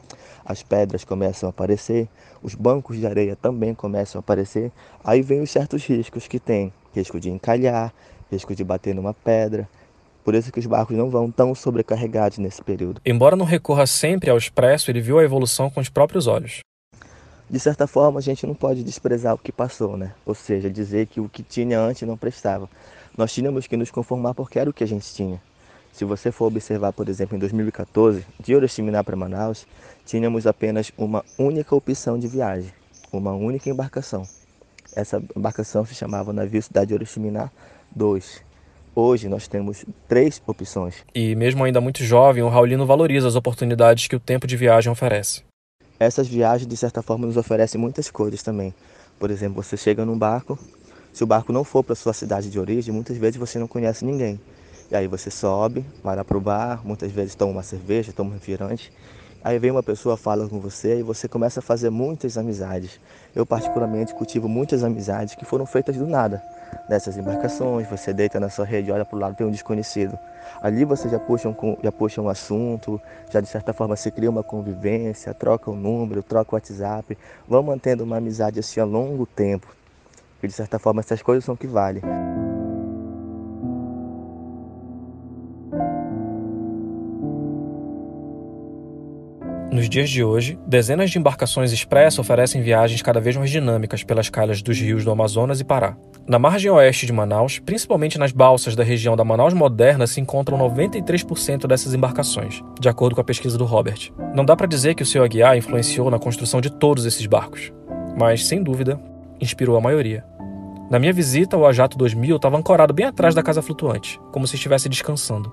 as 0.44 0.62
pedras 0.62 1.04
começam 1.04 1.48
a 1.48 1.50
aparecer, 1.50 2.08
os 2.42 2.54
bancos 2.54 2.96
de 2.96 3.06
areia 3.06 3.34
também 3.34 3.74
começam 3.74 4.18
a 4.18 4.20
aparecer. 4.20 4.70
Aí 5.02 5.22
vem 5.22 5.40
os 5.40 5.50
certos 5.50 5.84
riscos 5.84 6.28
que 6.28 6.38
tem: 6.38 6.72
risco 6.94 7.18
de 7.18 7.30
encalhar, 7.30 7.92
risco 8.30 8.54
de 8.54 8.62
bater 8.62 8.94
numa 8.94 9.12
pedra. 9.12 9.68
Por 10.24 10.34
isso 10.34 10.50
que 10.50 10.58
os 10.58 10.66
barcos 10.66 10.96
não 10.96 11.10
vão 11.10 11.30
tão 11.30 11.54
sobrecarregados 11.54 12.38
nesse 12.38 12.62
período. 12.62 13.00
Embora 13.04 13.36
não 13.36 13.44
recorra 13.44 13.86
sempre 13.86 14.30
ao 14.30 14.38
expresso, 14.38 14.90
ele 14.90 15.00
viu 15.00 15.18
a 15.18 15.24
evolução 15.24 15.68
com 15.68 15.80
os 15.80 15.90
próprios 15.90 16.26
olhos. 16.26 16.60
De 17.50 17.60
certa 17.60 17.86
forma, 17.86 18.18
a 18.18 18.22
gente 18.22 18.46
não 18.46 18.54
pode 18.54 18.82
desprezar 18.82 19.34
o 19.34 19.38
que 19.38 19.52
passou, 19.52 19.98
né? 19.98 20.14
Ou 20.24 20.34
seja, 20.34 20.70
dizer 20.70 21.06
que 21.08 21.20
o 21.20 21.28
que 21.28 21.42
tinha 21.42 21.78
antes 21.78 22.08
não 22.08 22.16
prestava. 22.16 22.70
Nós 23.16 23.32
tínhamos 23.32 23.66
que 23.66 23.76
nos 23.76 23.90
conformar 23.90 24.34
porque 24.34 24.58
era 24.58 24.68
o 24.68 24.72
que 24.72 24.82
a 24.82 24.86
gente 24.86 25.12
tinha. 25.14 25.40
Se 25.92 26.04
você 26.04 26.32
for 26.32 26.46
observar, 26.46 26.92
por 26.92 27.08
exemplo, 27.08 27.36
em 27.36 27.38
2014, 27.38 28.26
de 28.40 28.56
Oriximiná 28.56 29.04
para 29.04 29.14
Manaus, 29.14 29.64
tínhamos 30.04 30.46
apenas 30.46 30.90
uma 30.98 31.24
única 31.38 31.76
opção 31.76 32.18
de 32.18 32.26
viagem, 32.26 32.72
uma 33.12 33.32
única 33.32 33.70
embarcação. 33.70 34.26
Essa 34.96 35.22
embarcação 35.36 35.86
se 35.86 35.94
chamava 35.94 36.32
Navio 36.32 36.60
Cidade 36.60 36.88
de 36.88 36.94
Oriximiná 36.94 37.48
2. 37.94 38.42
Hoje 38.96 39.28
nós 39.28 39.46
temos 39.46 39.84
três 40.08 40.42
opções. 40.46 40.96
E 41.14 41.36
mesmo 41.36 41.62
ainda 41.62 41.80
muito 41.80 42.02
jovem, 42.02 42.42
o 42.42 42.48
Raulino 42.48 42.84
valoriza 42.84 43.28
as 43.28 43.36
oportunidades 43.36 44.08
que 44.08 44.16
o 44.16 44.20
tempo 44.20 44.48
de 44.48 44.56
viagem 44.56 44.90
oferece. 44.90 45.42
Essas 45.98 46.26
viagens, 46.26 46.66
de 46.66 46.76
certa 46.76 47.02
forma, 47.02 47.26
nos 47.26 47.36
oferecem 47.36 47.80
muitas 47.80 48.10
coisas 48.10 48.42
também. 48.42 48.74
Por 49.18 49.30
exemplo, 49.30 49.62
você 49.62 49.76
chega 49.76 50.04
num 50.04 50.18
barco, 50.18 50.58
se 51.14 51.22
o 51.22 51.26
barco 51.28 51.52
não 51.52 51.62
for 51.62 51.84
para 51.84 51.94
sua 51.94 52.12
cidade 52.12 52.50
de 52.50 52.58
origem, 52.58 52.92
muitas 52.92 53.16
vezes 53.16 53.36
você 53.36 53.56
não 53.56 53.68
conhece 53.68 54.04
ninguém. 54.04 54.40
E 54.90 54.96
aí 54.96 55.06
você 55.06 55.30
sobe, 55.30 55.86
vai 56.02 56.16
lá 56.16 56.24
pro 56.24 56.40
bar, 56.40 56.80
muitas 56.84 57.12
vezes 57.12 57.36
toma 57.36 57.52
uma 57.52 57.62
cerveja, 57.62 58.12
toma 58.12 58.30
um 58.30 58.32
refrigerante. 58.32 58.92
Aí 59.44 59.56
vem 59.60 59.70
uma 59.70 59.82
pessoa, 59.82 60.16
fala 60.16 60.48
com 60.48 60.58
você 60.58 60.98
e 60.98 61.02
você 61.04 61.28
começa 61.28 61.60
a 61.60 61.62
fazer 61.62 61.88
muitas 61.88 62.36
amizades. 62.36 62.98
Eu 63.32 63.46
particularmente 63.46 64.12
cultivo 64.12 64.48
muitas 64.48 64.82
amizades 64.82 65.36
que 65.36 65.44
foram 65.44 65.64
feitas 65.64 65.96
do 65.96 66.04
nada. 66.04 66.42
Nessas 66.88 67.16
embarcações, 67.16 67.88
você 67.88 68.12
deita 68.12 68.40
na 68.40 68.50
sua 68.50 68.64
rede, 68.64 68.90
olha 68.90 69.04
para 69.04 69.16
o 69.16 69.20
lado, 69.20 69.36
tem 69.36 69.46
um 69.46 69.52
desconhecido. 69.52 70.18
Ali 70.60 70.84
você 70.84 71.08
já 71.08 71.20
puxa, 71.20 71.48
um, 71.48 71.76
já 71.80 71.92
puxa 71.92 72.20
um 72.20 72.28
assunto, 72.28 73.00
já 73.30 73.40
de 73.40 73.48
certa 73.48 73.72
forma 73.72 73.94
se 73.94 74.10
cria 74.10 74.28
uma 74.28 74.42
convivência, 74.42 75.32
troca 75.32 75.70
o 75.70 75.74
um 75.74 75.76
número, 75.76 76.24
troca 76.24 76.52
o 76.52 76.56
WhatsApp, 76.56 77.16
vão 77.46 77.62
mantendo 77.62 78.02
uma 78.02 78.16
amizade 78.16 78.58
assim 78.58 78.80
a 78.80 78.84
longo 78.84 79.24
tempo. 79.26 79.83
De 80.46 80.52
certa 80.52 80.78
forma 80.78 81.00
essas 81.00 81.22
coisas 81.22 81.44
são 81.44 81.56
que 81.56 81.66
valem. 81.66 82.02
Nos 89.74 89.88
dias 89.88 90.08
de 90.08 90.22
hoje, 90.22 90.56
dezenas 90.64 91.10
de 91.10 91.18
embarcações 91.18 91.72
express 91.72 92.20
oferecem 92.20 92.62
viagens 92.62 93.02
cada 93.02 93.20
vez 93.20 93.36
mais 93.36 93.50
dinâmicas 93.50 94.04
pelas 94.04 94.30
calhas 94.30 94.62
dos 94.62 94.78
rios 94.78 95.04
do 95.04 95.10
Amazonas 95.10 95.58
e 95.58 95.64
Pará. 95.64 95.96
Na 96.28 96.38
margem 96.38 96.70
oeste 96.70 97.06
de 97.06 97.12
Manaus, 97.12 97.58
principalmente 97.58 98.16
nas 98.16 98.30
balsas 98.30 98.76
da 98.76 98.84
região 98.84 99.16
da 99.16 99.24
Manaus 99.24 99.52
Moderna, 99.52 100.06
se 100.06 100.20
encontram 100.20 100.56
93% 100.58 101.66
dessas 101.66 101.92
embarcações, 101.92 102.62
de 102.80 102.88
acordo 102.88 103.16
com 103.16 103.20
a 103.20 103.24
pesquisa 103.24 103.58
do 103.58 103.64
Robert. 103.64 104.12
Não 104.32 104.44
dá 104.44 104.54
para 104.54 104.68
dizer 104.68 104.94
que 104.94 105.02
o 105.02 105.06
seu 105.06 105.24
Aguiar 105.24 105.56
influenciou 105.56 106.08
na 106.08 106.20
construção 106.20 106.60
de 106.60 106.70
todos 106.70 107.04
esses 107.04 107.26
barcos, 107.26 107.72
mas, 108.16 108.46
sem 108.46 108.62
dúvida, 108.62 109.00
inspirou 109.40 109.76
a 109.76 109.80
maioria. 109.80 110.24
Na 110.90 110.98
minha 110.98 111.12
visita, 111.12 111.56
o 111.56 111.66
Ajato 111.66 111.96
2000 111.96 112.36
estava 112.36 112.56
ancorado 112.56 112.92
bem 112.92 113.06
atrás 113.06 113.34
da 113.34 113.42
casa 113.42 113.62
flutuante, 113.62 114.20
como 114.30 114.46
se 114.46 114.56
estivesse 114.56 114.88
descansando. 114.88 115.50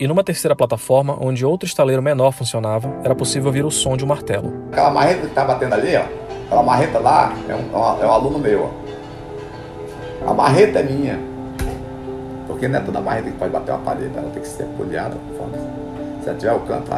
E 0.00 0.08
numa 0.08 0.24
terceira 0.24 0.56
plataforma, 0.56 1.16
onde 1.20 1.44
outro 1.44 1.66
estaleiro 1.66 2.02
menor 2.02 2.32
funcionava, 2.32 2.92
era 3.04 3.14
possível 3.14 3.48
ouvir 3.48 3.64
o 3.64 3.70
som 3.70 3.96
de 3.96 4.04
um 4.04 4.08
martelo. 4.08 4.52
Aquela 4.72 4.90
marreta 4.90 5.26
que 5.26 5.34
tá 5.34 5.44
batendo 5.44 5.74
ali, 5.74 5.94
ó. 5.94 6.04
Aquela 6.46 6.62
marreta 6.62 6.98
lá 6.98 7.32
é 7.48 7.54
um, 7.54 8.02
é 8.02 8.06
um 8.06 8.10
aluno 8.10 8.38
meu, 8.38 8.70
ó. 10.26 10.30
A 10.30 10.34
marreta 10.34 10.78
é 10.78 10.82
minha. 10.82 11.18
Porque 12.46 12.66
não 12.66 12.78
é 12.78 12.82
toda 12.82 13.00
marreta 13.00 13.30
que 13.30 13.36
pode 13.36 13.52
bater 13.52 13.72
uma 13.72 13.80
parede, 13.80 14.16
ela 14.16 14.30
tem 14.30 14.42
que 14.42 14.48
ser 14.48 14.64
poliada. 14.76 15.16
Se 16.22 16.28
ela 16.28 16.38
tiver 16.38 16.52
o 16.52 16.60
canto, 16.60 16.90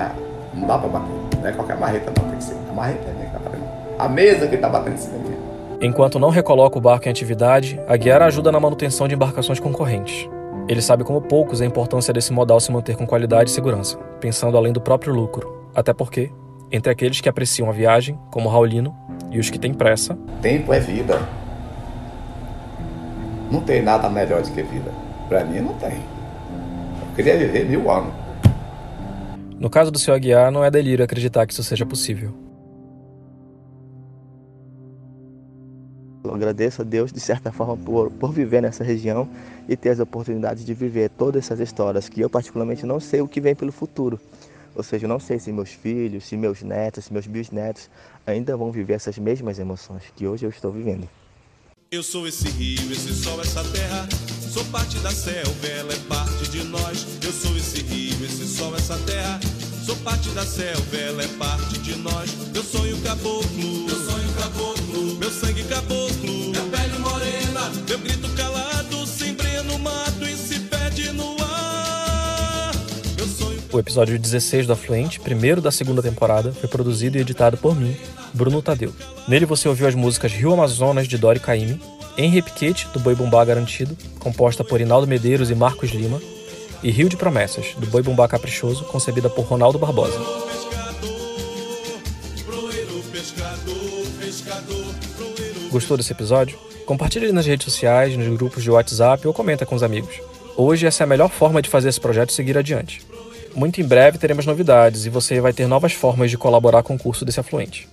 não 0.55 0.67
dá 0.67 0.79
pra 0.79 0.89
bater. 0.89 1.41
Não 1.41 1.49
é 1.49 1.53
qualquer 1.53 1.77
marreta 1.79 2.13
não, 2.17 2.29
tem 2.31 2.39
que 2.39 2.45
ser. 2.45 2.57
A 2.71 2.73
marreta 2.73 3.09
é 3.09 3.13
minha 3.13 3.27
que 3.27 3.33
tá 3.33 3.39
batendo. 3.39 3.65
A 3.99 4.09
mesa 4.09 4.47
que 4.47 4.57
tá 4.57 4.69
batendo 4.69 4.95
em 4.95 4.99
cima 4.99 5.17
é 5.17 5.19
minha. 5.19 5.34
Enquanto 5.81 6.19
não 6.19 6.31
recoloca 6.31 6.79
o 6.79 6.81
barco 6.81 7.09
em 7.09 7.11
atividade, 7.11 7.81
a 7.87 7.97
Guiar 7.97 8.23
ajuda 8.23 8.51
na 8.53 8.61
manutenção 8.61 9.09
de 9.09 9.15
embarcações 9.15 9.61
concorrentes. 9.61 10.29
Ele 10.69 10.81
sabe 10.81 11.05
como 11.05 11.21
poucos 11.21 11.61
a 11.61 11.67
importância 11.67 12.13
desse 12.13 12.33
modal 12.33 12.59
se 12.59 12.73
manter 12.73 12.97
com 12.97 13.07
qualidade 13.07 13.51
e 13.51 13.53
segurança, 13.53 13.99
pensando 14.21 14.57
além 14.57 14.73
do 14.73 14.81
próprio 14.81 15.13
lucro. 15.13 15.69
Até 15.75 15.93
porque, 15.93 16.31
entre 16.73 16.91
aqueles 16.91 17.21
que 17.21 17.29
apreciam 17.29 17.69
a 17.69 17.73
viagem, 17.73 18.19
como 18.31 18.49
Raulino, 18.49 18.95
e 19.31 19.39
os 19.39 19.51
que 19.51 19.59
têm 19.59 19.75
pressa. 19.75 20.17
Tempo 20.41 20.73
é 20.73 20.81
vida. 20.81 21.21
Não 23.51 23.61
tem 23.61 23.83
nada 23.83 24.09
melhor 24.09 24.43
do 24.43 24.51
que 24.51 24.63
vida. 24.63 24.91
Para 25.29 25.45
mim, 25.45 25.61
não 25.61 25.75
tem. 25.75 25.93
Eu 25.93 27.17
queria 27.17 27.37
viver 27.37 27.69
mil 27.69 27.91
anos. 27.91 28.13
No 29.59 29.69
caso 29.69 29.91
do 29.91 29.99
seu 29.99 30.15
Aguiar, 30.15 30.51
não 30.51 30.65
é 30.65 30.71
delírio 30.71 31.05
acreditar 31.05 31.47
que 31.47 31.53
isso 31.53 31.63
seja 31.63 31.85
possível. 31.85 32.44
Eu 36.25 36.35
agradeço 36.35 36.81
a 36.81 36.85
Deus, 36.85 37.13
de 37.13 37.21
certa 37.21 37.53
forma, 37.53 37.77
por, 37.77 38.11
por 38.11 38.33
viver 38.33 38.63
nessa 38.63 38.83
região 38.83 39.29
e 39.69 39.77
ter 39.77 39.91
as 39.91 40.01
oportunidades 40.01 40.65
de 40.65 40.73
viver 40.73 41.11
todas 41.11 41.45
essas 41.45 41.61
histórias 41.61 42.09
que 42.09 42.21
eu, 42.21 42.31
particularmente, 42.31 42.87
não 42.87 42.99
sei 42.99 43.21
o 43.21 43.29
que 43.29 43.41
vem 43.41 43.55
pelo 43.55 43.71
futuro. 43.71 44.19
Ou 44.75 44.83
seja, 44.83 45.05
eu 45.05 45.09
não 45.09 45.21
sei 45.21 45.39
se 45.39 45.53
meus 45.53 45.71
filhos, 45.71 46.25
se 46.25 46.37
meus 46.37 46.63
netos, 46.63 47.05
se 47.05 47.13
meus 47.13 47.27
bisnetos 47.27 47.91
ainda 48.27 48.57
vão 48.57 48.73
viver 48.73 48.95
essas 48.95 49.19
mesmas 49.19 49.59
emoções 49.59 50.03
que 50.17 50.27
hoje 50.27 50.47
eu 50.47 50.51
estou 50.51 50.73
vivendo. 50.73 51.09
Eu 51.91 52.03
sou 52.03 52.27
esse 52.27 52.49
rio, 52.49 52.91
esse 52.91 53.15
sol, 53.15 53.41
essa 53.41 53.63
terra. 53.63 54.09
Sou 54.51 54.65
parte 54.67 54.99
da 54.99 55.11
selva, 55.11 55.67
ela 55.67 55.93
é 55.93 55.99
parte 56.09 56.51
de 56.51 56.65
nós. 56.65 57.07
Eu 57.23 57.33
sou 57.33 57.57
esse 57.57 57.83
rio, 57.83 58.25
esse 58.25 58.47
sol, 58.49 58.75
essa 58.75 58.99
terra. 59.01 59.39
Sou 59.85 59.95
parte 59.97 60.31
da 60.31 60.45
selva, 60.45 60.97
ela 60.97 61.23
é 61.23 61.29
parte 61.39 61.79
de 61.79 61.97
nós. 61.99 62.35
Eu 62.55 62.63
sonho 62.65 63.01
caboclo, 63.03 63.89
eu 63.89 64.11
sonho 64.11 64.33
caboclo. 64.41 64.74
Sangue 65.41 65.65
caboclo, 65.65 66.53
pele 66.71 66.99
morena. 67.01 67.73
Grito 67.87 68.29
calado 68.37 68.97
no 69.67 69.79
mato 69.81 70.25
e 70.25 70.37
se 70.37 70.61
perde 70.61 71.11
no 71.11 71.37
ar. 71.41 72.73
Sonho 73.37 73.61
O 73.73 73.79
episódio 73.81 74.17
16 74.17 74.67
do 74.67 74.73
Afluente, 74.73 75.19
primeiro 75.19 75.61
da 75.61 75.73
segunda 75.73 76.01
temporada, 76.01 76.53
foi 76.53 76.69
produzido 76.69 77.19
e 77.19 77.21
editado 77.21 77.57
por 77.57 77.75
mim, 77.75 77.97
Bruno 78.33 78.63
Tadeu. 78.63 78.93
Nele 79.27 79.45
você 79.45 79.69
ouviu 79.69 79.89
as 79.89 79.95
músicas 79.97 80.33
Rio 80.33 80.53
Amazonas, 80.53 81.09
de 81.09 81.19
Dori 81.19 81.41
Caymmi, 81.41 81.81
Henri 82.17 82.41
Piquete, 82.41 82.87
do 82.93 83.01
Boi 83.01 83.17
Bumbá 83.17 83.45
Garantido, 83.45 83.97
composta 84.21 84.63
por 84.63 84.81
Inaldo 84.81 85.09
Medeiros 85.09 85.51
e 85.51 85.55
Marcos 85.55 85.91
Lima, 85.91 86.23
e 86.81 86.93
Rio 86.93 87.09
de 87.09 87.17
Promessas, 87.17 87.75
do 87.77 87.87
Boi 87.87 88.03
Bumbá 88.03 88.29
Caprichoso, 88.29 88.85
concebida 88.85 89.29
por 89.29 89.45
Ronaldo 89.45 89.79
Barbosa. 89.79 90.19
Gostou 95.75 95.97
desse 95.97 96.13
episódio? 96.13 96.57
Compartilhe 96.87 97.33
nas 97.33 97.47
redes 97.47 97.65
sociais, 97.65 98.17
nos 98.17 98.29
grupos 98.37 98.63
de 98.63 98.71
WhatsApp 98.71 99.27
ou 99.27 99.35
comenta 99.35 99.67
com 99.67 99.75
os 99.75 99.83
amigos. 99.83 100.21
Hoje 100.57 100.87
essa 100.87 101.03
é 101.03 101.05
a 101.05 101.09
melhor 101.09 101.29
forma 101.29 101.61
de 101.61 101.69
fazer 101.69 101.89
esse 101.89 102.01
projeto 102.01 102.31
seguir 102.31 102.57
adiante. 102.57 103.03
Muito 103.57 103.81
em 103.81 103.85
breve 103.85 104.17
teremos 104.17 104.47
novidades 104.47 105.05
e 105.05 105.11
você 105.11 105.41
vai 105.41 105.53
ter 105.53 105.67
novas 105.67 105.93
formas 105.93 106.31
de 106.31 106.39
colaborar 106.39 106.85
com 106.85 106.95
o 106.95 106.99
curso 106.99 107.25
desse 107.25 107.41
afluente. 107.41 107.89